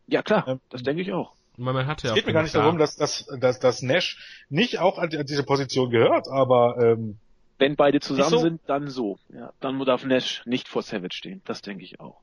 [0.08, 1.34] Ja klar, ähm, das denke ich auch.
[1.56, 4.18] Man hat ja es geht mir gar nicht darum, dass, dass, dass, dass Nash
[4.50, 7.18] nicht auch an, an diese Position gehört, aber ähm,
[7.60, 8.40] wenn beide zusammen so?
[8.40, 9.20] sind, dann so.
[9.30, 11.42] Ja, dann darf Nash nicht vor Savage stehen.
[11.46, 12.20] Das denke ich auch.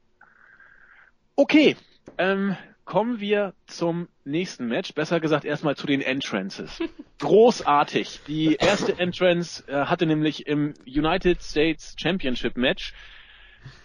[1.37, 1.77] Okay,
[2.19, 4.93] ähm, kommen wir zum nächsten Match.
[4.95, 6.83] Besser gesagt erstmal zu den Entrances.
[7.21, 8.21] Großartig.
[8.27, 12.93] Die erste Entrance äh, hatte nämlich im United States Championship Match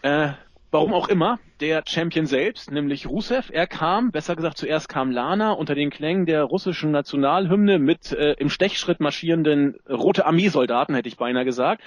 [0.02, 0.34] äh,
[0.76, 5.54] warum auch immer, der Champion selbst, nämlich Rusev, er kam, besser gesagt zuerst kam Lana
[5.54, 11.16] unter den Klängen der russischen Nationalhymne mit äh, im Stechschritt marschierenden Rote Armeesoldaten, hätte ich
[11.16, 11.82] beinahe gesagt.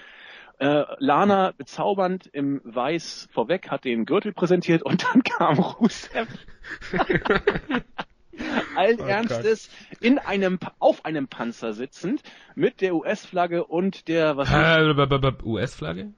[0.58, 6.26] Äh, Lana bezaubernd im Weiß vorweg hat den Gürtel präsentiert und dann kam Rusev.
[8.74, 9.68] Allen oh Ernstes
[10.00, 12.22] in einem auf einem Panzer sitzend
[12.54, 14.48] mit der US-Flagge und der was
[15.44, 16.14] US-Flagge?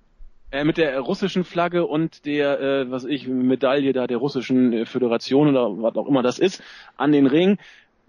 [0.53, 4.85] Äh, mit der russischen Flagge und der, äh, was ich, Medaille da der russischen äh,
[4.85, 6.63] Föderation oder was auch immer das ist,
[6.97, 7.59] an den Ring.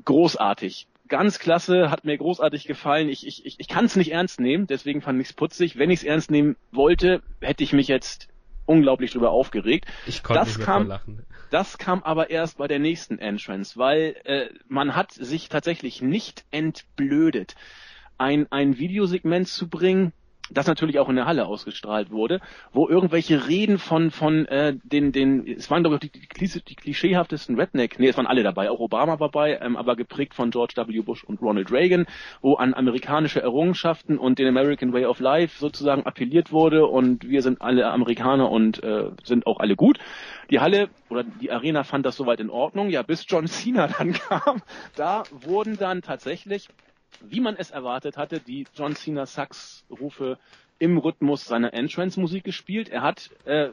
[0.06, 0.88] Großartig.
[1.08, 3.10] Ganz klasse, hat mir großartig gefallen.
[3.10, 5.78] Ich, ich, ich, ich kann es nicht ernst nehmen, deswegen fand ich es putzig.
[5.78, 8.28] Wenn ich es ernst nehmen wollte, hätte ich mich jetzt
[8.66, 9.86] unglaublich drüber aufgeregt.
[10.08, 11.26] Ich konnte das nicht kam, lachen.
[11.52, 16.46] Das kam aber erst bei der nächsten Entrance, weil äh, man hat sich tatsächlich nicht
[16.50, 17.56] entblödet,
[18.18, 20.14] ein, ein Videosegment zu bringen,
[20.54, 22.42] das natürlich auch in der Halle ausgestrahlt wurde,
[22.74, 27.60] wo irgendwelche Reden von von äh, den den es waren doch die, die, die klischeehaftesten
[27.60, 30.74] Redneck, nee, es waren alle dabei, auch Obama war dabei, ähm, aber geprägt von George
[30.76, 31.02] W.
[31.02, 32.06] Bush und Ronald Reagan,
[32.42, 37.42] wo an amerikanische Errungenschaften und den American Way of Life sozusagen appelliert wurde und wir
[37.42, 40.00] sind alle Amerikaner und äh, sind auch alle gut.
[40.50, 44.14] Die Halle oder die Arena fand das soweit in Ordnung, ja, bis John Cena dann
[44.14, 44.62] kam,
[44.96, 46.68] da wurden dann tatsächlich
[47.20, 50.38] wie man es erwartet hatte, die John Cena Sax-Rufe
[50.80, 52.90] im Rhythmus seiner Entrance-Musik gespielt.
[52.90, 53.70] Er hat, äh,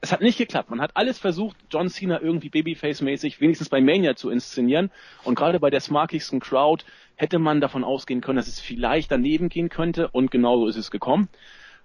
[0.00, 0.70] es hat nicht geklappt.
[0.70, 4.90] Man hat alles versucht, John Cena irgendwie Babyface-mäßig wenigstens bei Mania zu inszenieren.
[5.24, 6.84] Und gerade bei der smarkigsten Crowd
[7.16, 10.08] hätte man davon ausgehen können, dass es vielleicht daneben gehen könnte.
[10.08, 11.28] Und genauso ist es gekommen.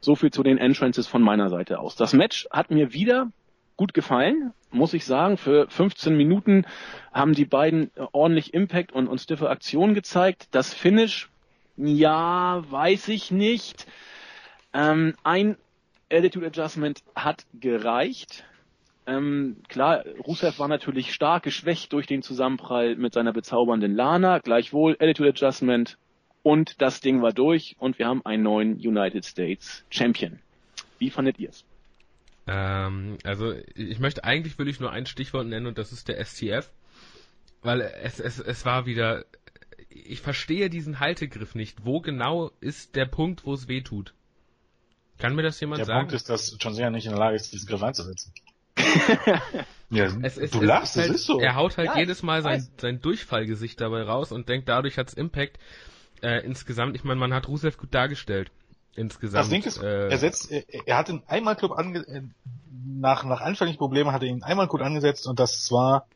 [0.01, 1.95] So viel zu den Entrances von meiner Seite aus.
[1.95, 3.32] Das Match hat mir wieder
[3.78, 5.38] gut gefallen, muss ich sagen.
[5.38, 6.65] Für 15 Minuten
[7.13, 10.47] haben die beiden ordentlich Impact und, und stiffe Aktionen gezeigt.
[10.51, 11.30] Das Finish,
[11.78, 13.88] ja, weiß ich nicht.
[14.73, 15.57] Ähm, ein
[16.11, 18.43] Attitude Adjustment hat gereicht.
[19.07, 24.39] Ähm, klar, Rusev war natürlich stark geschwächt durch den Zusammenprall mit seiner bezaubernden Lana.
[24.39, 25.97] Gleichwohl Attitude Adjustment
[26.43, 30.39] und das Ding war durch und wir haben einen neuen United States Champion.
[30.99, 31.65] Wie fandet ihr es?
[32.47, 36.23] Ähm, also ich möchte eigentlich will ich nur ein Stichwort nennen und das ist der
[36.23, 36.69] STF,
[37.61, 39.25] weil es, es, es war wieder,
[39.89, 41.85] ich verstehe diesen Haltegriff nicht.
[41.85, 44.13] Wo genau ist der Punkt, wo es weh tut?
[45.17, 45.97] Kann mir das jemand der sagen?
[45.97, 48.33] Der Punkt ist, dass John Cena nicht in der Lage ist, diesen Griff einzusetzen.
[49.89, 51.39] ja, es, es, du lachst, halt, es ist so.
[51.39, 55.13] Er haut halt ja, jedes Mal sein, sein Durchfallgesicht dabei raus und denkt, dadurch hat's
[55.13, 55.57] Impact.
[56.21, 58.51] Äh, insgesamt, ich meine, man hat Rusev gut dargestellt
[58.95, 59.43] insgesamt.
[59.43, 62.21] Das Ding ist, äh, er setzt, er, er hat ihn einmal Club ange, äh,
[62.85, 66.07] nach, nach anfänglichen Problemen hat er ihn einmal gut angesetzt und das zwar,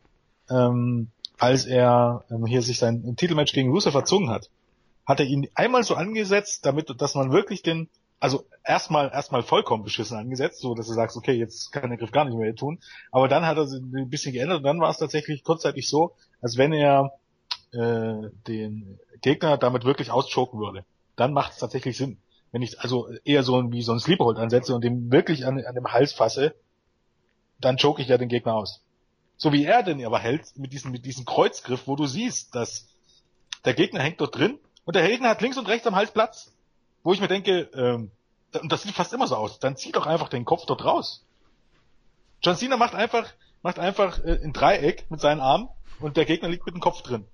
[0.48, 1.08] ähm,
[1.38, 4.50] als er ähm, hier sich sein Titelmatch gegen Rusev verzogen hat,
[5.06, 9.82] hat er ihn einmal so angesetzt, damit, dass man wirklich den, also erstmal, erstmal vollkommen
[9.82, 12.78] beschissen angesetzt, so dass du sagst, okay, jetzt kann der Griff gar nicht mehr tun,
[13.10, 16.14] aber dann hat er sich ein bisschen geändert und dann war es tatsächlich kurzzeitig so,
[16.40, 17.12] als wenn er
[17.72, 20.84] äh, den Gegner damit wirklich ausschoken würde.
[21.16, 22.18] Dann macht es tatsächlich Sinn
[22.52, 25.74] wenn ich also eher so wie so ein Sleeperhold ansetze und dem wirklich an, an
[25.74, 26.54] dem Hals fasse,
[27.60, 28.82] dann choke ich ja den Gegner aus.
[29.36, 32.88] So wie er den aber hält, mit diesem, mit diesem Kreuzgriff, wo du siehst, dass
[33.64, 36.52] der Gegner hängt dort drin und der Gegner hat links und rechts am Hals Platz.
[37.02, 38.10] Wo ich mir denke, ähm,
[38.60, 41.24] und das sieht fast immer so aus, dann zieh doch einfach den Kopf dort raus.
[42.42, 43.32] John Cena macht einfach,
[43.62, 45.68] macht einfach äh, ein Dreieck mit seinen Armen
[46.00, 47.26] und der Gegner liegt mit dem Kopf drin.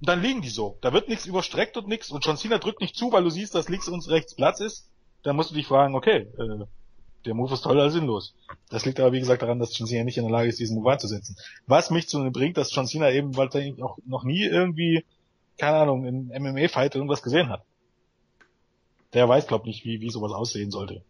[0.00, 0.78] Und dann liegen die so.
[0.80, 2.10] Da wird nichts überstreckt und nichts.
[2.10, 4.88] Und John Cena drückt nicht zu, weil du siehst, dass links und rechts Platz ist.
[5.22, 6.64] Dann musst du dich fragen, okay, äh,
[7.26, 8.34] der Move ist toll oder sinnlos.
[8.70, 10.78] Das liegt aber, wie gesagt, daran, dass John Cena nicht in der Lage ist, diesen
[10.78, 11.36] Move einzusetzen.
[11.66, 15.04] Was mich zu bringt, dass John Cena eben, weil er auch noch nie irgendwie,
[15.58, 17.62] keine Ahnung, in MMA-Fight irgendwas gesehen hat.
[19.12, 21.02] Der weiß, glaub nicht, wie, wie sowas aussehen sollte.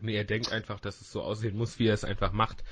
[0.00, 2.64] Nee, er denkt einfach, dass es so aussehen muss, wie er es einfach macht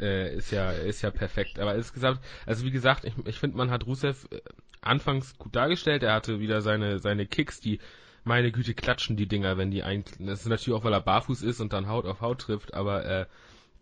[0.00, 1.58] äh, ist ja ist ja perfekt.
[1.58, 4.40] Aber insgesamt, also wie gesagt, ich, ich finde, man hat Rusev äh,
[4.80, 6.02] anfangs gut dargestellt.
[6.02, 7.80] Er hatte wieder seine seine Kicks, die
[8.24, 10.18] meine Güte klatschen die Dinger, wenn die eigentlich.
[10.26, 13.04] Das ist natürlich auch, weil er barfuß ist und dann Haut auf Haut trifft, aber
[13.04, 13.26] äh,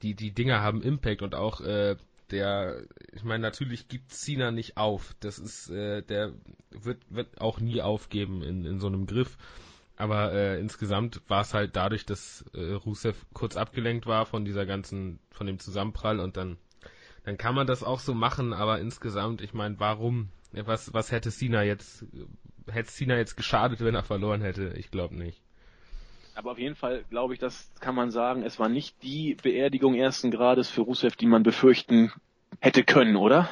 [0.03, 1.97] die die Dinger haben Impact und auch äh,
[2.31, 2.83] der,
[3.13, 5.15] ich meine, natürlich gibt Cena nicht auf.
[5.21, 6.33] Das ist, äh, der
[6.71, 9.37] wird, wird auch nie aufgeben in, in so einem Griff.
[9.97, 14.67] Aber äh, insgesamt war es halt dadurch, dass äh, Rusev kurz abgelenkt war von dieser
[14.67, 16.57] ganzen, von dem Zusammenprall und dann,
[17.25, 20.31] dann kann man das auch so machen, aber insgesamt, ich meine, warum?
[20.53, 22.05] Was, was hätte Cena jetzt,
[22.71, 24.75] hätte Cena jetzt geschadet, wenn er verloren hätte?
[24.77, 25.41] Ich glaube nicht.
[26.35, 29.95] Aber auf jeden Fall glaube ich, das kann man sagen, es war nicht die Beerdigung
[29.95, 32.13] ersten Grades für Rusev, die man befürchten
[32.61, 33.49] hätte können, oder?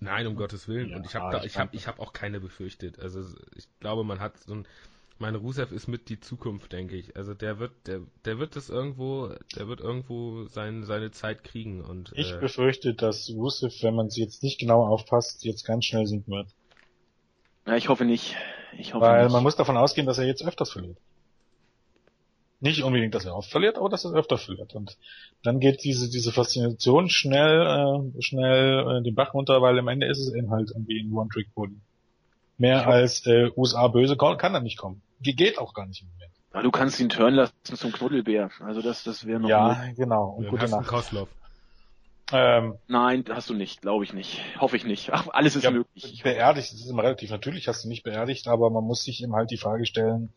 [0.00, 0.90] Nein, um Gottes Willen.
[0.90, 2.98] Ja, und ich habe ich habe ich habe auch keine befürchtet.
[2.98, 3.20] Also
[3.54, 4.66] ich glaube, man hat so ein
[5.20, 7.16] meine, Rusev ist mit die Zukunft, denke ich.
[7.16, 11.82] Also der wird, der, der wird das irgendwo, der wird irgendwo sein, seine Zeit kriegen
[11.82, 12.12] und.
[12.14, 16.06] Ich äh, befürchte, dass Rusev, wenn man sie jetzt nicht genau aufpasst, jetzt ganz schnell
[16.06, 16.48] sinken wird.
[17.66, 18.34] Ja, ich hoffe nicht.
[18.78, 19.32] Ich hoffe Weil nicht.
[19.32, 20.96] man muss davon ausgehen, dass er jetzt öfters verliert.
[22.60, 24.74] Nicht unbedingt, dass er oft verliert, aber dass er öfter verliert.
[24.74, 24.98] Und
[25.42, 30.06] dann geht diese, diese Faszination schnell, äh, schnell äh, den Bach runter, weil am Ende
[30.06, 31.76] ist es eben halt irgendwie ein One-Trick-Pony.
[32.58, 35.00] Mehr als äh, USA böse kann, kann er nicht kommen.
[35.20, 36.28] Geht auch gar nicht mehr.
[36.54, 38.50] Ja, du kannst ihn turn lassen zum Knuddelbär.
[38.60, 39.48] Also das, das wäre noch.
[39.48, 39.96] Ja, möglich.
[39.96, 40.30] genau.
[40.30, 40.88] Und ja, gute Nacht.
[40.88, 41.28] Kostlauf.
[42.32, 44.40] Ähm, Nein, hast du nicht, glaube ich nicht.
[44.58, 45.12] Hoffe ich nicht.
[45.12, 46.22] Ach, alles ist ja, möglich.
[46.22, 47.30] Beerdigt, das ist immer relativ.
[47.30, 50.32] Natürlich hast du nicht beerdigt, aber man muss sich eben halt die Frage stellen,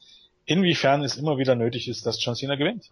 [0.45, 2.89] inwiefern es immer wieder nötig ist, dass John Cena gewinnt.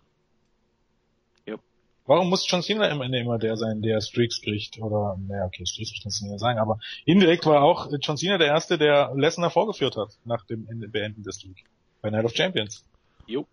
[2.06, 4.80] Warum muss John Cena am Ende immer der sein, der Streaks kriegt?
[4.80, 8.48] Oder, naja, okay, Streaks kann es nicht sagen, aber indirekt war auch John Cena der
[8.48, 11.64] Erste, der Lesnar vorgeführt hat, nach dem Beenden des Streak.
[12.02, 12.84] Bei Night of Champions.
[13.28, 13.46] Jo.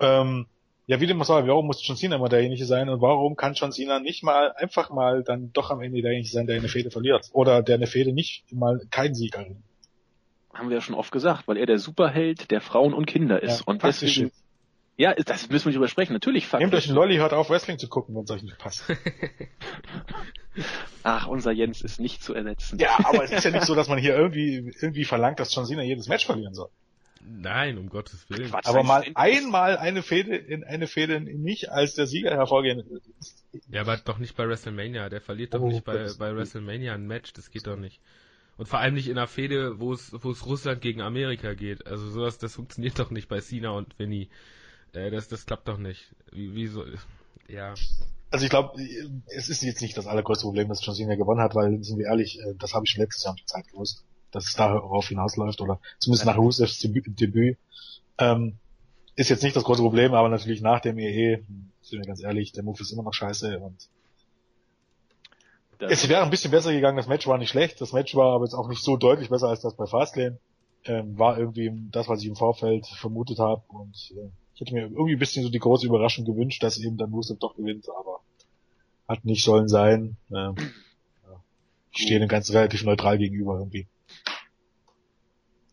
[0.00, 0.46] Ähm,
[0.86, 3.52] ja, wie dem auch sei, warum muss John Cena immer derjenige sein und warum kann
[3.52, 6.90] John Cena nicht mal einfach mal dann doch am Ende derjenige sein, der eine Fehde
[6.90, 7.28] verliert?
[7.32, 9.44] Oder der eine Fehde nicht mal kein Sieger
[10.54, 13.60] Haben wir ja schon oft gesagt, weil er der Superheld der Frauen und Kinder ist.
[13.60, 14.32] Ja, und deswegen,
[14.96, 16.14] ja, das müssen wir nicht übersprechen.
[16.14, 16.50] Natürlich.
[16.54, 18.84] Nehmt euch einen Lolli, hört auf, Wrestling zu gucken, wenn es euch nicht passt.
[21.02, 22.78] Ach, unser Jens ist nicht zu ersetzen.
[22.78, 25.66] Ja, aber es ist ja nicht so, dass man hier irgendwie, irgendwie verlangt, dass John
[25.66, 26.70] Cena jedes Match verlieren soll.
[27.20, 28.50] Nein, um Gottes Willen.
[28.50, 32.84] Quatsch, aber mal einmal eine Fehde in eine Fehde nicht als der Sieger hervorgehen.
[33.70, 35.08] Ja, aber doch nicht bei WrestleMania.
[35.08, 37.32] Der verliert doch oh, nicht bei, bei WrestleMania ein Match.
[37.32, 38.00] Das geht doch nicht.
[38.56, 41.86] Und vor allem nicht in einer Fehde, wo es, wo es Russland gegen Amerika geht.
[41.86, 44.30] Also sowas, das funktioniert doch nicht bei Cena und Vinny.
[44.92, 46.14] Äh, das, das klappt doch nicht.
[46.32, 46.84] Wie, wie so,
[47.48, 47.74] ja.
[48.30, 48.80] Also ich glaube,
[49.26, 52.06] es ist jetzt nicht das allergrößte Problem, dass John Cena gewonnen hat, weil, sind wir
[52.06, 55.60] ehrlich, äh, das habe ich schon letztes Jahr die Zeit gewusst, dass es darauf hinausläuft,
[55.60, 57.20] oder zumindest nach Rusevs Debüt.
[57.20, 57.58] Debüt.
[58.18, 58.58] Ähm,
[59.16, 61.42] ist jetzt nicht das große Problem, aber natürlich nach dem EE,
[61.82, 63.88] sind wir ganz ehrlich, der Move ist immer noch scheiße und
[65.78, 68.34] das es wäre ein bisschen besser gegangen, das Match war nicht schlecht, das Match war
[68.34, 70.38] aber jetzt auch nicht so deutlich besser als das bei Fastlane.
[70.84, 74.82] Ähm, war irgendwie das, was ich im Vorfeld vermutet habe und äh, ich hätte mir
[74.82, 78.20] irgendwie ein bisschen so die große Überraschung gewünscht, dass eben dann Rusev doch gewinnt, aber
[79.08, 80.16] hat nicht sollen sein.
[80.30, 81.42] Ähm, ja.
[81.92, 83.86] Ich stehe dem Ganzen relativ neutral gegenüber irgendwie.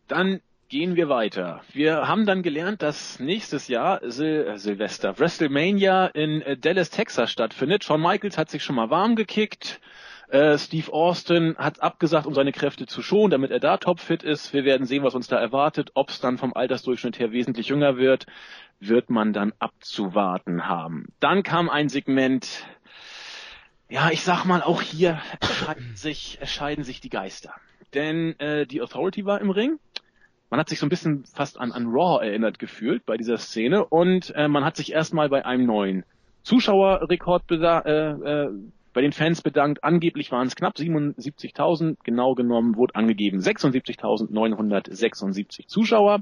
[0.08, 1.62] Dann gehen wir weiter.
[1.74, 7.32] Wir haben dann gelernt, dass nächstes Jahr Sil äh, Silvester WrestleMania in äh, Dallas, Texas
[7.32, 7.84] stattfindet.
[7.84, 9.80] Shawn Michaels hat sich schon mal warm gekickt.
[10.28, 14.54] Äh, Steve Austin hat abgesagt, um seine Kräfte zu schonen, damit er da topfit ist.
[14.54, 15.92] Wir werden sehen, was uns da erwartet.
[15.94, 18.26] Ob es dann vom Altersdurchschnitt her wesentlich jünger wird
[18.80, 21.08] wird man dann abzuwarten haben.
[21.20, 22.66] Dann kam ein Segment,
[23.90, 27.54] ja, ich sag mal, auch hier erscheiden sich, erscheiden sich die Geister.
[27.94, 29.80] Denn äh, die Authority war im Ring.
[30.50, 33.86] Man hat sich so ein bisschen fast an, an Raw erinnert gefühlt bei dieser Szene
[33.86, 36.06] und äh, man hat sich erstmal bei einem neuen
[36.44, 38.50] Zuschauerrekord äh, äh,
[38.94, 39.84] bei den Fans bedankt.
[39.84, 46.22] Angeblich waren es knapp 77.000, genau genommen wurde angegeben 76.976 Zuschauer.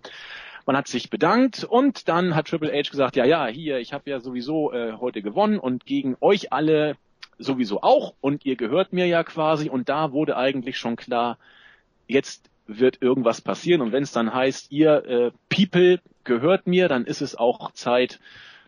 [0.66, 4.10] Man hat sich bedankt und dann hat Triple H gesagt, ja, ja, hier, ich habe
[4.10, 6.96] ja sowieso äh, heute gewonnen und gegen euch alle
[7.38, 11.38] sowieso auch und ihr gehört mir ja quasi und da wurde eigentlich schon klar,
[12.08, 17.06] jetzt wird irgendwas passieren und wenn es dann heißt, ihr äh, People gehört mir, dann
[17.06, 18.20] ist es auch Zeit,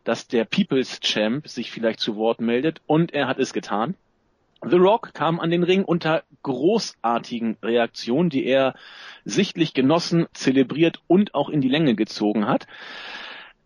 [0.04, 3.96] dass der People's Champ sich vielleicht zu Wort meldet und er hat es getan.
[4.68, 8.74] The Rock kam an den Ring unter großartigen Reaktionen, die er
[9.24, 12.66] sichtlich genossen, zelebriert und auch in die Länge gezogen hat.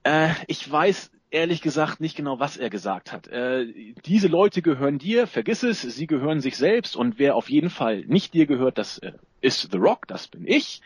[0.04, 3.28] Äh, ich weiß ehrlich gesagt nicht genau, was er gesagt hat.
[3.28, 7.70] Äh, diese Leute gehören dir, vergiss es, sie gehören sich selbst und wer auf jeden
[7.70, 10.82] Fall nicht dir gehört, das äh, ist The Rock, das bin ich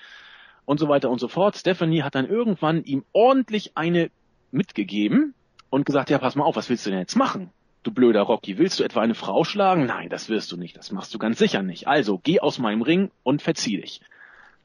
[0.66, 1.56] und so weiter und so fort.
[1.56, 4.10] Stephanie hat dann irgendwann ihm ordentlich eine
[4.52, 5.34] mitgegeben
[5.70, 7.50] und gesagt, ja, pass mal auf, was willst du denn jetzt machen?
[7.84, 9.86] Du blöder Rocky, willst du etwa eine Frau schlagen?
[9.86, 11.88] Nein, das wirst du nicht, das machst du ganz sicher nicht.
[11.88, 14.02] Also geh aus meinem Ring und verzieh dich.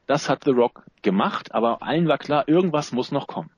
[0.07, 3.51] Das hat The Rock gemacht, aber allen war klar, irgendwas muss noch kommen.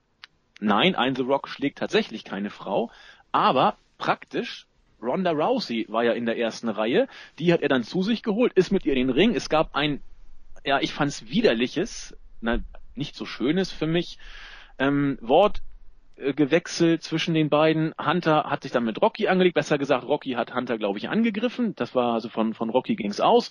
[0.62, 2.92] Nein, ein The Rock schlägt tatsächlich keine Frau,
[3.32, 4.68] aber praktisch
[5.02, 7.08] Ronda Rousey war ja in der ersten Reihe,
[7.40, 9.34] die hat er dann zu sich geholt, ist mit ihr in den Ring.
[9.36, 10.02] Es gab ein,
[10.64, 12.60] ja, ich fand's widerliches, na,
[12.94, 14.20] nicht so schönes für mich,
[14.78, 15.64] ähm, Wort
[16.18, 17.96] äh, gewechselt zwischen den beiden.
[17.98, 21.74] Hunter hat sich dann mit Rocky angelegt, besser gesagt, Rocky hat Hunter, glaube ich, angegriffen.
[21.76, 23.50] Das war also von, von Rocky ging's aus.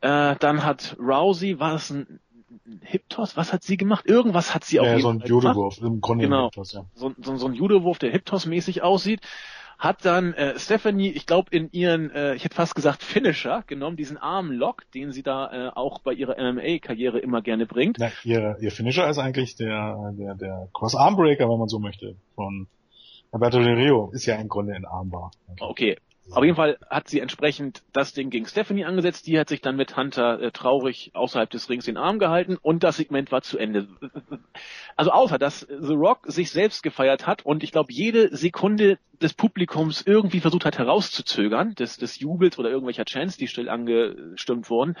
[0.00, 2.20] Äh, dann hat Rousey, war es ein
[2.82, 3.36] Hiptos?
[3.36, 4.06] Was hat sie gemacht?
[4.06, 6.84] Irgendwas hat sie auch ja, so ein Judowurf, im Grunde genau, Hiptos, ja.
[6.94, 9.20] so, so, so ein Judowurf, der Hiptos-mäßig aussieht.
[9.78, 13.96] hat dann äh, Stephanie, ich glaube, in ihren, äh, ich hätte fast gesagt Finisher genommen,
[13.96, 17.98] diesen armen Lock, den sie da äh, auch bei ihrer MMA-Karriere immer gerne bringt.
[17.98, 22.68] Ja, ihr, ihr Finisher ist eigentlich der, der, der Cross-Armbreaker, wenn man so möchte, von
[23.32, 24.10] Alberto Del Rio.
[24.12, 25.32] Ist ja im Grunde ein Armbar.
[25.58, 25.96] Okay,
[26.34, 29.26] auf jeden Fall hat sie entsprechend das Ding gegen Stephanie angesetzt.
[29.26, 32.82] Die hat sich dann mit Hunter äh, traurig außerhalb des Rings den Arm gehalten und
[32.82, 33.88] das Segment war zu Ende.
[34.94, 39.32] Also außer, dass The Rock sich selbst gefeiert hat und ich glaube, jede Sekunde des
[39.32, 44.96] Publikums irgendwie versucht hat herauszuzögern, des, des Jubels oder irgendwelcher Chants, die still angestimmt wurden.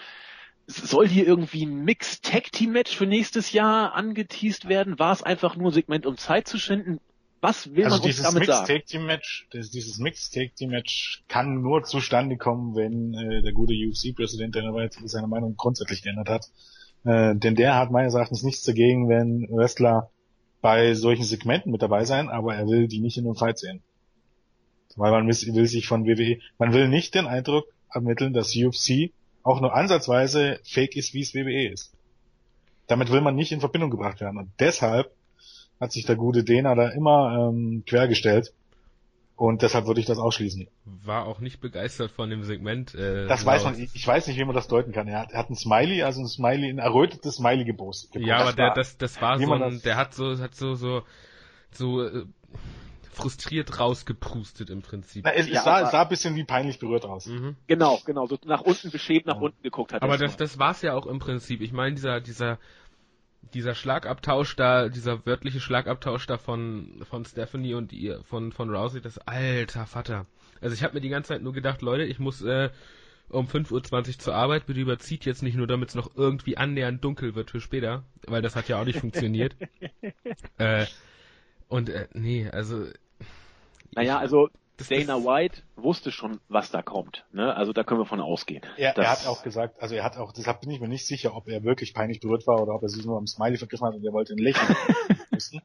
[0.66, 4.98] Soll hier irgendwie ein Mixed Tag Team Match für nächstes Jahr angeteased werden?
[4.98, 6.98] War es einfach nur ein Segment, um Zeit zu schinden?
[7.42, 8.82] Was will also man uns dieses damit Mixed sagen?
[8.86, 13.52] Team Match, das, dieses Mixed Tag Team Match kann nur zustande kommen, wenn äh, der
[13.52, 14.56] gute UFC-Präsident
[15.06, 16.46] seine Meinung grundsätzlich geändert hat.
[17.04, 20.08] Äh, denn der hat meines Erachtens nichts dagegen, wenn Wrestler
[20.60, 23.82] bei solchen Segmenten mit dabei sein, aber er will die nicht in einem Fight sehen.
[24.94, 29.10] Weil man will sich von WWE, man will nicht den Eindruck ermitteln, dass UFC
[29.42, 31.92] auch nur ansatzweise fake ist, wie es WWE ist.
[32.86, 34.38] Damit will man nicht in Verbindung gebracht werden.
[34.38, 35.10] Und deshalb
[35.82, 38.52] hat sich der gute Dena da immer ähm, quergestellt.
[39.34, 40.68] Und deshalb würde ich das ausschließen.
[40.84, 42.94] War auch nicht begeistert von dem Segment.
[42.94, 45.08] Äh, Das weiß man, ich weiß nicht, wie man das deuten kann.
[45.08, 48.14] Er hat, er hat ein Smiley, also ein Smiley, ein errötetes Smiley gepostet.
[48.22, 51.02] Ja, aber der, das, das war so ein, das- der hat so, hat so, so,
[51.72, 52.24] so äh,
[53.10, 55.24] frustriert rausgepustet im Prinzip.
[55.24, 57.26] Na, es, Ja, es, sah, sah ein bisschen wie peinlich berührt aus.
[57.26, 57.56] Mhm.
[57.66, 59.40] Genau, genau, so nach unten beschämt nach Ja.
[59.42, 60.02] unten geguckt hat.
[60.02, 61.60] Aber er das, das war's ja auch im Prinzip.
[61.62, 62.58] Ich meine, dieser, dieser,
[63.54, 69.00] dieser Schlagabtausch da, dieser wörtliche Schlagabtausch da von, von Stephanie und ihr, von, von Rousey,
[69.00, 70.26] das alter Vater.
[70.60, 72.70] Also ich habe mir die ganze Zeit nur gedacht, Leute, ich muss äh,
[73.28, 77.02] um 5.20 Uhr zur Arbeit, bitte überzieht jetzt nicht nur, damit es noch irgendwie annähernd
[77.04, 79.56] dunkel wird für später, weil das hat ja auch nicht funktioniert.
[80.58, 80.86] äh,
[81.68, 82.86] und äh, nee, also
[83.94, 87.24] Naja, also Dana White wusste schon, was da kommt.
[87.32, 87.54] Ne?
[87.54, 88.62] Also da können wir von ausgehen.
[88.76, 91.36] Er, er hat auch gesagt, also er hat auch, deshalb bin ich mir nicht sicher,
[91.36, 93.94] ob er wirklich peinlich berührt war oder ob er sich nur am Smiley vergriffen hat
[93.94, 94.76] und er wollte ein Lächeln
[95.30, 95.60] müssen.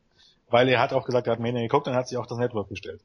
[0.50, 2.70] Weil er hat auch gesagt, er hat Mania geguckt und hat sich auch das Network
[2.70, 3.02] bestellt.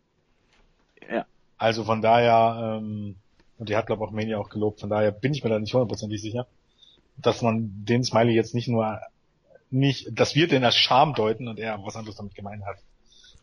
[1.10, 1.26] Ja.
[1.56, 3.16] Also von daher, ähm,
[3.58, 5.72] und er hat glaube auch Mania auch gelobt, von daher bin ich mir da nicht
[5.72, 6.46] hundertprozentig sicher,
[7.16, 9.00] dass man den Smiley jetzt nicht nur
[9.70, 12.76] nicht, dass wir den als Charme deuten und er was anderes damit gemeint hat.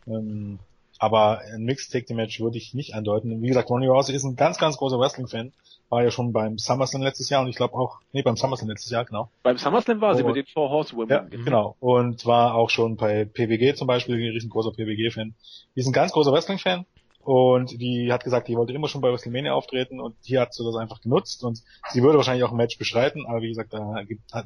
[0.08, 0.60] Ähm,
[1.00, 3.42] aber ein Mixed Take the Match würde ich nicht andeuten.
[3.42, 5.52] Wie gesagt, Ronnie Rousey ist ein ganz, ganz großer Wrestling-Fan.
[5.90, 8.92] War ja schon beim SummerSlam letztes Jahr und ich glaube auch, nee, beim SummerSlam letztes
[8.92, 9.30] Jahr, genau.
[9.42, 10.28] Beim SummerSlam war sie Oh.
[10.28, 11.10] mit den Four Horsewomen.
[11.10, 11.76] Ja, genau.
[11.80, 15.34] Und war auch schon bei PWG zum Beispiel ein riesengroßer PWG-Fan.
[15.76, 16.86] Die ist ein ganz großer Wrestling-Fan
[17.24, 20.64] und die hat gesagt, die wollte immer schon bei WrestleMania auftreten und hier hat sie
[20.64, 24.04] das einfach genutzt und sie würde wahrscheinlich auch ein Match bestreiten, aber wie gesagt, da
[24.08, 24.46] gibt, hat,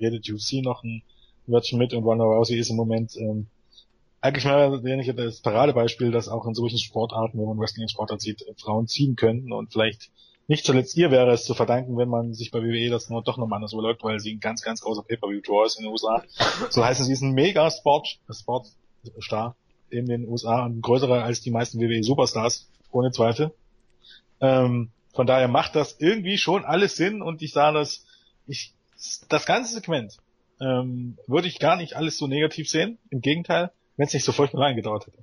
[0.00, 1.02] redet UFC noch ein
[1.46, 3.46] Wörtchen mit und Ronda Rousey ist im Moment ähm,
[4.22, 8.20] eigentlich mal wenig das Paradebeispiel, dass auch in solchen Sportarten, wenn man Wrestling in Sportart
[8.20, 10.10] sieht, Frauen ziehen können und vielleicht
[10.48, 13.36] nicht zuletzt ihr wäre es zu verdanken, wenn man sich bei WWE das nur doch
[13.36, 16.22] nochmal anders überlegt, weil sie ein ganz, ganz großer Pay-Per-View-Draw ist in den USA.
[16.70, 19.56] So heißt es, sie ist ein mega Sport, Sportstar
[19.90, 23.52] in den USA und größerer als die meisten WWE-Superstars, ohne Zweifel.
[24.40, 28.04] Ähm, von daher macht das irgendwie schon alles Sinn und ich sah das,
[28.46, 28.72] ich,
[29.28, 30.16] das ganze Segment
[30.60, 32.98] ähm, würde ich gar nicht alles so negativ sehen.
[33.10, 35.18] Im Gegenteil, wenn es nicht so furchtbar lange gedauert hätte.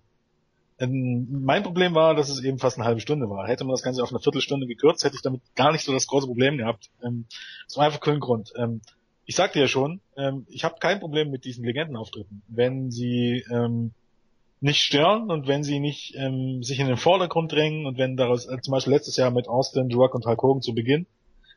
[0.80, 3.48] Ähm, mein Problem war, dass es eben fast eine halbe Stunde war.
[3.48, 6.08] Hätte man das Ganze auf eine Viertelstunde gekürzt, hätte ich damit gar nicht so das
[6.08, 6.90] große Problem gehabt.
[7.04, 7.26] Ähm,
[7.68, 8.54] das war einfach kein Grund.
[8.56, 8.82] Ähm,
[9.26, 12.42] ich sagte ja schon, ähm, ich habe kein Problem mit diesen Legendenauftritten.
[12.48, 13.92] Wenn sie ähm,
[14.62, 18.46] nicht stören und wenn sie nicht ähm, sich in den Vordergrund drängen und wenn daraus,
[18.48, 21.06] äh, zum Beispiel letztes Jahr mit Austin, Rock und Hulk Hogan zu Beginn,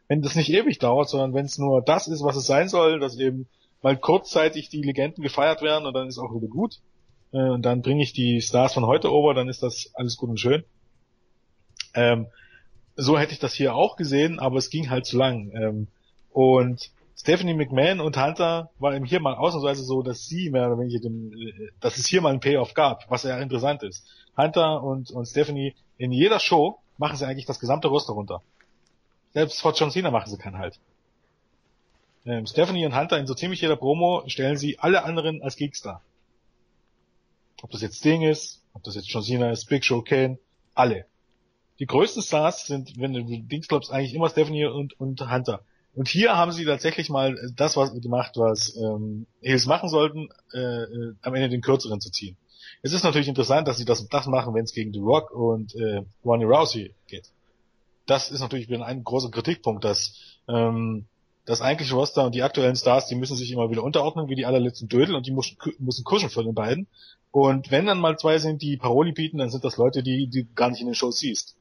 [0.09, 3.01] wenn das nicht ewig dauert, sondern wenn es nur das ist, was es sein soll,
[3.01, 3.49] dass eben
[3.83, 6.81] mal kurzzeitig die Legenden gefeiert werden und dann ist auch wieder gut.
[7.33, 10.31] Äh, und dann bringe ich die Stars von heute over, dann ist das alles gut
[10.31, 10.65] und schön.
[11.95, 12.27] Ähm,
[12.97, 15.51] so hätte ich das hier auch gesehen, aber es ging halt zu lang.
[15.55, 15.87] Ähm,
[16.31, 20.79] und Stephanie McMahon und Hunter war eben hier mal ausnahmsweise so, dass sie mehr oder
[20.79, 24.07] weniger dem, äh, dass es hier mal einen Payoff gab, was ja interessant ist.
[24.37, 28.43] Hunter und, und Stephanie in jeder Show machen sie eigentlich das gesamte Roster runter.
[29.35, 30.79] Selbst vor John Cena machen sie keinen Halt.
[32.25, 35.83] Ähm, Stephanie und Hunter in so ziemlich jeder Promo stellen sie alle anderen als Geeks
[35.83, 36.03] dar.
[37.63, 40.39] Ob das jetzt Sting ist, ob das jetzt John Cena ist, Big Show, Kane,
[40.75, 41.07] alle.
[41.79, 45.65] Die größten Stars sind, wenn du Dings glaubst, eigentlich immer Stephanie und, und Hunter.
[45.95, 50.59] Und hier haben sie tatsächlich mal das was gemacht, was ähm, Heels machen sollten, äh,
[50.59, 52.37] äh, am Ende den kürzeren zu ziehen.
[52.83, 55.75] Es ist natürlich interessant, dass sie das, das machen, wenn es gegen The Rock und
[55.75, 57.31] äh, Ronnie Rousey geht.
[58.07, 60.15] Das ist natürlich wieder ein großer Kritikpunkt, dass
[60.49, 61.07] ähm,
[61.45, 64.47] das eigentliche Roster und die aktuellen Stars, die müssen sich immer wieder unterordnen, wie die
[64.47, 66.87] allerletzten Dödel und die müssen, müssen kuschen von den beiden.
[67.31, 70.45] Und wenn dann mal zwei sind, die Paroli bieten, dann sind das Leute, die, die
[70.45, 71.57] du gar nicht in den Shows siehst.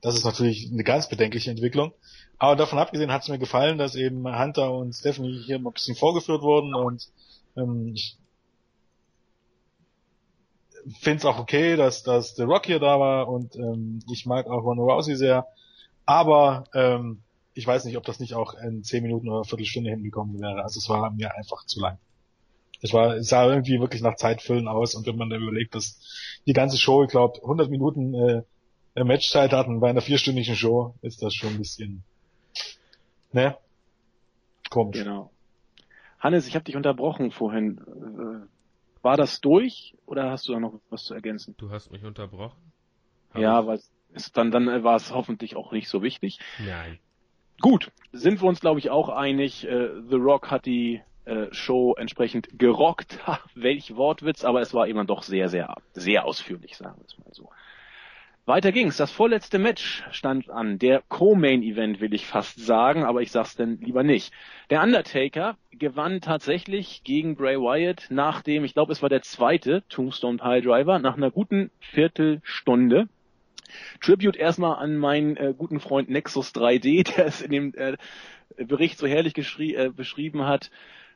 [0.00, 1.92] Das ist natürlich eine ganz bedenkliche Entwicklung.
[2.38, 5.74] Aber davon abgesehen hat es mir gefallen, dass eben Hunter und Stephanie hier mal ein
[5.74, 7.08] bisschen vorgeführt wurden und
[7.56, 8.16] ähm, ich
[11.00, 14.46] finde es auch okay, dass, dass The Rock hier da war und ähm, ich mag
[14.46, 15.46] auch Ronda Rousey sehr.
[16.04, 17.22] Aber ähm,
[17.56, 20.62] ich weiß nicht, ob das nicht auch in zehn Minuten oder eine Viertelstunde hingekommen wäre.
[20.62, 21.98] Also es war mir einfach zu lang.
[22.82, 25.98] Es war, es sah irgendwie wirklich nach Zeitfüllen aus und wenn man dann überlegt, dass
[26.46, 31.22] die ganze Show, ich glaube, 100 Minuten äh, Matchzeit hatten bei einer vierstündigen Show, ist
[31.22, 32.04] das schon ein bisschen,
[33.32, 33.56] ne?
[34.68, 34.98] Komisch.
[34.98, 35.30] Genau.
[36.20, 37.78] Hannes, ich habe dich unterbrochen vorhin.
[37.78, 41.54] Äh, war das durch oder hast du da noch was zu ergänzen?
[41.56, 42.60] Du hast mich unterbrochen?
[43.30, 43.80] Hab ja, weil
[44.12, 46.38] es, dann, dann war es hoffentlich auch nicht so wichtig.
[46.58, 46.98] Nein.
[47.60, 49.66] Gut, sind wir uns glaube ich auch einig.
[49.66, 53.26] Äh, The Rock hat die äh, Show entsprechend gerockt.
[53.26, 57.18] Ha, welch Wortwitz, aber es war immer doch sehr, sehr, sehr ausführlich, sagen wir es
[57.18, 57.50] mal so.
[58.46, 58.96] Weiter ging's.
[58.96, 60.78] Das vorletzte Match stand an.
[60.78, 64.32] Der Co-Main-Event will ich fast sagen, aber ich sag's denn lieber nicht.
[64.70, 69.82] Der Undertaker gewann tatsächlich gegen Bray Wyatt nach dem, ich glaube, es war der zweite
[69.88, 73.08] Tombstone Pile Driver, nach einer guten Viertelstunde.
[74.00, 77.96] Tribute erstmal an meinen äh, guten Freund Nexus 3D, der es in dem äh,
[78.56, 80.70] Bericht so herrlich äh, beschrieben hat.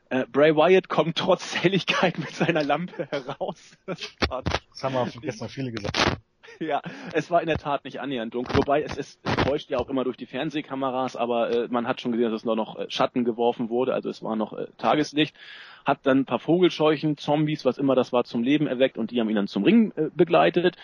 [0.08, 3.76] Äh, Bray Wyatt kommt trotz Helligkeit mit seiner Lampe heraus.
[3.86, 6.20] das, das haben wir gestern viele gesagt.
[6.60, 6.82] ja,
[7.12, 8.56] es war in der Tat nicht annähernd dunkel.
[8.56, 12.00] Wobei es, es, es täuscht ja auch immer durch die Fernsehkameras, aber äh, man hat
[12.00, 14.66] schon gesehen, dass es nur noch äh, Schatten geworfen wurde, also es war noch äh,
[14.78, 15.36] Tageslicht.
[15.84, 19.20] Hat dann ein paar Vogelscheuchen, Zombies, was immer das war, zum Leben erweckt und die
[19.20, 20.76] haben ihn dann zum Ring äh, begleitet.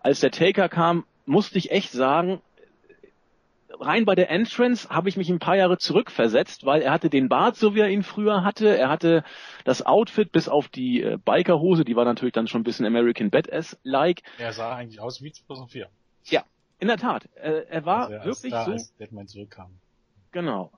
[0.00, 2.40] Als der Taker kam, musste ich echt sagen,
[3.78, 7.28] rein bei der Entrance habe ich mich ein paar Jahre zurückversetzt, weil er hatte den
[7.28, 8.76] Bart, so wie er ihn früher hatte.
[8.76, 9.24] Er hatte
[9.64, 13.30] das Outfit bis auf die äh, Bikerhose, die war natürlich dann schon ein bisschen American
[13.30, 14.22] Badass-like.
[14.38, 15.88] Er sah eigentlich aus wie 2004.
[16.24, 16.44] Ja,
[16.78, 17.28] in der Tat.
[17.36, 18.72] Äh, er war also wirklich da, so.
[18.72, 19.70] Als Deadman zurückkam.
[20.32, 20.70] Genau.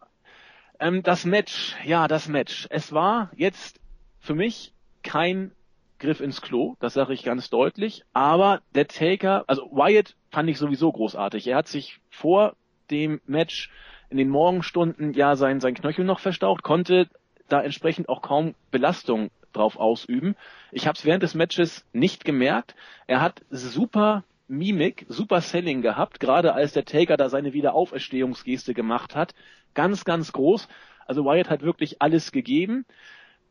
[0.79, 2.67] Ähm, das Match, ja, das Match.
[2.71, 3.81] Es war jetzt
[4.21, 4.73] für mich
[5.03, 5.53] kein
[6.03, 8.05] Griff ins Klo, das sage ich ganz deutlich.
[8.13, 11.47] Aber der Taker, also Wyatt fand ich sowieso großartig.
[11.47, 12.57] Er hat sich vor
[12.91, 13.71] dem Match
[14.11, 17.09] in den Morgenstunden ja sein, sein Knöchel noch verstaucht, konnte
[17.49, 20.35] da entsprechend auch kaum Belastung drauf ausüben.
[20.73, 22.75] Ich habe es während des Matches nicht gemerkt.
[23.07, 29.15] Er hat super Mimik, super Selling gehabt, gerade als der Taker da seine Wiederauferstehungsgeste gemacht
[29.15, 29.35] hat.
[29.75, 30.69] Ganz, ganz groß.
[31.07, 32.87] Also Wyatt hat wirklich alles gegeben.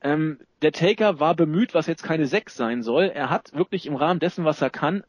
[0.02, 3.06] Ähm, der Taker war bemüht, was jetzt keine Sechs sein soll.
[3.06, 5.04] Er hat wirklich im Rahmen dessen, was er kann,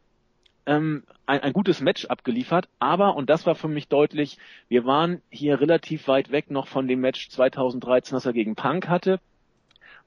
[0.66, 4.38] ähm, ein, ein gutes Match abgeliefert, aber, und das war für mich deutlich,
[4.68, 8.88] wir waren hier relativ weit weg noch von dem Match 2013, das er gegen Punk
[8.88, 9.18] hatte.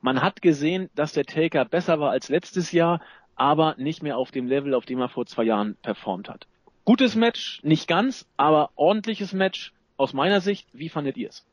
[0.01, 3.01] Man hat gesehen, dass der Taker besser war als letztes Jahr,
[3.35, 6.47] aber nicht mehr auf dem Level, auf dem er vor zwei Jahren performt hat.
[6.85, 10.67] Gutes Match, nicht ganz, aber ordentliches Match aus meiner Sicht.
[10.71, 11.45] Wie fandet ihr es?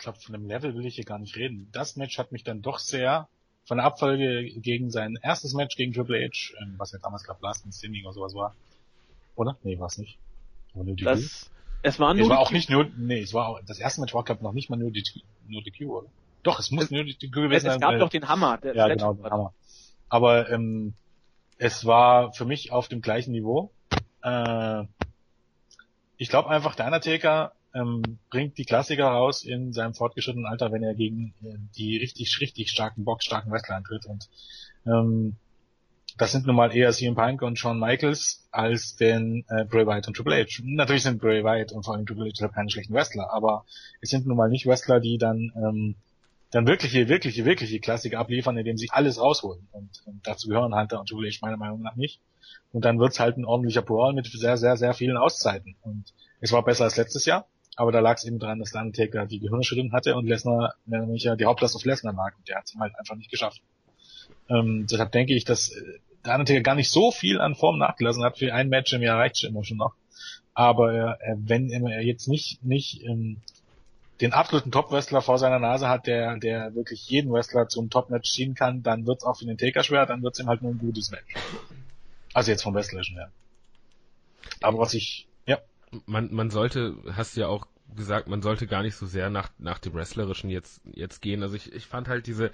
[0.00, 1.68] Ich glaube, von dem Level will ich hier gar nicht reden.
[1.72, 3.28] Das Match hat mich dann doch sehr
[3.66, 7.40] von der Abfolge gegen sein erstes Match gegen Triple H, ähm, was ja damals glaube
[7.42, 8.54] Last in Standing oder sowas war.
[9.36, 9.58] Oder?
[9.62, 10.16] Nee, war es nicht.
[10.72, 11.50] War nur das,
[11.82, 14.14] es war nur es war auch nicht nur, nee, es war auch, das erste Match
[14.14, 15.04] war glaube noch nicht mal nur die,
[15.48, 16.08] nur die Q, oder?
[16.44, 17.74] Doch, es muss es, nur Q gewesen sein.
[17.74, 18.56] Es gab doch den Hammer.
[18.56, 19.52] Der ja, genau, den Hammer.
[20.08, 20.94] Aber ähm,
[21.58, 23.70] es war für mich auf dem gleichen Niveau.
[24.22, 24.84] Äh,
[26.16, 30.82] ich glaube einfach, der Undertaker ähm, bringt die Klassiker raus in seinem fortgeschrittenen Alter, wenn
[30.82, 34.06] er gegen äh, die richtig, richtig starken, boxstarken Wrestler antritt.
[34.06, 34.28] Und
[34.86, 35.36] ähm,
[36.18, 40.08] das sind nun mal eher CM Punk und Shawn Michaels als den äh, Bray Wyatt
[40.08, 40.62] und Triple H.
[40.64, 43.64] Natürlich sind Bray Wyatt und vor allem Triple H keine schlechten Wrestler, aber
[44.00, 45.94] es sind nun mal nicht Wrestler, die dann ähm,
[46.50, 49.68] dann wirkliche, wirkliche, wirkliche Klassiker abliefern, indem sie alles rausholen.
[49.70, 52.20] Und, und dazu gehören Hunter und Triple H meiner Meinung nach nicht.
[52.72, 55.76] Und dann wird's halt ein ordentlicher Brawl mit sehr, sehr, sehr vielen Auszeiten.
[55.82, 57.46] Und es war besser als letztes Jahr.
[57.76, 61.24] Aber da lag es eben dran, dass der Undertaker die Gehirnerschütterung hatte und Lesnar nämlich
[61.24, 63.62] ja die Hauptlast auf Lesnar lag und der hat es halt einfach nicht geschafft.
[64.48, 68.22] Ähm, deshalb denke ich, dass äh, der Undertaker gar nicht so viel an Form nachgelassen
[68.24, 68.38] hat.
[68.38, 69.94] Für ein Match im Jahr reicht immer schon noch.
[70.52, 73.38] Aber äh, wenn er jetzt nicht nicht ähm,
[74.20, 78.54] den absoluten Top-Wrestler vor seiner Nase hat, der der wirklich jeden Wrestler zum Top-Match ziehen
[78.54, 81.10] kann, dann wird's auch für den Taker schwer, dann wird's ihm halt nur ein gutes
[81.10, 81.34] Match.
[82.34, 83.30] Also jetzt vom Wrestlerischen her.
[84.60, 85.26] Aber was ich
[86.06, 89.78] man, man sollte, hast ja auch gesagt, man sollte gar nicht so sehr nach, nach
[89.78, 91.42] dem Wrestlerischen jetzt, jetzt gehen.
[91.42, 92.52] Also ich, ich fand halt diese,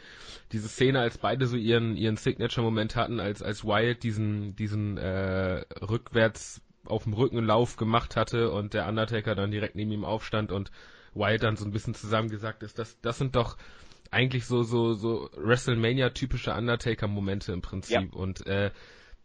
[0.52, 5.64] diese Szene, als beide so ihren, ihren Signature-Moment hatten, als, als Wyatt diesen, diesen, äh,
[5.82, 10.70] rückwärts auf dem Rückenlauf gemacht hatte und der Undertaker dann direkt neben ihm aufstand und
[11.14, 13.56] Wyatt dann so ein bisschen zusammengesagt ist, das, das sind doch
[14.10, 18.12] eigentlich so, so, so WrestleMania-typische Undertaker-Momente im Prinzip.
[18.12, 18.18] Ja.
[18.18, 18.70] Und äh,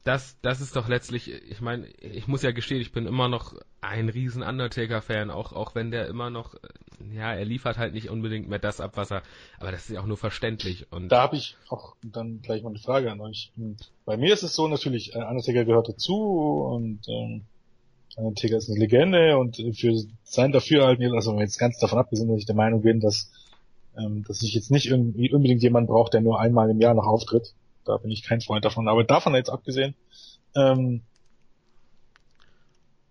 [0.04, 3.56] das, das ist doch letztlich, ich meine, ich muss ja gestehen, ich bin immer noch
[3.82, 6.56] ein riesen Undertaker-Fan, auch, auch wenn der immer noch,
[7.14, 9.22] ja, er liefert halt nicht unbedingt mehr das ab, was er,
[9.60, 10.92] aber das ist ja auch nur verständlich.
[10.92, 13.52] Und da habe ich auch dann gleich mal eine Frage an euch.
[14.06, 17.44] Bei mir ist es so natürlich, äh, Undertaker gehört dazu und ähm,
[18.16, 22.46] Undertaker ist eine Legende und für sein Dafürhalten, also jetzt ganz davon abgesehen, dass ich
[22.48, 23.32] der Meinung bin, dass,
[23.98, 27.06] ähm, dass ich jetzt nicht irgendwie unbedingt jemanden brauche, der nur einmal im Jahr noch
[27.06, 27.54] auftritt
[27.86, 28.88] da bin ich kein Freund davon.
[28.88, 29.96] Aber davon jetzt abgesehen,
[30.56, 31.02] ähm,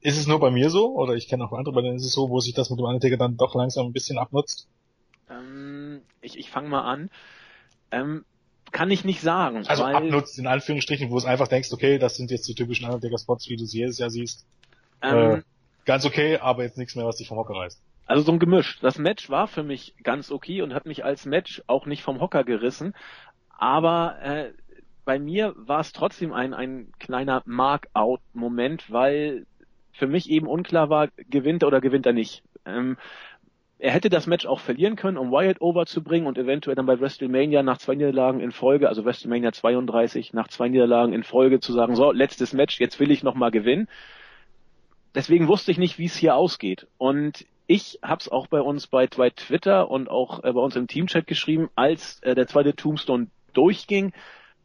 [0.01, 2.13] ist es nur bei mir so, oder ich kenne auch andere, bei denen ist es
[2.13, 4.69] so, wo sich das mit dem Undertaker dann doch langsam ein bisschen abnutzt?
[5.29, 7.11] Ähm, ich ich fange mal an.
[7.91, 8.25] Ähm,
[8.73, 9.67] kann ich nicht sagen.
[9.67, 12.87] Also weil, abnutzt in Anführungsstrichen, wo es einfach denkst, okay, das sind jetzt die typischen
[12.87, 14.47] Undertaker-Spots, wie du sie jedes Jahr siehst.
[15.03, 15.43] Ähm, äh,
[15.85, 17.81] ganz okay, aber jetzt nichts mehr, was dich vom Hocker reißt.
[18.07, 18.79] Also so ein Gemisch.
[18.81, 22.21] Das Match war für mich ganz okay und hat mich als Match auch nicht vom
[22.21, 22.95] Hocker gerissen.
[23.61, 24.53] Aber äh,
[25.05, 29.45] bei mir war es trotzdem ein, ein kleiner Mark-out-Moment, weil
[29.93, 32.43] für mich eben unklar war, gewinnt er oder gewinnt er nicht.
[32.65, 32.97] Ähm,
[33.79, 36.87] er hätte das Match auch verlieren können, um Wyatt over zu bringen und eventuell dann
[36.87, 41.61] bei WrestleMania nach zwei Niederlagen in Folge, also WrestleMania 32, nach zwei Niederlagen in Folge
[41.61, 43.89] zu sagen, so, letztes Match, jetzt will ich nochmal gewinnen.
[45.15, 46.87] Deswegen wusste ich nicht, wie es hier ausgeht.
[46.97, 50.77] Und ich habe es auch bei uns bei, bei Twitter und auch äh, bei uns
[50.77, 54.13] im Teamchat geschrieben, als äh, der zweite Tombstone durchging,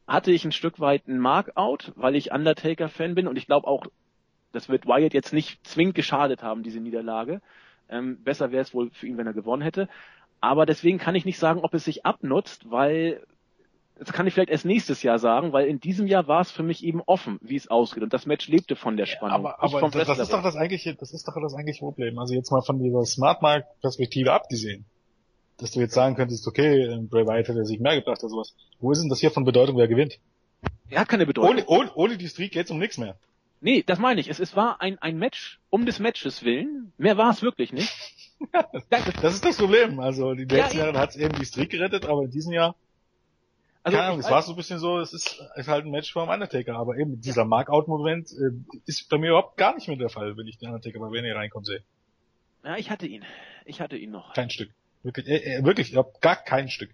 [0.07, 3.85] hatte ich ein Stück weit ein Markout, weil ich Undertaker-Fan bin und ich glaube auch,
[4.51, 7.41] das wird Wyatt jetzt nicht zwingend geschadet haben, diese Niederlage.
[7.89, 9.89] Ähm, besser wäre es wohl für ihn, wenn er gewonnen hätte.
[10.41, 13.21] Aber deswegen kann ich nicht sagen, ob es sich abnutzt, weil
[13.97, 16.63] das kann ich vielleicht erst nächstes Jahr sagen, weil in diesem Jahr war es für
[16.63, 18.03] mich eben offen, wie es ausgeht.
[18.03, 19.43] Und das Match lebte von der Spannung.
[19.43, 22.19] Ja, aber aber das, das ist doch das eigentliche, das ist doch das eigentliche Problem.
[22.19, 24.85] Also jetzt mal von dieser Smart Mark Perspektive abgesehen
[25.57, 28.55] dass du jetzt sagen könntest, okay, Bray Wyatt hätte sich mehr gebracht oder sowas.
[28.79, 30.19] Wo ist denn das hier von Bedeutung, wer gewinnt?
[30.89, 31.51] Er hat keine Bedeutung.
[31.51, 33.17] Ohne, ohne, ohne die Streak geht's um nichts mehr.
[33.61, 34.29] Nee, das meine ich.
[34.29, 36.91] Es, es war ein, ein Match um des Matches willen.
[36.97, 37.91] Mehr war es wirklich nicht.
[39.21, 39.99] das ist das Problem.
[39.99, 42.75] Also die letzten ja, Jahre hat es eben die Streak gerettet, aber in diesem Jahr
[43.85, 46.11] also keine Ahnung, es war so ein bisschen so, es ist, ist halt ein Match
[46.11, 47.47] vom Undertaker, aber eben dieser ja.
[47.47, 50.97] Markout-Moment äh, ist bei mir überhaupt gar nicht mehr der Fall, wenn ich den Undertaker
[50.97, 51.83] bei Venue reinkommen sehe.
[52.63, 53.23] Ja, ich hatte ihn.
[53.63, 54.33] Ich hatte ihn noch.
[54.33, 54.71] Kein Stück.
[55.05, 56.89] Wirklich, äh, äh, wirklich, ich hab gar kein Stück.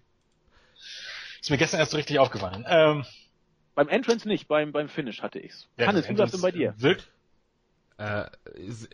[1.40, 2.64] Ist mir gestern erst so richtig aufgefallen.
[2.68, 3.06] Ähm,
[3.74, 5.66] beim Entrance nicht, beim, beim Finish hatte ich's.
[5.78, 6.74] Ja, Hannes, wie läuft's denn bei dir?
[6.76, 7.08] Wirkt,
[7.96, 8.24] äh,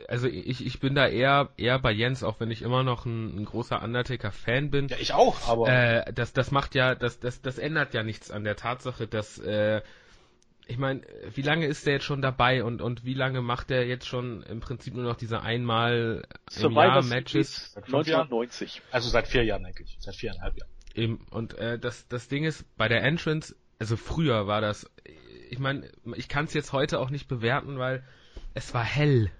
[0.06, 3.40] also ich, ich bin da eher eher bei Jens, auch wenn ich immer noch ein,
[3.40, 4.86] ein großer Undertaker-Fan bin.
[4.86, 5.68] Ja, ich auch, aber.
[5.68, 9.38] Äh, das, das macht ja, das, das, das ändert ja nichts an der Tatsache, dass
[9.38, 9.82] äh,
[10.68, 11.00] ich meine,
[11.34, 14.42] wie lange ist der jetzt schon dabei und, und wie lange macht der jetzt schon
[14.42, 16.26] im Prinzip nur noch diese einmal
[16.60, 17.74] im Jahr Matches?
[17.74, 18.82] 1990.
[18.90, 20.70] Also seit vier Jahren eigentlich, seit viereinhalb Jahren.
[20.94, 24.90] Eben, und äh, das, das Ding ist, bei der Entrance, also früher war das,
[25.48, 28.04] ich meine, ich kann es jetzt heute auch nicht bewerten, weil
[28.52, 29.30] es war hell.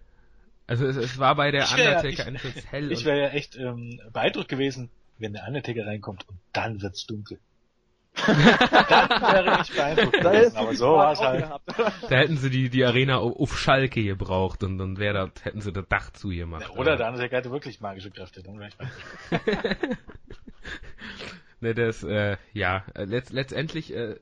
[0.67, 2.91] Also es, es war bei der Undertaker Entrance hell.
[2.91, 4.89] Ich wäre ja echt ähm, beeindruckt gewesen,
[5.19, 7.39] wenn der Undertaker reinkommt und dann wird's dunkel
[8.29, 10.25] dann wäre ich beeindruckt.
[10.25, 11.47] Da aber so war es halt.
[12.09, 15.73] Da hätten sie die, die Arena auf Schalke gebraucht und dann wäre das, hätten sie
[15.73, 16.63] das Dach zu gemacht.
[16.63, 18.77] Ja, oder der andere hatte wirklich magische Kräfte, dann wäre ich
[21.61, 24.17] ne, das, äh, ja, äh, letzt, letztendlich, äh,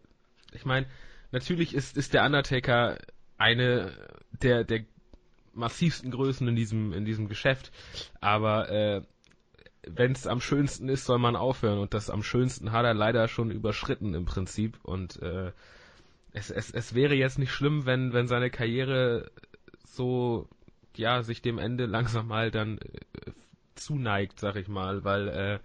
[0.52, 0.86] ich meine,
[1.32, 2.98] natürlich ist, ist der Undertaker
[3.38, 3.92] eine
[4.42, 4.84] der, der
[5.52, 7.72] massivsten Größen in diesem, in diesem Geschäft,
[8.20, 9.02] aber, äh,
[9.86, 11.78] wenn es am schönsten ist, soll man aufhören.
[11.78, 14.78] Und das am schönsten hat er leider schon überschritten im Prinzip.
[14.82, 15.52] Und äh,
[16.32, 19.30] es, es, es wäre jetzt nicht schlimm, wenn, wenn seine Karriere
[19.86, 20.48] so,
[20.96, 23.30] ja, sich dem Ende langsam mal dann äh,
[23.74, 25.58] zuneigt, sag ich mal, weil äh,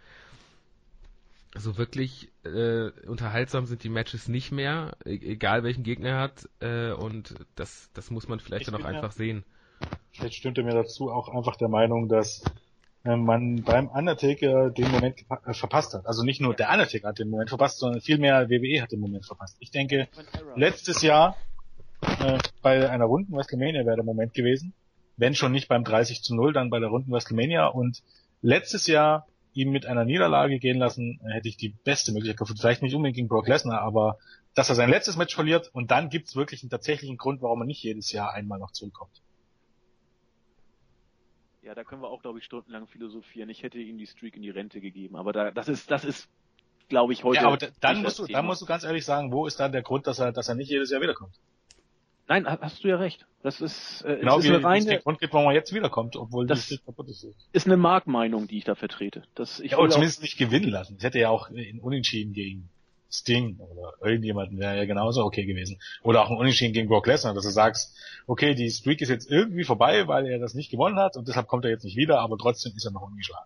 [1.60, 6.49] so wirklich äh, unterhaltsam sind die Matches nicht mehr, e egal welchen Gegner er hat.
[6.60, 9.43] Äh, und das, das muss man vielleicht ich dann auch einfach ja, sehen.
[10.11, 12.43] Vielleicht stimmt er mir dazu auch einfach der Meinung, dass
[13.03, 16.06] man beim Undertaker den Moment äh, verpasst hat.
[16.06, 19.26] Also nicht nur der Undertaker hat den Moment verpasst, sondern vielmehr WWE hat den Moment
[19.26, 19.57] verpasst.
[19.60, 20.07] Ich denke,
[20.56, 21.36] letztes Jahr
[22.02, 24.73] äh, bei einer runden WrestleMania wäre der Moment gewesen.
[25.18, 27.68] Wenn schon nicht beim 30 zu 0, dann bei der runden WrestleMania.
[27.68, 28.03] Und
[28.41, 32.61] letztes Jahr ihn mit einer Niederlage gehen lassen, äh, hätte ich die beste Möglichkeit gefunden.
[32.61, 34.18] Vielleicht nicht unbedingt gegen Brock Lesnar, aber
[34.53, 37.61] dass er sein letztes Match verliert und dann gibt es wirklich einen tatsächlichen Grund, warum
[37.61, 39.22] er nicht jedes Jahr einmal noch zurückkommt.
[41.64, 43.50] Ja, da können wir auch, glaube ich, stundenlang philosophieren.
[43.50, 46.28] Ich hätte ihm die Streak in die Rente gegeben, aber da, das ist, das ist,
[46.90, 47.42] glaube ich, heute.
[47.42, 49.84] Ja, aber dann musst du, dann musst du ganz ehrlich sagen, wo ist dann der
[49.84, 51.36] Grund, dass er, dass er nicht jedes Jahr wiederkommt?
[52.28, 53.28] Nein, hast du ja recht.
[53.44, 56.16] Das ist, äh, genau ist wie, eine reine, der Grund gibt, warum er jetzt wiederkommt,
[56.16, 57.28] obwohl das die kaputt ist.
[57.52, 59.24] Ist eine Marktmeinung, die ich da vertrete.
[59.36, 60.96] Das, ich ja, oder zumindest nicht gewinnen lassen.
[60.98, 62.70] Ich hätte ja auch in Unentschieden gegen
[63.12, 65.80] Sting oder irgendjemanden wäre ja genauso okay gewesen.
[66.02, 69.30] Oder auch ein Unentschieden gegen Brock Lesnar, dass du sagst, okay, die Streak ist jetzt
[69.30, 72.20] irgendwie vorbei, weil er das nicht gewonnen hat und deshalb kommt er jetzt nicht wieder,
[72.20, 73.46] aber trotzdem ist er noch ungeschlagen.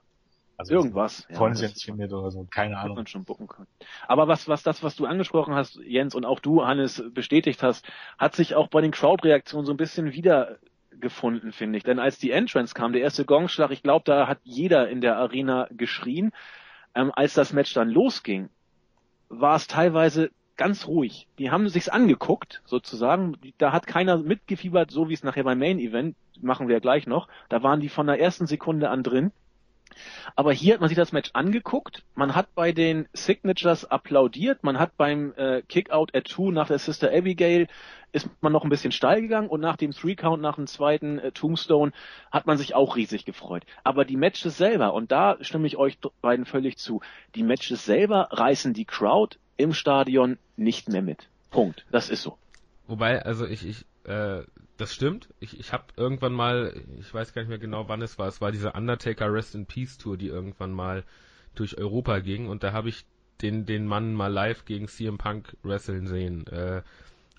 [0.58, 1.28] Also Irgendwas.
[1.36, 2.96] Konsens ja, findet oder so, keine Ahnung.
[2.96, 3.68] Man schon bucken kann.
[4.08, 7.86] Aber was, was das, was du angesprochen hast, Jens, und auch du, Hannes, bestätigt hast,
[8.18, 11.84] hat sich auch bei den Crowd-Reaktionen so ein bisschen wiedergefunden, finde ich.
[11.84, 15.18] Denn als die Entrance kam, der erste Gongschlag, ich glaube, da hat jeder in der
[15.18, 16.32] Arena geschrien.
[16.94, 18.50] Ähm, als das Match dann losging,
[19.30, 21.27] war es teilweise ganz ruhig.
[21.38, 23.38] Die haben sich's angeguckt, sozusagen.
[23.57, 27.07] Da hat keiner mitgefiebert, so wie es nachher beim Main Event, machen wir ja gleich
[27.07, 27.27] noch.
[27.49, 29.31] Da waren die von der ersten Sekunde an drin.
[30.36, 34.80] Aber hier hat man sich das Match angeguckt, man hat bei den Signatures applaudiert, man
[34.80, 37.68] hat beim äh, Kickout at Two nach der Sister Abigail
[38.16, 41.20] ist man noch ein bisschen steil gegangen und nach dem Three Count, nach dem zweiten
[41.20, 41.92] äh, Tombstone
[42.32, 43.66] hat man sich auch riesig gefreut.
[43.84, 47.02] Aber die Matches selber, und da stimme ich euch beiden völlig zu,
[47.36, 51.28] die Matches selber reißen die Crowd im Stadion nicht mehr mit.
[51.52, 51.86] Punkt.
[51.92, 52.38] Das ist so.
[52.88, 54.44] Wobei, also ich, ich äh,
[54.77, 55.30] das stimmt.
[55.39, 58.41] Ich, ich habe irgendwann mal, ich weiß gar nicht mehr genau, wann es war, es
[58.41, 61.03] war diese Undertaker Rest in Peace Tour, die irgendwann mal
[61.56, 63.06] durch Europa ging und da habe ich
[63.41, 66.47] den, den Mann mal live gegen CM Punk wresteln sehen.
[66.47, 66.81] Äh,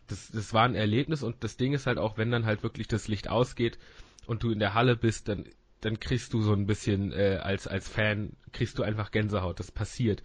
[0.07, 2.89] das, das war ein Erlebnis und das Ding ist halt auch, wenn dann halt wirklich
[2.89, 3.79] das Licht ausgeht
[4.27, 5.45] und du in der Halle bist, dann,
[5.81, 9.59] dann kriegst du so ein bisschen äh, als, als Fan, kriegst du einfach Gänsehaut.
[9.59, 10.23] Das passiert.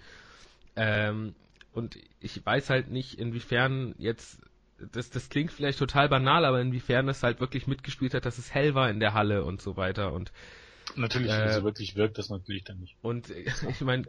[0.75, 1.35] Ähm,
[1.73, 4.39] und ich weiß halt nicht, inwiefern jetzt
[4.91, 8.53] das, das klingt vielleicht total banal, aber inwiefern das halt wirklich mitgespielt hat, dass es
[8.53, 10.31] hell war in der Halle und so weiter und
[10.95, 12.95] Natürlich, äh, so wirklich wirkt das natürlich dann nicht.
[13.01, 13.29] Und
[13.69, 14.03] ich meine,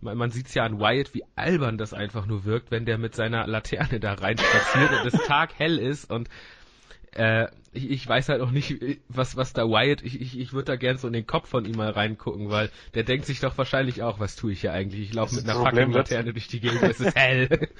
[0.00, 3.14] man, man sieht ja an Wyatt, wie albern das einfach nur wirkt, wenn der mit
[3.14, 6.28] seiner Laterne da rein spaziert und es taghell ist und
[7.12, 8.76] äh, ich, ich weiß halt auch nicht,
[9.08, 11.64] was, was da Wyatt, ich, ich, ich würde da gern so in den Kopf von
[11.64, 15.08] ihm mal reingucken, weil der denkt sich doch wahrscheinlich auch, was tue ich hier eigentlich?
[15.08, 17.48] Ich laufe mit einer fucking Laterne durch die Gegend, es ist hell.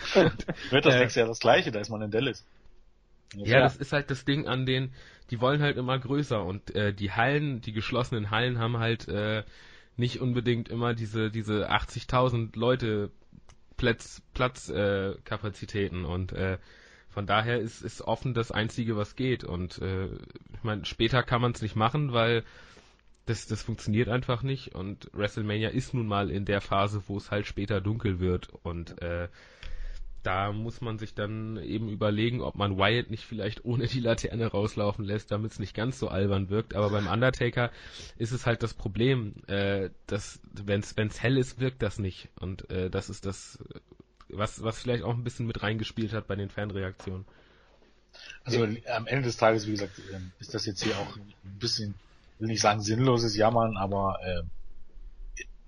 [0.70, 2.46] wird das äh, nächste Jahr das gleiche, da ist man in Dallas.
[3.34, 4.92] Ja, ja, das ist halt das Ding an den,
[5.30, 9.42] die wollen halt immer größer und äh, die Hallen, die geschlossenen Hallen haben halt äh,
[9.96, 13.10] nicht unbedingt immer diese diese 80.000 Leute
[13.76, 16.58] Platz Platzkapazitäten äh, Kapazitäten und äh,
[17.12, 19.44] von daher ist, ist offen das Einzige, was geht.
[19.44, 22.42] Und äh, ich meine, später kann man es nicht machen, weil
[23.26, 24.74] das, das funktioniert einfach nicht.
[24.74, 28.48] Und WrestleMania ist nun mal in der Phase, wo es halt später dunkel wird.
[28.62, 29.28] Und äh,
[30.22, 34.46] da muss man sich dann eben überlegen, ob man Wyatt nicht vielleicht ohne die Laterne
[34.46, 36.74] rauslaufen lässt, damit es nicht ganz so albern wirkt.
[36.74, 37.70] Aber beim Undertaker
[38.16, 42.28] ist es halt das Problem, äh, dass wenn es hell ist, wirkt das nicht.
[42.40, 43.58] Und äh, das ist das
[44.32, 47.24] was, was vielleicht auch ein bisschen mit reingespielt hat bei den Fanreaktionen.
[48.44, 51.94] Also am Ende des Tages, wie gesagt, ähm, ist das jetzt hier auch ein bisschen,
[52.38, 54.42] will nicht sagen sinnloses Jammern, aber äh,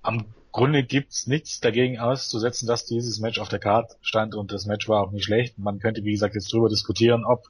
[0.03, 4.67] am Grunde gibt's nichts dagegen auszusetzen, dass dieses Match auf der Karte stand und das
[4.67, 5.59] Match war auch nicht schlecht.
[5.59, 7.49] Man könnte, wie gesagt, jetzt drüber diskutieren, ob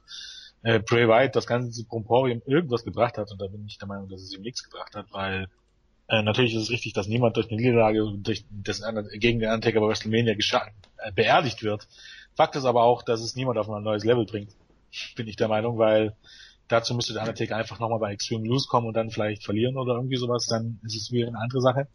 [0.63, 4.09] äh, Bray White das ganze Promporium irgendwas gebracht hat und da bin ich der Meinung,
[4.09, 5.47] dass es ihm nichts gebracht hat, weil
[6.07, 8.81] äh, natürlich ist es richtig, dass niemand durch eine Niederlage durch das,
[9.13, 11.87] gegen den Undertaker bei WrestleMania äh, beerdigt wird.
[12.35, 14.51] Fakt ist aber auch, dass es niemand auf ein neues Level bringt,
[15.15, 16.15] bin ich der Meinung, weil
[16.67, 19.95] dazu müsste der Undertaker einfach nochmal bei Extreme News kommen und dann vielleicht verlieren oder
[19.95, 21.87] irgendwie sowas, dann ist es wieder eine andere Sache.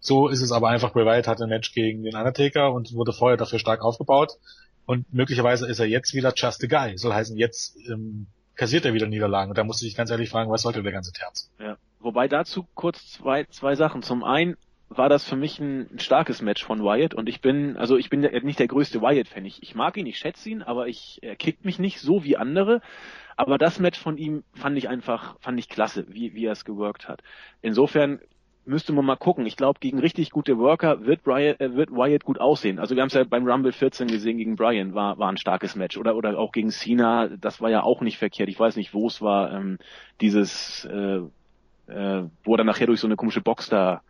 [0.00, 3.12] So ist es aber einfach, Bray Wyatt hat ein Match gegen den Undertaker und wurde
[3.12, 4.38] vorher dafür stark aufgebaut
[4.86, 6.96] und möglicherweise ist er jetzt wieder just a guy.
[6.98, 10.50] Soll heißen, jetzt ähm, kassiert er wieder Niederlagen und da musste ich ganz ehrlich fragen,
[10.50, 11.50] was sollte der ganze Terz?
[11.60, 11.76] Ja.
[12.02, 14.02] Wobei dazu kurz zwei, zwei Sachen.
[14.02, 14.56] Zum einen
[14.88, 18.20] war das für mich ein, starkes Match von Wyatt und ich bin, also ich bin
[18.20, 19.44] nicht der größte Wyatt-Fan.
[19.44, 22.36] Ich, ich mag ihn, ich schätze ihn, aber ich, er kickt mich nicht so wie
[22.36, 22.80] andere.
[23.36, 26.64] Aber das Match von ihm fand ich einfach, fand ich klasse, wie, wie er es
[26.64, 27.22] geworkt hat.
[27.62, 28.20] Insofern
[28.64, 29.46] müsste man mal gucken.
[29.46, 32.78] Ich glaube, gegen richtig gute Worker wird, Brian, äh, wird Wyatt gut aussehen.
[32.78, 35.74] Also wir haben es ja beim Rumble 14 gesehen gegen Brian, war, war ein starkes
[35.76, 35.96] Match.
[35.96, 38.48] Oder, oder auch gegen Cena, das war ja auch nicht verkehrt.
[38.48, 39.78] Ich weiß nicht, wo es war, ähm,
[40.20, 41.22] dieses, äh,
[41.92, 44.02] äh, wo er dann nachher durch so eine komische Box da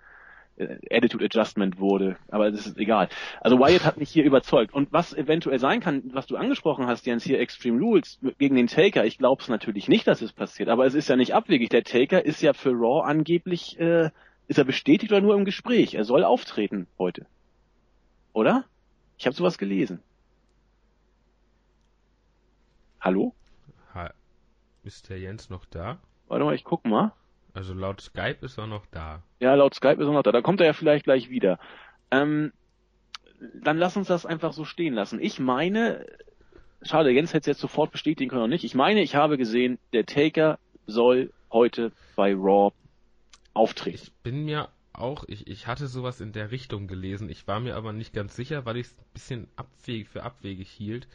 [0.56, 3.08] äh, Attitude Adjustment wurde, aber das ist egal.
[3.40, 4.74] Also Wyatt hat mich hier überzeugt.
[4.74, 8.66] Und was eventuell sein kann, was du angesprochen hast, Jens, hier Extreme Rules gegen den
[8.66, 11.70] Taker, ich glaube es natürlich nicht, dass es passiert, aber es ist ja nicht abwegig.
[11.70, 14.10] Der Taker ist ja für Raw angeblich, äh,
[14.48, 15.94] ist er bestätigt oder nur im Gespräch?
[15.94, 17.26] Er soll auftreten heute.
[18.32, 18.64] Oder?
[19.18, 20.02] Ich habe sowas gelesen.
[23.00, 23.34] Hallo?
[23.94, 24.12] Ha
[24.84, 25.98] ist der Jens noch da?
[26.28, 27.12] Warte mal, ich guck mal.
[27.54, 29.22] Also laut Skype ist er noch da.
[29.40, 30.32] Ja, laut Skype ist er noch da.
[30.32, 31.58] Da kommt er ja vielleicht gleich wieder.
[32.10, 32.52] Ähm,
[33.62, 35.20] dann lass uns das einfach so stehen lassen.
[35.20, 36.06] Ich meine,
[36.82, 38.64] schade, Jens hätte es jetzt sofort bestätigen können oder nicht.
[38.64, 42.72] Ich meine, ich habe gesehen, der Taker soll heute bei Raw
[43.54, 44.00] auftreten.
[44.02, 47.28] Ich bin mir auch, ich, ich hatte sowas in der Richtung gelesen.
[47.28, 50.68] Ich war mir aber nicht ganz sicher, weil ich es ein bisschen abwegig für abwegig
[50.68, 51.08] hielt.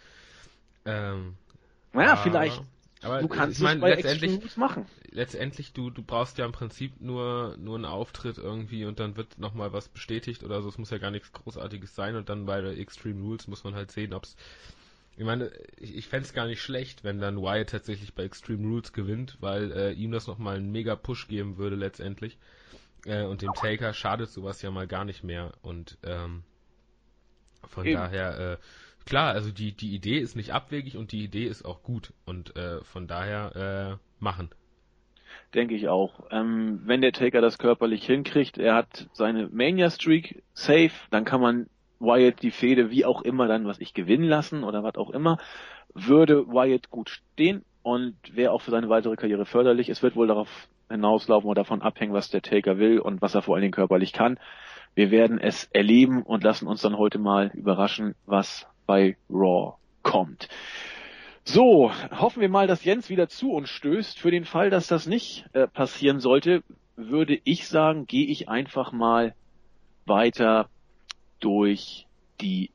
[0.85, 1.35] Ähm,
[1.93, 2.61] naja, vielleicht.
[3.01, 4.85] Aber du kannst ich mein, letztendlich machen.
[5.11, 9.37] Letztendlich, du, du brauchst ja im Prinzip nur, nur einen Auftritt irgendwie und dann wird
[9.37, 10.69] nochmal was bestätigt oder so.
[10.69, 13.75] Es muss ja gar nichts Großartiges sein und dann bei der Extreme Rules muss man
[13.75, 14.35] halt sehen, ob es
[15.17, 18.67] ich meine, ich, ich fände es gar nicht schlecht, wenn dann Wyatt tatsächlich bei Extreme
[18.67, 22.37] Rules gewinnt, weil äh, ihm das nochmal einen mega Push geben würde letztendlich.
[23.05, 25.53] Äh, und dem Taker schadet sowas ja mal gar nicht mehr.
[25.63, 26.43] Und ähm,
[27.67, 27.95] von Eben.
[27.95, 28.57] daher, äh,
[29.07, 32.13] klar, also die, die Idee ist nicht abwegig und die Idee ist auch gut.
[32.25, 34.49] Und äh, von daher äh, machen.
[35.53, 36.25] Denke ich auch.
[36.29, 41.67] Ähm, wenn der Taker das körperlich hinkriegt, er hat seine Mania-Streak safe, dann kann man
[41.99, 45.39] Wyatt die Fehde wie auch immer dann, was ich gewinnen lassen oder was auch immer,
[45.93, 49.89] würde Wyatt gut stehen und wäre auch für seine weitere Karriere förderlich.
[49.89, 53.41] Es wird wohl darauf hinauslaufen oder davon abhängen, was der Taker will und was er
[53.41, 54.39] vor allen Dingen körperlich kann.
[54.95, 60.47] Wir werden es erleben und lassen uns dann heute mal überraschen, was bei Raw kommt.
[61.43, 64.19] So, hoffen wir mal, dass Jens wieder zu uns stößt.
[64.19, 66.63] Für den Fall, dass das nicht äh, passieren sollte,
[66.95, 69.35] würde ich sagen, gehe ich einfach mal
[70.05, 70.69] weiter
[71.39, 72.07] durch
[72.41, 72.71] die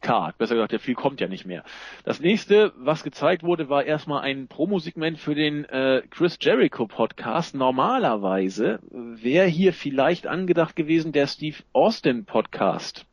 [0.00, 0.38] Card.
[0.38, 1.62] Besser gesagt, der viel kommt ja nicht mehr.
[2.04, 7.54] Das nächste, was gezeigt wurde, war erstmal ein Promosegment für den äh, Chris Jericho Podcast.
[7.54, 13.06] Normalerweise wäre hier vielleicht angedacht gewesen der Steve Austin Podcast.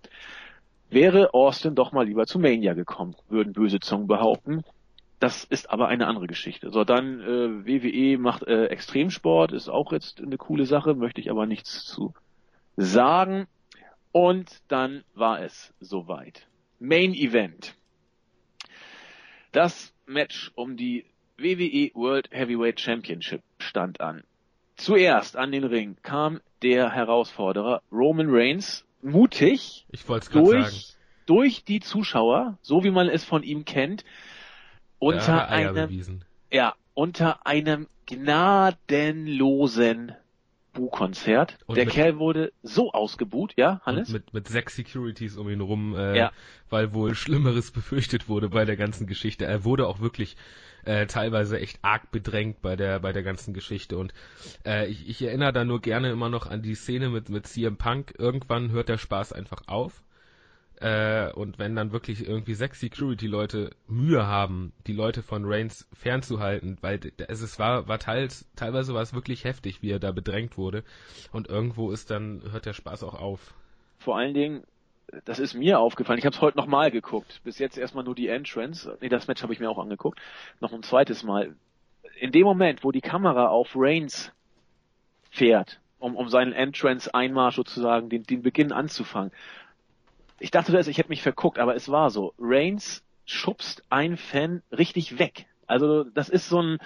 [0.90, 4.64] Wäre Austin doch mal lieber zu Mania gekommen, würden böse Zungen behaupten.
[5.20, 6.70] Das ist aber eine andere Geschichte.
[6.72, 11.32] So, dann äh, WWE macht äh, Extremsport, ist auch jetzt eine coole Sache, möchte ich
[11.32, 12.14] aber nichts zu
[12.78, 13.48] sagen.
[14.12, 16.48] Und dann war es soweit.
[16.80, 17.76] Main Event.
[19.52, 21.06] Das Match um die
[21.38, 24.24] WWE World Heavyweight Championship stand an.
[24.76, 29.88] Zuerst an den Ring kam der Herausforderer Roman Reigns mutig
[30.32, 30.94] durch,
[31.26, 34.06] durch die Zuschauer, so wie man es von ihm kennt,
[35.00, 36.22] unter ja, einem,
[36.52, 40.12] ja, unter einem gnadenlosen
[40.78, 41.58] Bu-Konzert.
[41.68, 44.10] Der mit, Kerl wurde so ausgebuht, ja, Hannes?
[44.10, 46.32] Mit, mit sechs Securities um ihn rum, äh, ja.
[46.70, 49.46] weil wohl Schlimmeres befürchtet wurde bei der ganzen Geschichte.
[49.46, 50.38] Er wurde auch wirklich
[50.86, 54.14] äh, teilweise echt arg bedrängt bei der bei der ganzen Geschichte und
[54.66, 57.78] äh, ich, ich erinnere da nur gerne immer noch an die Szene mit mit CM
[57.78, 58.14] Punk.
[58.18, 60.04] Irgendwann hört der Spaß einfach auf
[60.80, 66.78] äh, und wenn dann wirklich irgendwie sechs Security-Leute Mühe haben, die Leute von Reigns fernzuhalten,
[66.82, 70.58] weil es, es war, war teils, teilweise war es wirklich heftig, wie er da bedrängt
[70.58, 70.84] wurde.
[71.32, 73.56] Und irgendwo ist dann, hört der Spaß auch auf.
[73.98, 74.64] Vor allen Dingen,
[75.26, 77.42] das ist mir aufgefallen, ich habe es heute nochmal geguckt.
[77.44, 78.98] Bis jetzt erstmal nur die Entrance.
[79.02, 80.20] Nee, das Match habe ich mir auch angeguckt.
[80.60, 81.56] Noch ein zweites Mal.
[82.20, 84.32] In dem Moment, wo die Kamera auf Reigns
[85.32, 89.32] fährt, um, um seinen Entrance-Einmarsch sozusagen, den, den Beginn anzufangen,
[90.40, 92.34] ich dachte das, ich hätte mich verguckt, aber es war so.
[92.40, 95.48] Reigns schubst einen Fan richtig weg.
[95.66, 96.78] Also das ist so ein,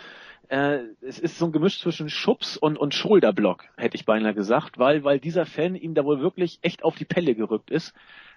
[0.49, 4.79] äh, es ist so ein Gemisch zwischen Schubs und, und Schulterblock, hätte ich beinahe gesagt,
[4.79, 7.93] weil, weil dieser Fan ihm da wohl wirklich echt auf die Pelle gerückt ist.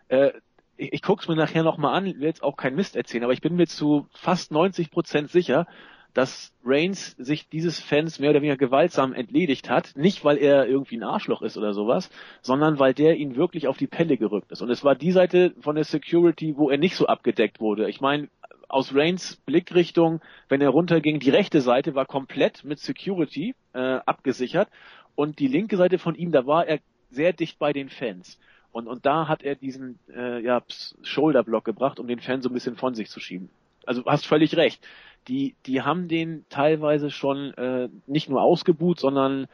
[0.08, 0.32] Äh,
[0.76, 3.40] ich, ich guck's mir nachher nochmal an, will jetzt auch kein Mist erzählen, aber ich
[3.40, 5.66] bin mir zu fast 90 Prozent sicher,
[6.14, 9.96] dass Reigns sich dieses Fans mehr oder weniger gewaltsam entledigt hat.
[9.96, 12.08] Nicht, weil er irgendwie ein Arschloch ist oder sowas,
[12.40, 14.62] sondern weil der ihn wirklich auf die Pelle gerückt ist.
[14.62, 17.90] Und es war die Seite von der Security, wo er nicht so abgedeckt wurde.
[17.90, 18.28] Ich meine,
[18.68, 24.68] aus Reigns Blickrichtung, wenn er runterging, die rechte Seite war komplett mit Security äh, abgesichert
[25.16, 26.78] und die linke Seite von ihm, da war er
[27.10, 28.38] sehr dicht bei den Fans.
[28.72, 30.62] Und, und da hat er diesen äh, ja,
[31.02, 33.48] Shoulderblock gebracht, um den Fan so ein bisschen von sich zu schieben.
[33.86, 34.80] Also hast völlig recht
[35.28, 39.46] die, die haben den teilweise schon äh, nicht nur ausgebuht, sondern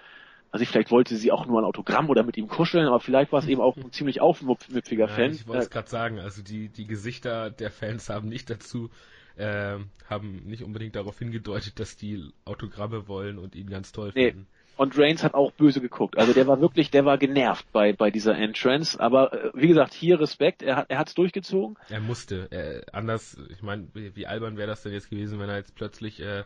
[0.50, 3.38] also vielleicht wollte sie auch nur ein Autogramm oder mit ihm kuscheln, aber vielleicht war
[3.38, 5.30] es eben auch ein ziemlich aufmüpfiger ja, Fan.
[5.30, 8.90] Ich wollte es äh, gerade sagen, also die, die Gesichter der Fans haben nicht dazu,
[9.36, 9.78] äh,
[10.08, 14.34] haben nicht unbedingt darauf hingedeutet, dass die Autogramme wollen und ihn ganz toll nee.
[14.80, 16.16] Und Reigns hat auch böse geguckt.
[16.16, 18.98] Also der war wirklich, der war genervt bei, bei dieser Entrance.
[18.98, 21.76] Aber äh, wie gesagt, hier Respekt, er hat er hat's durchgezogen.
[21.90, 22.48] Er musste.
[22.50, 25.74] Er, anders, ich meine, wie, wie albern wäre das denn jetzt gewesen, wenn er jetzt
[25.74, 26.44] plötzlich äh,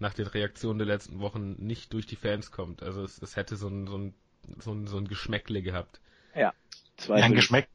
[0.00, 2.82] nach den Reaktionen der letzten Wochen nicht durch die Fans kommt.
[2.82, 4.14] Also es, es hätte so ein, so ein,
[4.58, 6.00] so ein, so ein Geschmäckle gehabt.
[6.34, 6.54] Ja.
[6.96, 7.68] Zwei ja, ein Geschmäckle.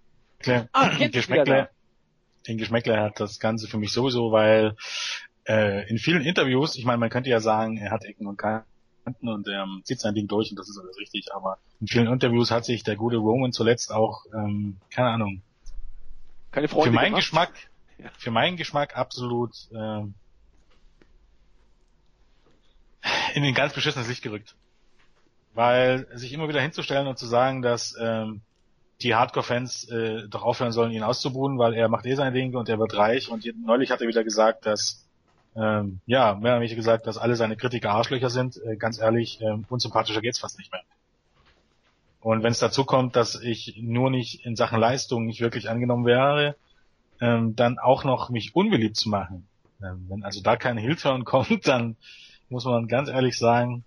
[0.74, 1.70] Ah, ein Geschmäckle.
[2.50, 4.76] Den Geschmäckle hat das Ganze für mich sowieso, weil
[5.48, 8.28] äh, in vielen Interviews, ich meine, man könnte ja sagen, er hat Ecken
[9.22, 11.34] und ähm, zieht sein Ding durch und das ist alles richtig.
[11.34, 15.42] Aber in vielen Interviews hat sich der gute Roman zuletzt auch, ähm, keine Ahnung,
[16.52, 17.22] keine Freunde für meinen gemacht.
[17.22, 17.54] Geschmack,
[18.18, 20.04] für meinen Geschmack absolut äh,
[23.34, 24.56] in ein ganz beschissenes Licht gerückt.
[25.54, 28.42] Weil sich immer wieder hinzustellen und zu sagen, dass ähm,
[29.02, 32.70] die Hardcore-Fans äh, doch aufhören sollen, ihn auszubuhen, weil er macht eh sein Ding und
[32.70, 33.30] er wird reich.
[33.30, 35.06] Und neulich hat er wieder gesagt, dass
[35.56, 38.58] ähm, ja, mehr oder weniger gesagt, dass alle seine Kritiker Arschlöcher sind.
[38.64, 40.82] Äh, ganz ehrlich, äh, unsympathischer geht's fast nicht mehr.
[42.22, 46.06] Und wenn es dazu kommt, dass ich nur nicht in Sachen Leistung nicht wirklich angenommen
[46.06, 46.56] wäre,
[47.20, 49.48] ähm, dann auch noch mich unbeliebt zu machen.
[49.84, 51.98] Ähm, wenn also da kein Hillturn kommt, dann
[52.50, 53.84] muss man ganz ehrlich sagen,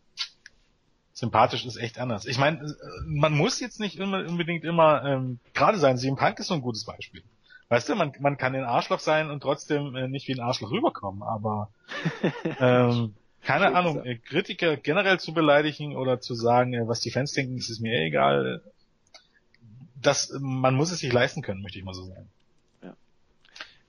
[1.12, 2.26] sympathisch ist echt anders.
[2.26, 2.72] Ich meine, äh,
[3.06, 5.96] man muss jetzt nicht immer, unbedingt immer ähm, gerade sein.
[5.96, 7.22] CM Punk ist so ein gutes Beispiel.
[7.68, 10.70] Weißt du, man, man kann ein Arschloch sein und trotzdem äh, nicht wie ein Arschloch
[10.70, 11.70] rüberkommen, aber
[12.60, 17.32] ähm, keine Ahnung, äh, Kritiker generell zu beleidigen oder zu sagen, äh, was die Fans
[17.32, 18.62] denken, ist mir egal.
[20.00, 22.28] Das, man muss es sich leisten können, möchte ich mal so sagen.
[22.82, 22.94] Ja.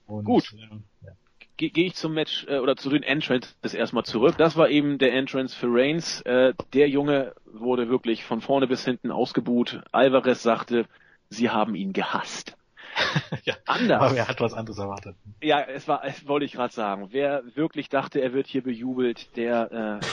[0.06, 0.54] Und, Gut.
[0.54, 1.12] Äh, ja
[1.56, 4.36] gehe geh ich zum Match äh, oder zu den Entrance das erstmal zurück.
[4.38, 6.20] Das war eben der Entrance für Reigns.
[6.22, 9.80] Äh, der Junge wurde wirklich von vorne bis hinten ausgebuht.
[9.92, 10.86] Alvarez sagte,
[11.30, 12.56] sie haben ihn gehasst.
[13.44, 14.02] ja, Anders.
[14.02, 15.16] Aber er hat was anderes erwartet.
[15.42, 17.08] Ja, es war, es wollte ich gerade sagen.
[17.10, 20.06] Wer wirklich dachte, er wird hier bejubelt, der äh,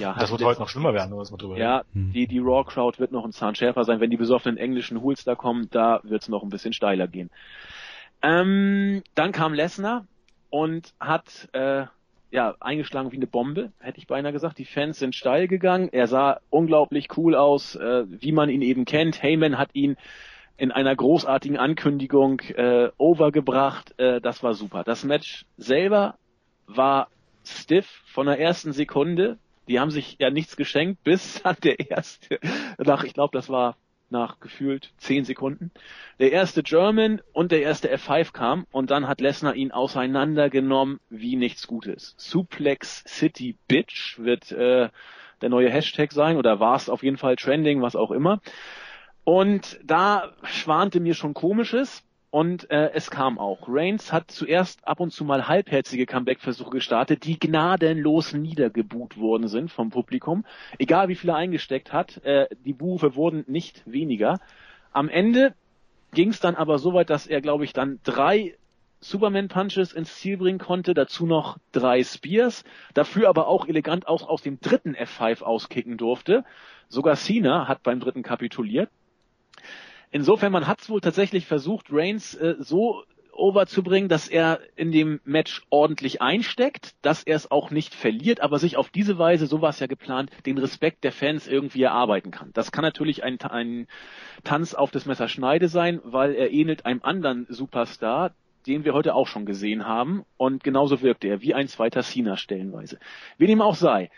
[0.00, 0.14] ja.
[0.18, 2.12] Das wird heute noch schlimmer werden, was man drüber Ja, hm.
[2.12, 5.24] die die Raw Crowd wird noch ein Zahn schärfer sein, wenn die besoffenen englischen Hools
[5.24, 7.30] da kommen, da wird es noch ein bisschen steiler gehen.
[8.22, 10.04] Ähm, dann kam Lesnar,
[10.50, 11.84] und hat äh,
[12.30, 14.58] ja eingeschlagen wie eine Bombe, hätte ich beinahe gesagt.
[14.58, 15.88] Die Fans sind steil gegangen.
[15.90, 19.22] Er sah unglaublich cool aus, äh, wie man ihn eben kennt.
[19.22, 19.96] Heyman hat ihn
[20.60, 23.98] in einer großartigen Ankündigung äh, overgebracht.
[23.98, 24.84] Äh, das war super.
[24.84, 26.16] Das Match selber
[26.66, 27.08] war
[27.46, 29.38] stiff von der ersten Sekunde.
[29.68, 32.38] Die haben sich ja nichts geschenkt, bis an der erste,
[32.76, 33.76] nach, ich glaube, das war
[34.10, 35.70] nach gefühlt zehn Sekunden.
[36.18, 41.36] Der erste German und der erste F5 kam und dann hat Lesnar ihn auseinandergenommen wie
[41.36, 42.14] nichts Gutes.
[42.18, 44.90] Suplex City Bitch wird äh,
[45.40, 48.42] der neue Hashtag sein oder war es auf jeden Fall trending, was auch immer.
[49.24, 52.02] Und da schwante mir schon komisches.
[52.30, 53.66] Und äh, es kam auch.
[53.66, 59.72] Reigns hat zuerst ab und zu mal halbherzige Comeback-Versuche gestartet, die gnadenlos niedergebuht worden sind
[59.72, 60.44] vom Publikum.
[60.78, 64.38] Egal wie viel er eingesteckt hat, äh, die Bufe wurden nicht weniger.
[64.92, 65.54] Am Ende
[66.12, 68.54] ging es dann aber so weit, dass er, glaube ich, dann drei
[69.00, 72.64] Superman Punches ins Ziel bringen konnte, dazu noch drei Spears,
[72.94, 76.44] dafür aber auch elegant aus, aus dem dritten F5 auskicken durfte.
[76.88, 78.90] Sogar Cena hat beim dritten kapituliert.
[80.10, 85.20] Insofern, man hat es wohl tatsächlich versucht, Reigns äh, so overzubringen, dass er in dem
[85.24, 89.62] Match ordentlich einsteckt, dass er es auch nicht verliert, aber sich auf diese Weise, so
[89.62, 92.50] war es ja geplant, den Respekt der Fans irgendwie erarbeiten kann.
[92.52, 93.86] Das kann natürlich ein, ein
[94.44, 98.34] Tanz auf das Messer Schneide sein, weil er ähnelt einem anderen Superstar,
[98.66, 100.24] den wir heute auch schon gesehen haben.
[100.36, 102.98] Und genauso wirkte er, wie ein zweiter Cena stellenweise.
[103.38, 104.10] Wie dem auch sei.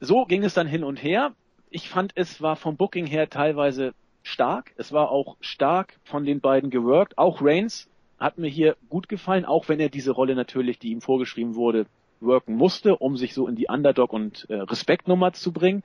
[0.00, 1.34] So ging es dann hin und her.
[1.70, 3.92] Ich fand, es war vom Booking her teilweise
[4.22, 4.72] stark.
[4.76, 7.18] Es war auch stark von den beiden geworkt.
[7.18, 7.88] Auch Reigns
[8.18, 11.86] hat mir hier gut gefallen, auch wenn er diese Rolle natürlich, die ihm vorgeschrieben wurde,
[12.20, 15.84] worken musste, um sich so in die Underdog- und äh, Respektnummer zu bringen.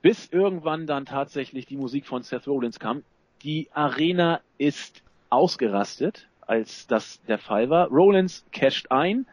[0.00, 3.02] Bis irgendwann dann tatsächlich die Musik von Seth Rollins kam.
[3.42, 7.88] Die Arena ist ausgerastet, als das der Fall war.
[7.88, 9.26] Rollins casht ein,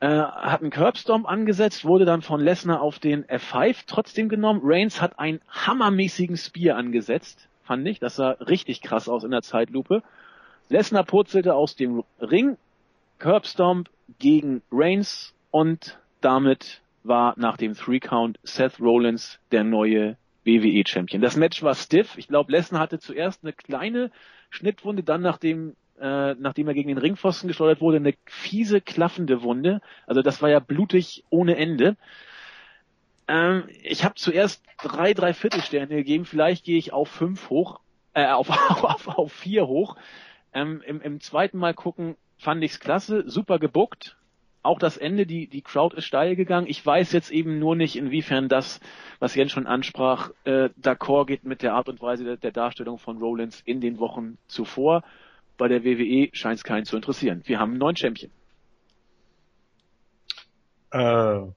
[0.00, 4.60] äh, hat einen Curbstomp angesetzt, wurde dann von Lesnar auf den F5 trotzdem genommen.
[4.64, 8.00] Reigns hat einen hammermäßigen Spear angesetzt, fand ich.
[8.00, 10.02] Das sah richtig krass aus in der Zeitlupe.
[10.68, 12.56] Lesnar purzelte aus dem Ring,
[13.18, 20.82] Curbstomp gegen Reigns und damit war nach dem Three Count Seth Rollins der neue WWE
[20.86, 21.20] Champion.
[21.20, 22.16] Das Match war stiff.
[22.16, 24.10] Ich glaube, Lesnar hatte zuerst eine kleine
[24.48, 29.42] Schnittwunde, dann nach dem äh, nachdem er gegen den Ringpfosten gesteuert wurde, eine fiese, klaffende
[29.42, 29.80] Wunde.
[30.06, 31.96] Also das war ja blutig ohne Ende.
[33.28, 36.24] Ähm, ich habe zuerst drei, drei Viertelsterne gegeben.
[36.24, 37.80] Vielleicht gehe ich auf fünf hoch,
[38.14, 39.96] äh, auf, auf, auf vier hoch.
[40.52, 44.16] Ähm, im, Im zweiten Mal gucken fand ich's klasse, super gebuckt.
[44.62, 46.66] Auch das Ende, die, die Crowd ist steil gegangen.
[46.66, 48.80] Ich weiß jetzt eben nur nicht, inwiefern das,
[49.18, 52.98] was Jens schon ansprach, äh, d'accord geht mit der Art und Weise der, der Darstellung
[52.98, 55.02] von Rollins in den Wochen zuvor.
[55.60, 57.42] Bei der WWE scheint es keinen zu interessieren.
[57.44, 58.32] Wir haben einen neuen Champion.
[60.90, 61.52] Äh, ja,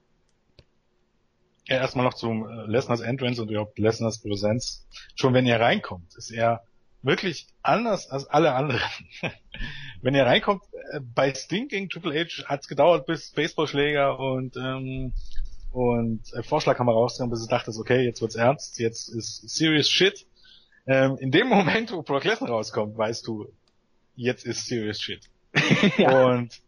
[1.66, 4.86] erstmal noch zum äh, Lesners Entrance und überhaupt Lesners Präsenz.
[5.14, 6.64] Schon wenn er reinkommt, ist er
[7.00, 8.82] wirklich anders als alle anderen.
[10.02, 14.54] wenn er reinkommt, äh, bei Sting gegen Triple H hat es gedauert, bis Baseballschläger und
[14.58, 15.14] ähm,
[15.72, 20.26] und äh, Vorschlaghammer rauskam, bis ich dachte, okay, jetzt wird's ernst, jetzt ist serious shit.
[20.86, 23.50] Ähm, in dem Moment, wo Brock Lesnar rauskommt, weißt du,
[24.16, 25.20] jetzt ist serious shit.
[25.98, 26.26] ja.
[26.26, 26.60] Und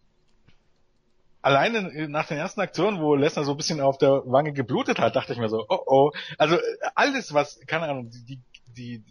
[1.43, 5.17] alleine nach den ersten Aktionen, wo Lesnar so ein bisschen auf der Wange geblutet hat,
[5.17, 6.11] dachte ich mir so, oh oh.
[6.39, 6.59] Also
[6.95, 8.41] alles, was, keine Ahnung, die,
[8.77, 9.03] die,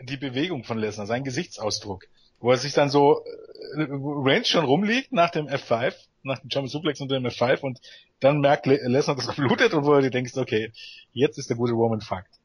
[0.00, 2.04] die Bewegung von Lesnar, sein Gesichtsausdruck,
[2.40, 3.24] wo er sich dann so
[3.76, 7.80] äh, Range schon rumliegt nach dem F5, nach dem German Suplex und dem F5 und
[8.20, 10.72] dann merkt Lesnar, dass er blutet und wo du dir denkst, okay,
[11.12, 12.38] jetzt ist der gute Roman fucked.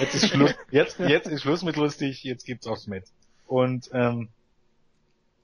[0.00, 3.04] Jetzt ist Schluss, jetzt, jetzt ist Schluss mit lustig, jetzt gibt's aufs Met.
[3.48, 4.28] Und ähm,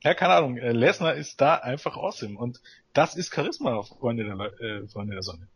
[0.02, 2.60] ja, keine Ahnung, äh, Lesnar ist da einfach awesome und
[2.93, 5.48] das ist Charisma, Freunde der, äh, Freunde der Sonne.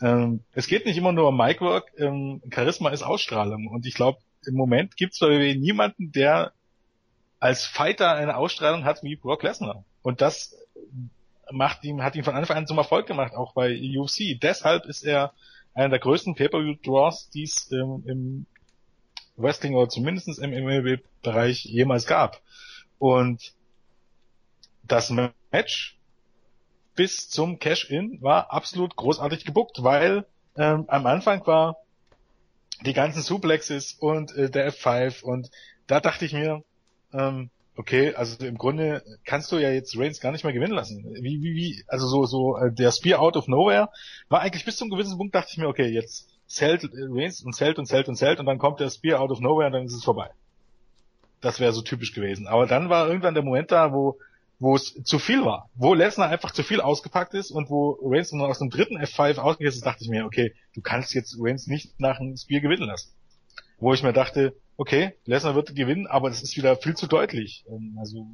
[0.00, 4.18] Ähm, es geht nicht immer nur um Micwork, ähm, Charisma ist Ausstrahlung und ich glaube,
[4.46, 6.52] im Moment gibt's bei niemanden, der
[7.38, 9.84] als Fighter eine Ausstrahlung hat wie Brock Lesnar.
[10.02, 10.56] Und das
[11.50, 14.40] macht ihm, hat ihn von Anfang an zum Erfolg gemacht, auch bei UFC.
[14.40, 15.32] Deshalb ist er
[15.74, 18.46] einer der größten Pay-Per-View-Draws, die es ähm, im
[19.36, 22.40] Wrestling oder zumindest im MLB-Bereich jemals gab.
[22.98, 23.54] Und
[24.84, 25.10] das
[25.50, 25.98] Match
[26.94, 30.26] bis zum Cash-In war absolut großartig gebuckt, weil
[30.56, 31.78] ähm, am Anfang war
[32.84, 35.50] die ganzen Suplexes und äh, der F5 und
[35.86, 36.62] da dachte ich mir,
[37.12, 41.04] ähm, okay, also im Grunde kannst du ja jetzt Reigns gar nicht mehr gewinnen lassen.
[41.20, 43.88] Wie, wie, wie, also so, so, äh, der Spear out of nowhere
[44.28, 47.78] war eigentlich bis zum gewissen Punkt dachte ich mir, okay, jetzt zählt Reigns und zählt
[47.78, 49.94] und zählt und zählt und dann kommt der Spear out of nowhere und dann ist
[49.94, 50.30] es vorbei.
[51.40, 52.46] Das wäre so typisch gewesen.
[52.46, 54.18] Aber dann war irgendwann der Moment da, wo
[54.62, 58.30] wo es zu viel war, wo Lesnar einfach zu viel ausgepackt ist und wo Reigns
[58.30, 61.66] nur aus dem dritten F5 ausgegangen ist, dachte ich mir, okay, du kannst jetzt Reigns
[61.66, 63.10] nicht nach einem Spear gewinnen lassen.
[63.78, 67.64] Wo ich mir dachte, okay, Lesnar wird gewinnen, aber das ist wieder viel zu deutlich.
[67.68, 68.28] Ähm, also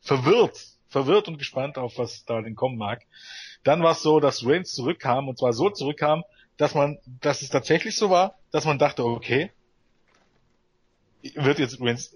[0.00, 0.58] verwirrt,
[0.88, 3.02] verwirrt und gespannt auf was da denn kommen mag.
[3.62, 6.24] Dann war es so, dass Reigns zurückkam und zwar so zurückkam,
[6.58, 9.50] dass man, dass es tatsächlich so war, dass man dachte, okay,
[11.34, 12.14] wird jetzt Reigns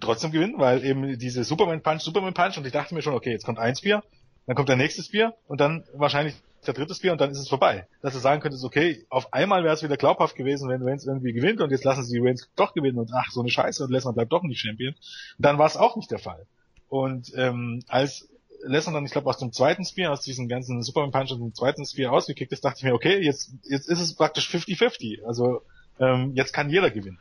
[0.00, 3.30] trotzdem gewinnen, weil eben diese Superman Punch, Superman Punch und ich dachte mir schon, okay,
[3.30, 4.04] jetzt kommt ein Spear,
[4.46, 6.34] dann kommt der nächste Spear und dann wahrscheinlich
[6.66, 7.86] der dritte Spear und dann ist es vorbei.
[8.02, 11.32] Dass du sagen könntest, okay, auf einmal wäre es wieder glaubhaft gewesen, wenn Reigns irgendwie
[11.32, 14.14] gewinnt und jetzt lassen sie Reigns doch gewinnen und ach, so eine Scheiße und Lesnar
[14.14, 14.94] bleibt doch nicht Champion.
[15.38, 16.46] Dann war es auch nicht der Fall.
[16.88, 18.28] Und ähm, als
[18.66, 21.54] Lesnar dann, ich glaube, aus dem zweiten Spear, aus diesem ganzen Superman Punch und dem
[21.54, 25.24] zweiten Spear ausgekickt ist, dachte ich mir, okay, jetzt, jetzt ist es praktisch 50-50.
[25.24, 25.62] Also
[25.98, 27.18] ähm, jetzt kann jeder gewinnen.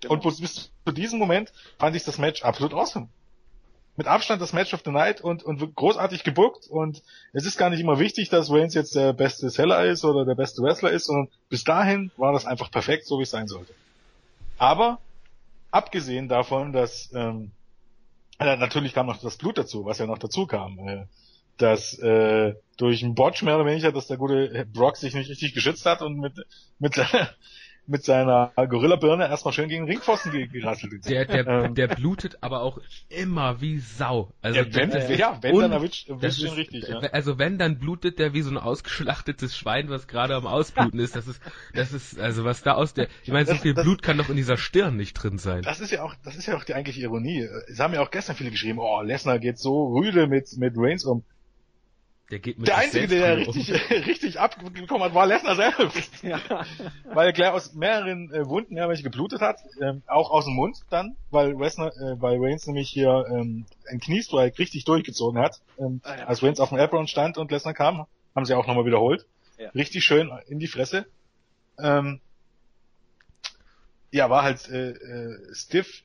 [0.00, 0.14] Genau.
[0.14, 3.08] Und bis zu diesem Moment fand ich das Match absolut awesome.
[3.96, 7.02] Mit Abstand das Match of the Night und, und großartig gebuckt und
[7.32, 10.36] es ist gar nicht immer wichtig, dass Reigns jetzt der beste Seller ist oder der
[10.36, 13.74] beste Wrestler ist, sondern bis dahin war das einfach perfekt, so wie es sein sollte.
[14.56, 15.00] Aber
[15.70, 17.50] abgesehen davon, dass ähm,
[18.40, 20.78] äh, natürlich kam noch das Blut dazu, was ja noch dazu kam.
[21.56, 25.54] Dass äh, durch einen Botch mehr oder weniger, dass der gute Brock sich nicht richtig
[25.54, 26.32] geschützt hat und mit
[26.78, 26.96] mit
[27.90, 31.10] mit seiner Gorilla-Birne erstmal schön gegen den Ringpfosten gerasselt ist.
[31.10, 31.74] Der, der, ähm.
[31.74, 34.32] der blutet aber auch immer wie Sau.
[34.40, 36.88] Also ja, wenn, das, ja, wenn dann erwischt, erwischt ihn richtig.
[36.88, 37.00] Ja.
[37.12, 41.16] Also wenn, dann blutet der wie so ein ausgeschlachtetes Schwein, was gerade am Ausbluten ist.
[41.16, 41.42] Das ist,
[41.74, 44.28] das ist, also was da aus der, ich meine, so viel das, Blut kann doch
[44.28, 45.62] in dieser Stirn nicht drin sein.
[45.62, 47.48] Das ist ja auch, das ist ja auch die eigentliche Ironie.
[47.66, 51.04] Es haben ja auch gestern viele geschrieben, oh, Lesnar geht so rüde mit, mit Reigns
[51.04, 51.24] um.
[52.30, 56.10] Der, geht mit der Einzige, der richtig, richtig abgekommen hat, war Lesnar selbst.
[56.22, 56.38] Ja.
[57.04, 60.54] Weil er gleich aus mehreren äh, Wunden ja welche geblutet hat, ähm, auch aus dem
[60.54, 65.60] Mund dann, weil Lesnar, äh, weil Reigns nämlich hier ähm, ein Kniestrike richtig durchgezogen hat.
[65.78, 66.24] Ähm, ah, ja.
[66.26, 69.26] Als Reigns auf dem Apron stand und Lesnar kam, haben sie auch nochmal wiederholt.
[69.58, 69.70] Ja.
[69.70, 71.06] Richtig schön in die Fresse.
[71.82, 72.20] Ähm,
[74.12, 76.02] ja, war halt äh, äh, stiff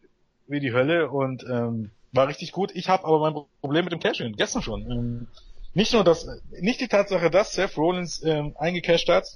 [0.47, 2.72] wie die Hölle und ähm, war richtig gut.
[2.73, 4.89] Ich habe aber mein Problem mit dem Cash gestern schon.
[4.89, 5.27] Ähm,
[5.76, 6.27] nicht nur das,
[6.60, 9.27] nicht die Tatsache, dass Seth Rollins ähm, eingecasht hat,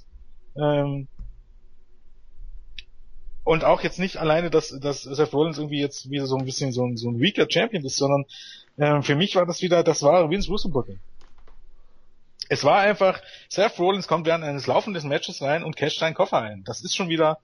[0.56, 1.06] ähm,
[3.44, 6.72] und auch jetzt nicht alleine, dass, dass Seth Rollins irgendwie jetzt wieder so ein bisschen
[6.72, 8.24] so ein, so ein weaker Champion ist, sondern
[8.78, 10.70] ähm, für mich war das wieder, das war Vince Russo.
[12.48, 16.38] Es war einfach, Seth Rollins kommt während eines laufenden Matches rein und casht seinen Koffer
[16.38, 16.64] ein.
[16.64, 17.38] Das ist schon wieder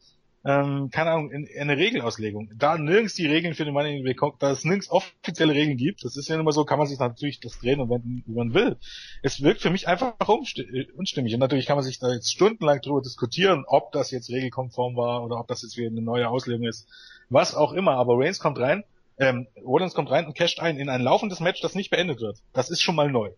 [0.47, 2.51] ähm, keine Ahnung, in, in eine Regelauslegung.
[2.57, 5.77] Da nirgends die Regeln für den Money in the Bank, da es nirgends offizielle Regeln
[5.77, 8.33] gibt, das ist ja immer so, kann man sich natürlich das drehen und wenden, wie
[8.33, 8.77] man will.
[9.23, 11.35] Es wirkt für mich einfach unstimmig.
[11.35, 15.25] Und natürlich kann man sich da jetzt stundenlang drüber diskutieren, ob das jetzt regelkonform war
[15.25, 16.87] oder ob das jetzt wieder eine neue Auslegung ist.
[17.29, 18.85] Was auch immer, aber Reigns kommt rein,
[19.19, 22.39] ähm, Rollins kommt rein und casht ein in ein laufendes Match, das nicht beendet wird.
[22.53, 23.33] Das ist schon mal neu.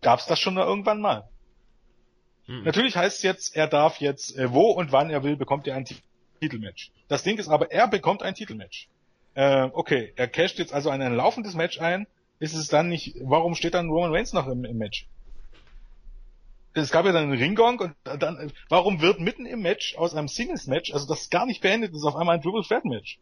[0.00, 1.28] Gab's das schon irgendwann mal?
[2.46, 2.62] Mhm.
[2.64, 5.76] Natürlich heißt es jetzt, er darf jetzt, äh, wo und wann er will, bekommt er
[5.76, 5.84] ein
[6.42, 6.90] Titelmatch.
[7.08, 8.88] Das Ding ist aber, er bekommt ein Titelmatch.
[9.34, 12.06] Äh, okay, er casht jetzt also ein laufendes Match ein.
[12.40, 15.06] Ist es dann nicht, warum steht dann Roman Reigns noch im, im Match?
[16.74, 20.26] Es gab ja dann einen Ringgong und dann, warum wird mitten im Match aus einem
[20.26, 23.18] Singles-Match, also das gar nicht beendet ist, auf einmal ein Triple Threat Match?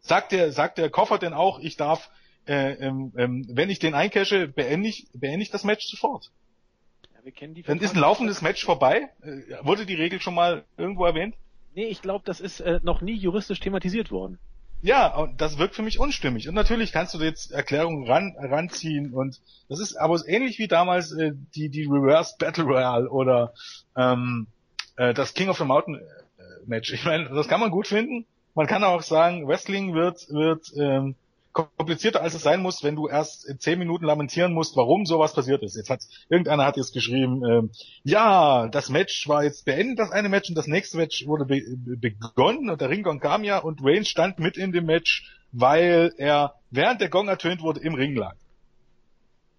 [0.00, 2.10] Sagt der, sagt der Koffer denn auch, ich darf
[2.46, 6.30] äh, ähm, ähm, wenn ich den eincashe, beende ich, beende ich das Match sofort.
[7.14, 9.08] Ja, wir kennen die Dann ist ein laufendes Match vorbei.
[9.22, 11.34] Äh, wurde die Regel schon mal irgendwo erwähnt?
[11.74, 14.38] Nee, ich glaube, das ist äh, noch nie juristisch thematisiert worden.
[14.82, 16.46] Ja, und das wirkt für mich unstimmig.
[16.46, 21.10] Und natürlich kannst du jetzt Erklärungen ran, ranziehen und das ist aber ähnlich wie damals
[21.12, 23.54] äh, die, die Reverse Battle Royale oder
[23.96, 24.46] ähm,
[24.96, 26.92] äh, das King of the Mountain äh, Match.
[26.92, 28.26] Ich meine, das kann man gut finden.
[28.54, 31.16] Man kann auch sagen, Wrestling wird, wird ähm,
[31.54, 35.62] komplizierter als es sein muss, wenn du erst zehn Minuten lamentieren musst, warum sowas passiert
[35.62, 35.76] ist.
[35.76, 37.70] Jetzt hat irgendeiner hat jetzt geschrieben, ähm,
[38.02, 41.62] ja, das Match war jetzt beendet, das eine Match und das nächste Match wurde be
[41.96, 46.56] begonnen und der Ringgong kam ja und Wayne stand mit in dem Match, weil er
[46.70, 48.34] während der Gong ertönt wurde im Ring lag.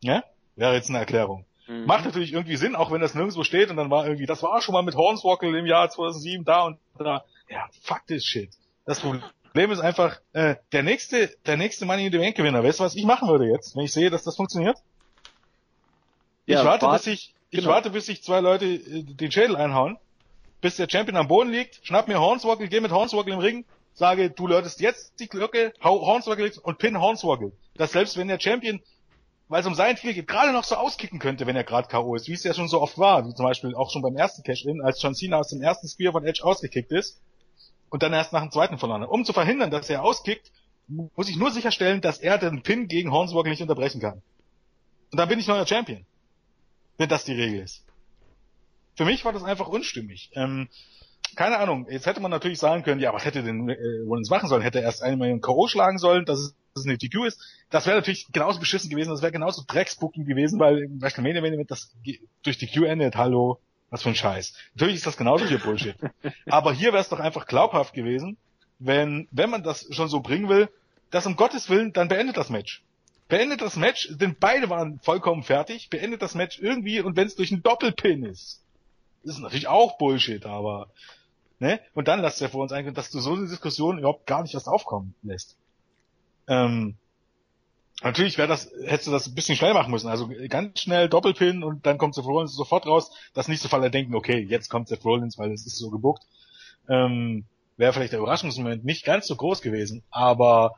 [0.01, 0.23] Ja,
[0.55, 1.45] wäre jetzt eine Erklärung.
[1.67, 1.85] Mhm.
[1.85, 4.61] Macht natürlich irgendwie Sinn, auch wenn das nirgendwo steht und dann war irgendwie, das war
[4.61, 7.23] schon mal mit Hornswoggle im Jahr 2007 da und da.
[7.49, 8.49] Ja, fuck this shit.
[8.85, 9.23] Das Problem
[9.55, 12.83] Problem ist einfach, äh, der nächste, der nächste Money in the Bank Gewinner, weißt du,
[12.83, 14.77] was ich machen würde jetzt, wenn ich sehe, dass das funktioniert?
[16.45, 17.71] Ja, ich warte, bis ich, ich genau.
[17.71, 19.97] warte, bis sich zwei Leute äh, den Schädel einhauen,
[20.59, 24.29] bis der Champion am Boden liegt, schnapp mir Hornswoggle, geh mit Hornswoggle im Ring, sage,
[24.29, 27.53] du läutest jetzt die Glocke, hau Hornswoggle und pin Hornswoggle.
[27.75, 28.81] Dass selbst wenn der Champion,
[29.47, 32.15] weil es um seinen Titel geht, gerade noch so auskicken könnte, wenn er gerade K.O.
[32.15, 34.43] ist, wie es ja schon so oft war, wie zum Beispiel auch schon beim ersten
[34.43, 37.21] Cash-In, als John Cena aus dem ersten Spear von Edge ausgekickt ist,
[37.95, 39.05] und dann erst nach dem zweiten verloren.
[39.05, 40.51] Um zu verhindern, dass er auskickt,
[40.89, 44.21] muss ich nur sicherstellen, dass er den Pin gegen Hornswoggle nicht unterbrechen kann.
[45.13, 46.05] Und dann bin ich neuer Champion.
[46.97, 47.85] Wenn das die Regel ist.
[48.97, 50.29] Für mich war das einfach unstimmig.
[50.33, 50.67] Ähm,
[51.37, 54.49] keine Ahnung, jetzt hätte man natürlich sagen können, ja, was hätte denn äh, Rollins machen
[54.49, 54.61] sollen?
[54.61, 55.69] Hätte er erst einmal einen K.O.
[55.69, 57.39] schlagen sollen, dass es, dass es eine TQ ist?
[57.69, 61.95] Das wäre natürlich genauso beschissen gewesen, das wäre genauso Drecksbooking gewesen, weil WrestleMania, wenn das
[62.43, 64.53] durch die Q endet, hallo, was für ein Scheiß.
[64.73, 65.95] Natürlich ist das genauso hier Bullshit.
[66.47, 68.37] Aber hier wäre es doch einfach glaubhaft gewesen,
[68.79, 70.69] wenn, wenn man das schon so bringen will,
[71.11, 72.83] dass um Gottes Willen, dann beendet das Match.
[73.27, 77.35] Beendet das Match, denn beide waren vollkommen fertig, beendet das Match irgendwie und wenn es
[77.35, 78.61] durch einen Doppelpin ist.
[79.23, 80.89] Das ist natürlich auch Bullshit, aber,
[81.59, 81.79] ne?
[81.95, 84.53] Und dann lasst ja vor uns eingehen, dass du so eine Diskussion überhaupt gar nicht
[84.53, 85.57] erst aufkommen lässt.
[86.47, 86.97] Ähm,
[88.03, 90.09] Natürlich wäre das, hättest du das ein bisschen schnell machen müssen.
[90.09, 93.89] Also ganz schnell Doppelpin und dann kommt Seth Rollins sofort raus, dass nicht so alle
[93.89, 96.23] denken, okay, jetzt kommt Seth Rollins, weil es ist so gebuckt.
[96.89, 97.45] Ähm,
[97.77, 100.75] wäre vielleicht der Überraschungsmoment nicht ganz so groß gewesen, aber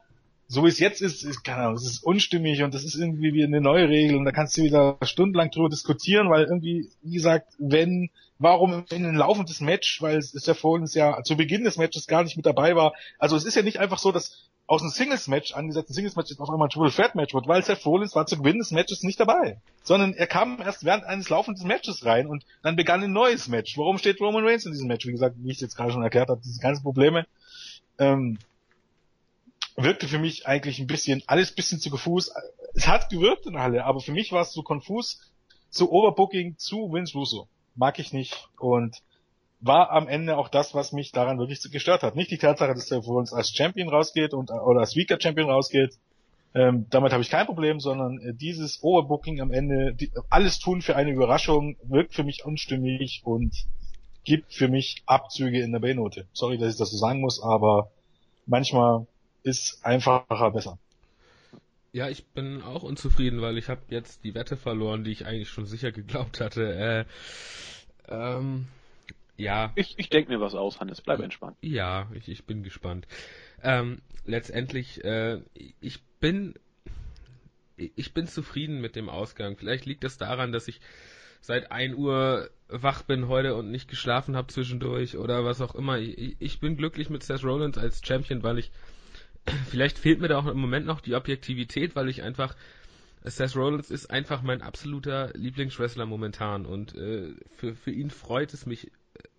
[0.47, 3.33] so wie es jetzt ist, ist, keine Ahnung, es ist unstimmig und das ist irgendwie
[3.33, 7.15] wie eine neue Regel und da kannst du wieder stundenlang drüber diskutieren, weil irgendwie, wie
[7.15, 11.35] gesagt, wenn, warum in ein laufendes Match, weil es ist ja vor uns ja zu
[11.35, 12.93] Beginn des Matches gar nicht mit dabei war.
[13.19, 16.67] Also es ist ja nicht einfach so, dass aus einem Singles-Match, angesetzten Singles-Match auf einmal
[16.67, 19.61] ein Triple Threat Match wird, weil Seth Rollins war zu Beginn des Matches nicht dabei.
[19.81, 23.77] Sondern er kam erst während eines laufenden Matches rein und dann begann ein neues Match.
[23.77, 25.07] Warum steht Roman Reigns in diesem Match?
[25.07, 27.25] Wie gesagt, wie ich es jetzt gerade schon erklärt habe, diese ganzen Probleme.
[27.97, 28.37] Ähm,
[29.77, 32.31] wirkte für mich eigentlich ein bisschen, alles bisschen zu konfus.
[32.73, 35.21] Es hat gewirkt in der Halle, aber für mich war es zu konfus,
[35.69, 37.47] zu Overbooking, zu Vince Russo.
[37.75, 39.01] Mag ich nicht und
[39.59, 42.15] war am Ende auch das, was mich daran wirklich gestört hat.
[42.15, 45.49] Nicht die Tatsache, dass er für uns als Champion rausgeht und oder als Weaker Champion
[45.49, 45.97] rausgeht.
[46.53, 50.81] Ähm, damit habe ich kein Problem, sondern äh, dieses Overbooking am Ende, die, alles tun
[50.81, 53.53] für eine Überraschung, wirkt für mich unstimmig und
[54.23, 56.27] gibt für mich Abzüge in der B-Note.
[56.33, 57.91] Sorry, dass ich das so sagen muss, aber
[58.45, 59.07] manchmal
[59.43, 60.77] ist einfacher besser.
[61.93, 65.49] Ja, ich bin auch unzufrieden, weil ich habe jetzt die Wette verloren, die ich eigentlich
[65.49, 67.05] schon sicher geglaubt hatte.
[68.09, 68.67] Äh, ähm,
[69.37, 69.71] ja.
[69.75, 71.01] Ich, ich denke mir was aus, Hannes.
[71.01, 71.57] Bleib entspannt.
[71.61, 73.07] Ja, ich, ich bin gespannt.
[73.63, 75.41] Ähm, letztendlich, äh,
[75.79, 76.55] ich bin
[77.77, 79.55] ich bin zufrieden mit dem Ausgang.
[79.55, 80.81] Vielleicht liegt das daran, dass ich
[81.41, 85.99] seit 1 Uhr wach bin heute und nicht geschlafen habe zwischendurch oder was auch immer.
[85.99, 88.71] Ich, ich bin glücklich mit Seth Rollins als Champion, weil ich
[89.69, 92.55] vielleicht fehlt mir da auch im Moment noch die Objektivität, weil ich einfach
[93.23, 98.65] Seth Rollins ist einfach mein absoluter Lieblingswrestler momentan und äh, für, für ihn freut es
[98.65, 98.91] mich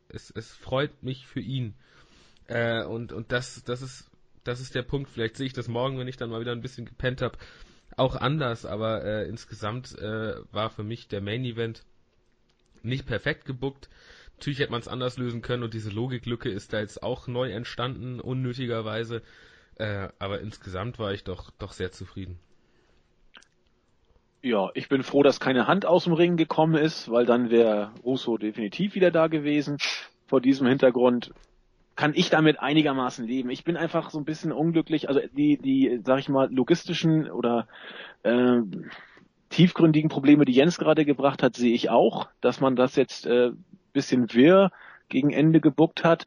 [0.09, 1.75] es, es freut mich für ihn.
[2.47, 4.11] Äh, und und das, das ist
[4.45, 5.11] das ist der Punkt.
[5.11, 7.39] Vielleicht sehe ich das morgen, wenn ich dann mal wieder ein bisschen gepennt habe,
[7.97, 8.65] auch anders.
[8.65, 11.85] Aber äh, insgesamt äh, war für mich der Main Event
[12.83, 13.89] nicht perfekt gebuckt.
[14.37, 17.51] Natürlich hätte man es anders lösen können und diese Logiklücke ist da jetzt auch neu
[17.51, 19.23] entstanden, unnötigerweise.
[19.75, 22.39] Äh, aber insgesamt war ich doch, doch sehr zufrieden.
[24.41, 27.91] Ja, ich bin froh, dass keine Hand aus dem Ring gekommen ist, weil dann wäre
[28.05, 29.79] Russo definitiv wieder da gewesen.
[30.27, 31.33] Vor diesem Hintergrund
[31.97, 33.51] kann ich damit einigermaßen leben.
[33.51, 35.09] Ich bin einfach so ein bisschen unglücklich.
[35.09, 37.67] Also die, die, sag ich mal, logistischen oder
[38.23, 38.61] äh,
[39.51, 43.51] tiefgründigen Probleme, die Jens gerade gebracht hat, sehe ich auch, dass man das jetzt äh,
[43.93, 44.71] bisschen wirr
[45.09, 46.27] gegen Ende gebuckt hat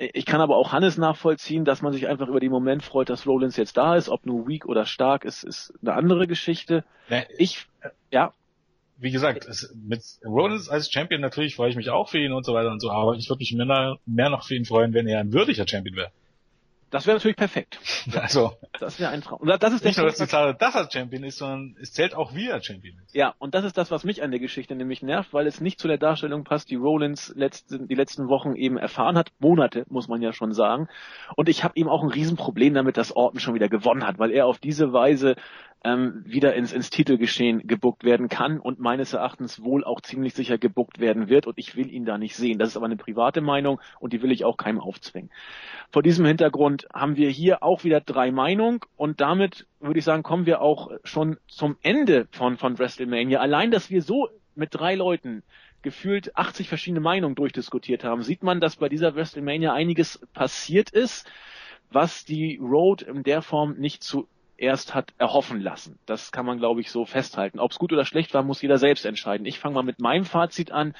[0.00, 3.26] ich kann aber auch Hannes nachvollziehen, dass man sich einfach über den Moment freut, dass
[3.26, 4.08] Rollins jetzt da ist.
[4.08, 6.84] Ob nur weak oder stark ist, ist eine andere Geschichte.
[7.10, 7.66] Nee, ich,
[8.10, 8.32] ja.
[8.96, 12.44] Wie gesagt, es, mit Rollins als Champion natürlich freue ich mich auch für ihn und
[12.44, 15.06] so weiter und so, aber ich würde mich mehr, mehr noch für ihn freuen, wenn
[15.06, 16.12] er ein würdiger Champion wäre.
[16.90, 17.78] Das wäre natürlich perfekt.
[18.20, 18.52] Also.
[18.78, 19.40] Das wäre ein Traum.
[19.40, 22.14] Und das ist nicht nur, dass die Sache, dass er Champion ist, sondern es zählt
[22.14, 23.14] auch, wie er Champion ist.
[23.14, 25.78] Ja, und das ist das, was mich an der Geschichte nämlich nervt, weil es nicht
[25.78, 29.32] zu der Darstellung passt, die Rollins letzten, die letzten Wochen eben erfahren hat.
[29.38, 30.88] Monate, muss man ja schon sagen.
[31.36, 34.30] Und ich habe eben auch ein Riesenproblem damit, dass Orton schon wieder gewonnen hat, weil
[34.30, 35.36] er auf diese Weise
[35.82, 40.58] ähm, wieder ins, ins Titelgeschehen gebuckt werden kann und meines Erachtens wohl auch ziemlich sicher
[40.58, 42.58] gebuckt werden wird und ich will ihn da nicht sehen.
[42.58, 45.30] Das ist aber eine private Meinung und die will ich auch keinem aufzwingen.
[45.90, 50.22] Vor diesem Hintergrund haben wir hier auch wieder drei Meinungen und damit würde ich sagen,
[50.22, 53.40] kommen wir auch schon zum Ende von, von WrestleMania.
[53.40, 55.42] Allein, dass wir so mit drei Leuten
[55.82, 61.26] gefühlt 80 verschiedene Meinungen durchdiskutiert haben, sieht man, dass bei dieser WrestleMania einiges passiert ist,
[61.90, 64.28] was die Road in der Form nicht zu
[64.60, 65.98] erst hat erhoffen lassen.
[66.06, 67.58] Das kann man, glaube ich, so festhalten.
[67.58, 69.46] Ob es gut oder schlecht war, muss jeder selbst entscheiden.
[69.46, 70.94] Ich fange mal mit meinem Fazit an.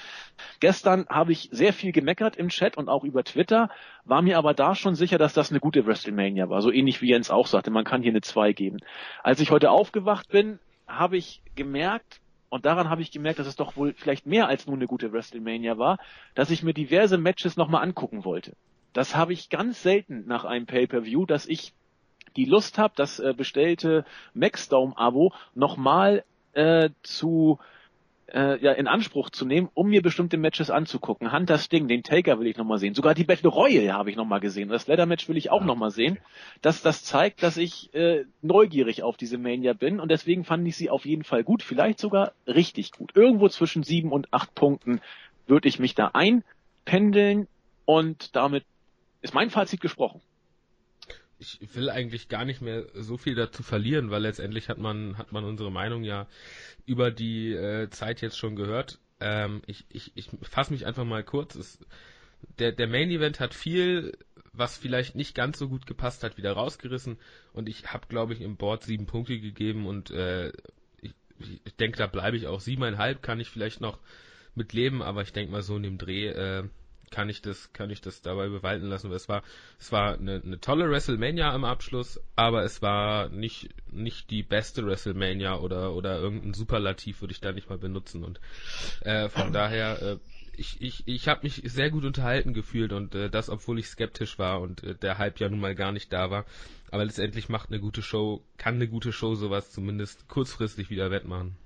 [0.61, 3.71] Gestern habe ich sehr viel gemeckert im Chat und auch über Twitter,
[4.05, 6.63] war mir aber da schon sicher, dass das eine gute WrestleMania war.
[6.63, 8.79] So ähnlich wie Jens auch sagte, man kann hier eine 2 geben.
[9.23, 10.59] Als ich heute aufgewacht bin,
[10.89, 14.67] habe ich gemerkt, und daran habe ich gemerkt, dass es doch wohl vielleicht mehr als
[14.67, 15.99] nur eine gute WrestleMania war,
[16.35, 18.57] dass ich mir diverse Matches nochmal angucken wollte.
[18.93, 21.75] Das habe ich ganz selten nach einem Pay-per-View, dass ich
[22.37, 24.05] die Lust habe, das äh, bestellte
[24.35, 27.59] Maxdome-Abo nochmal äh, zu
[28.33, 31.33] äh, ja, in Anspruch zu nehmen, um mir bestimmte Matches anzugucken.
[31.33, 32.95] Hunter Sting, den Taker will ich nochmal sehen.
[32.95, 34.69] Sogar die Battle Royale habe ich nochmal gesehen.
[34.69, 35.67] Das Leather Match will ich auch ja.
[35.67, 36.19] nochmal sehen.
[36.63, 40.77] Das, das zeigt, dass ich äh, neugierig auf diese Mania bin und deswegen fand ich
[40.77, 43.13] sie auf jeden Fall gut, vielleicht sogar richtig gut.
[43.15, 45.01] Irgendwo zwischen sieben und acht Punkten
[45.47, 47.49] würde ich mich da einpendeln
[47.85, 48.65] und damit
[49.23, 50.21] ist mein Fazit gesprochen
[51.41, 55.33] ich will eigentlich gar nicht mehr so viel dazu verlieren, weil letztendlich hat man, hat
[55.33, 56.29] man unsere Meinung ja
[56.85, 58.99] über die äh, Zeit jetzt schon gehört.
[59.21, 61.55] Ähm, ich ich, ich fasse mich einfach mal kurz.
[61.55, 61.79] Es,
[62.59, 64.17] der, der Main Event hat viel,
[64.53, 67.19] was vielleicht nicht ganz so gut gepasst hat, wieder rausgerissen
[67.53, 70.53] und ich habe, glaube ich, im Board sieben Punkte gegeben und äh,
[71.01, 71.15] ich,
[71.65, 73.99] ich denke, da bleibe ich auch siebeneinhalb, kann ich vielleicht noch
[74.55, 76.65] mit leben, aber ich denke mal so in dem Dreh äh,
[77.11, 79.11] kann ich das, kann ich das dabei bewalten lassen.
[79.13, 79.43] Es war,
[79.79, 84.87] es war eine, eine tolle WrestleMania am Abschluss, aber es war nicht, nicht die beste
[84.87, 88.41] WrestleMania oder, oder irgendein Superlativ würde ich da nicht mal benutzen und
[89.01, 90.17] äh, von daher, äh,
[90.57, 94.39] ich, ich, ich habe mich sehr gut unterhalten gefühlt und äh, das, obwohl ich skeptisch
[94.39, 96.45] war und äh, der Hype ja nun mal gar nicht da war.
[96.91, 101.57] Aber letztendlich macht eine gute Show, kann eine gute Show sowas zumindest kurzfristig wieder wettmachen.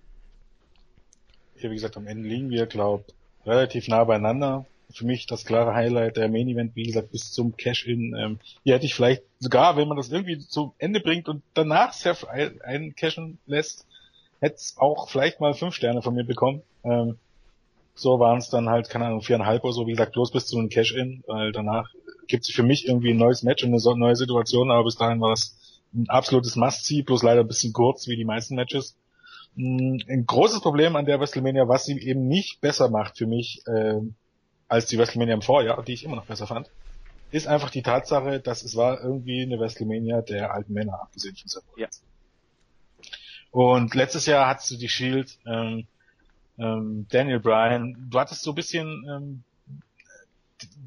[1.59, 3.07] Ja, wie gesagt, am Ende liegen wir, glaub,
[3.45, 7.57] relativ nah beieinander für mich das klare Highlight der Main Event, wie gesagt, bis zum
[7.57, 8.15] Cash-In.
[8.17, 11.93] Ähm, hier hätte ich vielleicht sogar, wenn man das irgendwie zum Ende bringt und danach
[11.93, 13.87] Seth einen cashen lässt,
[14.41, 16.63] hätte es auch vielleicht mal fünf Sterne von mir bekommen.
[16.85, 17.19] Ähm,
[17.95, 20.59] so waren es dann halt, keine Ahnung, viereinhalb oder so, wie gesagt, bloß bis zu
[20.59, 21.91] einem Cash-In, weil danach
[22.27, 25.21] gibt es für mich irgendwie ein neues Match und eine neue Situation, aber bis dahin
[25.21, 25.57] war es
[25.95, 28.97] ein absolutes Must-See, bloß leider ein bisschen kurz, wie die meisten Matches.
[29.55, 33.63] Mm, ein großes Problem an der WrestleMania, was sie eben nicht besser macht für mich,
[33.67, 34.01] äh,
[34.69, 36.71] als die WrestleMania im Vorjahr, die ich immer noch besser fand,
[37.31, 41.49] ist einfach die Tatsache, dass es war irgendwie eine WrestleMania der alten Männer, abgesehen von
[41.49, 41.89] Seth ja.
[43.51, 45.87] Und letztes Jahr hattest du die Shield, ähm,
[46.59, 49.45] ähm, Daniel Bryan, du hattest so ein bisschen ähm,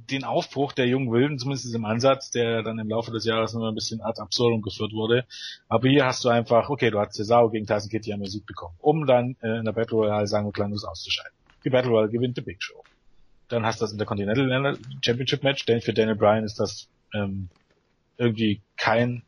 [0.10, 3.68] den Aufbruch der jungen Wilden, zumindest im Ansatz, der dann im Laufe des Jahres noch
[3.68, 5.26] ein bisschen ad absurdum geführt wurde.
[5.68, 8.76] Aber hier hast du einfach, okay, du hast Cesaro gegen Tyson Kitty am Musik bekommen,
[8.80, 11.34] um dann äh, in der Battle Royale sagen wir auszuscheiden.
[11.66, 12.84] Die Battle Royale gewinnt die Big Show.
[13.49, 17.49] Dann hast du das Intercontinental Championship Match, denn für Daniel Bryan ist das ähm,
[18.18, 19.24] irgendwie kein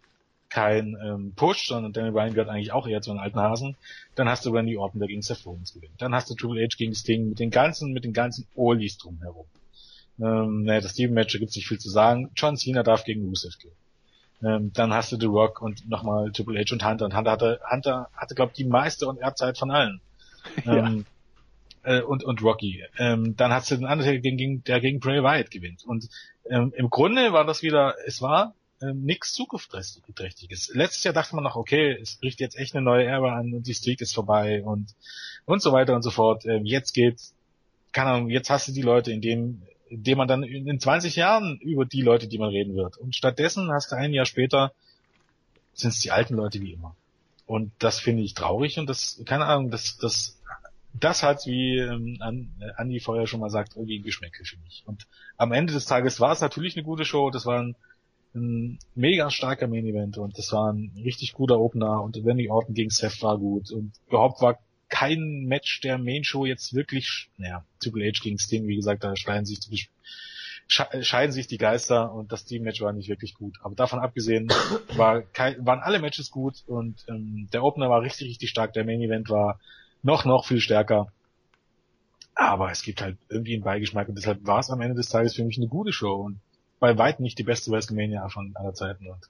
[0.49, 3.77] kein ähm, Push, sondern Daniel Bryan gehört eigentlich auch eher zu den alten Hasen.
[4.15, 5.93] Dann hast du Randy Orton, der gegen Seth Rollins gewinnt.
[5.99, 9.45] Dann hast du Triple H gegen Sting mit den ganzen, mit den ganzen Olis drumherum.
[10.19, 12.31] Ähm, naja, das Steven-Match, da gibt's nicht viel zu sagen.
[12.35, 13.71] John Cena darf gegen Rusev gehen.
[14.41, 17.05] Ähm, dann hast du The Rock und nochmal Triple H und Hunter.
[17.05, 20.01] Und Hunter hatte, Hunter hatte, glaube ich, die meiste und Erbzeit von allen.
[20.65, 20.91] Ja.
[21.83, 22.83] Äh, und, und Rocky.
[22.97, 25.85] Ähm, dann hast du den anderen, gegen, der gegen Bray Wyatt gewinnt.
[25.85, 26.09] Und
[26.49, 30.71] ähm, im Grunde war das wieder, es war ähm, nichts Zukunftsträchtiges.
[30.73, 33.67] Letztes Jahr dachte man noch, okay, es bricht jetzt echt eine neue Ära an und
[33.67, 34.93] die Streak ist vorbei und
[35.45, 36.45] und so weiter und so fort.
[36.45, 37.33] Ähm, jetzt geht's,
[37.91, 41.15] keine Ahnung, jetzt hast du die Leute, in dem, in dem man dann in 20
[41.15, 42.97] Jahren über die Leute, die man reden wird.
[42.97, 44.71] Und stattdessen hast du ein Jahr später,
[45.73, 46.95] sind es die alten Leute wie immer.
[47.47, 50.38] Und das finde ich traurig und das, keine Ahnung, das, das
[50.93, 52.17] das hat, wie ähm,
[52.77, 54.83] Andi vorher schon mal sagt, irgendwie ein Geschmäckel für mich.
[54.85, 55.07] Und
[55.37, 57.29] am Ende des Tages war es natürlich eine gute Show.
[57.29, 57.75] Das war ein,
[58.35, 62.75] ein mega starker Main Event und das war ein richtig guter Opener und Wendy Orton
[62.75, 64.59] gegen Seth war gut und überhaupt war
[64.89, 69.15] kein Match der Main Show jetzt wirklich, naja, Triple H gegen Sting, wie gesagt, da
[69.15, 69.87] scheiden sich die,
[70.67, 73.57] scheiden sich die Geister und das Team-Match war nicht wirklich gut.
[73.61, 74.49] Aber davon abgesehen
[74.95, 78.73] war kein, waren alle Matches gut und ähm, der Opener war richtig, richtig stark.
[78.73, 79.59] Der Main Event war
[80.03, 81.11] noch, noch viel stärker.
[82.35, 85.35] Aber es gibt halt irgendwie einen Beigeschmack und deshalb war es am Ende des Tages
[85.35, 86.39] für mich eine gute Show und
[86.79, 89.07] bei weitem nicht die beste WrestleMania von aller Zeiten.
[89.07, 89.29] Und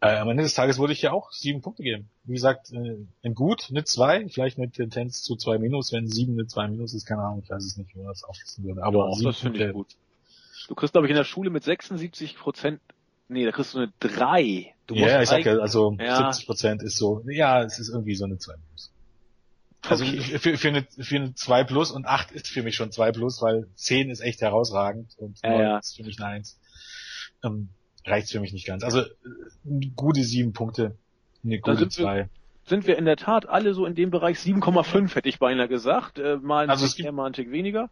[0.00, 2.08] äh, am Ende des Tages würde ich ja auch sieben Punkte geben.
[2.24, 6.34] Wie gesagt, äh, ein Gut, eine zwei, vielleicht eine Tendenz zu zwei Minus, wenn sieben
[6.34, 8.82] eine zwei Minus ist, keine Ahnung, ich weiß es nicht, wie man das aufschließen würde.
[8.82, 9.96] Aber Doch, das finde ich gut.
[10.68, 12.80] Du kriegst, glaube ich, in der Schule mit 76 Prozent,
[13.28, 14.74] nee, da kriegst du eine drei.
[14.86, 16.16] Du ja, ich sag ja, also ja.
[16.16, 18.90] 70 Prozent ist so, ja, es ist irgendwie so eine zwei Minus.
[19.88, 20.38] Also okay.
[20.38, 23.42] für, für, eine, für eine 2 plus und 8 ist für mich schon 2 plus,
[23.42, 25.78] weil 10 ist echt herausragend und ja, 9 ja.
[25.78, 26.58] ist für mich eine 1.
[27.42, 27.68] Ähm,
[28.04, 28.84] reicht für mich nicht ganz.
[28.84, 29.06] Also äh,
[29.94, 30.96] gute 7 Punkte,
[31.42, 32.28] eine gute 2
[32.66, 36.18] sind wir in der Tat alle so in dem Bereich 7,5 hätte ich beinahe gesagt.
[36.18, 37.90] Äh, mal ein also gibt mehr, mal ein Tick weniger.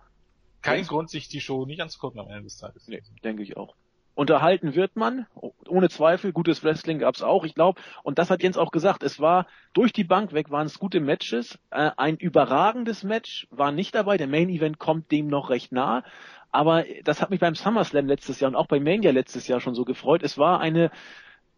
[0.62, 2.86] Kein Grund, sich die Show nicht anzugucken am Ende des Tages.
[2.86, 3.74] Nee, denke ich auch.
[4.14, 5.26] Unterhalten wird man,
[5.66, 6.32] ohne Zweifel.
[6.32, 7.80] Gutes Wrestling gab's auch, ich glaube.
[8.02, 9.02] Und das hat Jens auch gesagt.
[9.02, 11.58] Es war durch die Bank weg, waren es gute Matches.
[11.70, 14.18] Äh, ein überragendes Match war nicht dabei.
[14.18, 16.04] Der Main Event kommt dem noch recht nah.
[16.50, 19.74] Aber das hat mich beim SummerSlam letztes Jahr und auch bei Mania letztes Jahr schon
[19.74, 20.22] so gefreut.
[20.22, 20.90] Es war eine,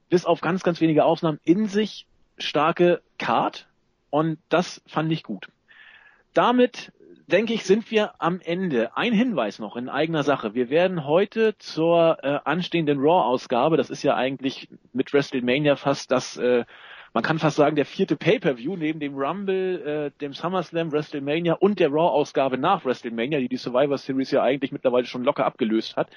[0.09, 2.07] bis auf ganz, ganz wenige Ausnahmen, in sich
[2.39, 3.67] starke Card.
[4.11, 5.49] Und das fand ich gut.
[6.35, 6.93] Damit
[7.27, 8.97] denke ich, sind wir am Ende.
[8.97, 10.55] Ein Hinweis noch in eigener Sache.
[10.55, 16.37] Wir werden heute zur äh, anstehenden Raw-Ausgabe, das ist ja eigentlich mit WrestleMania fast das,
[16.37, 16.65] äh,
[17.13, 21.79] man kann fast sagen, der vierte Pay-Per-View neben dem Rumble, äh, dem SummerSlam, WrestleMania und
[21.79, 26.09] der Raw-Ausgabe nach WrestleMania, die die Survivor Series ja eigentlich mittlerweile schon locker abgelöst hat.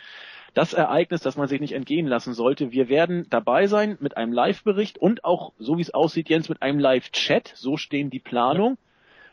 [0.53, 2.71] Das Ereignis, das man sich nicht entgehen lassen sollte.
[2.71, 6.63] Wir werden dabei sein mit einem Live-Bericht und auch, so wie es aussieht, Jens, mit
[6.63, 7.53] einem Live-Chat.
[7.55, 8.77] So stehen die Planungen.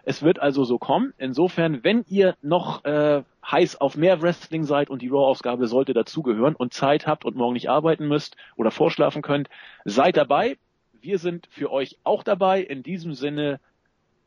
[0.05, 1.15] Es wird also so kommen.
[1.19, 6.55] Insofern, wenn ihr noch äh, heiß auf mehr Wrestling seid und die Raw-Ausgabe sollte dazugehören
[6.55, 9.49] und Zeit habt und morgen nicht arbeiten müsst oder vorschlafen könnt,
[9.85, 10.59] seid dabei.
[11.01, 12.61] Wir sind für euch auch dabei.
[12.61, 13.61] In diesem Sinne,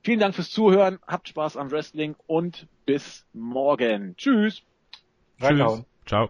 [0.02, 4.16] vielen Dank fürs Zuhören, habt Spaß am Wrestling und bis morgen.
[4.18, 4.64] Tschüss.
[5.40, 5.58] Tschüss.
[6.06, 6.30] Ciao.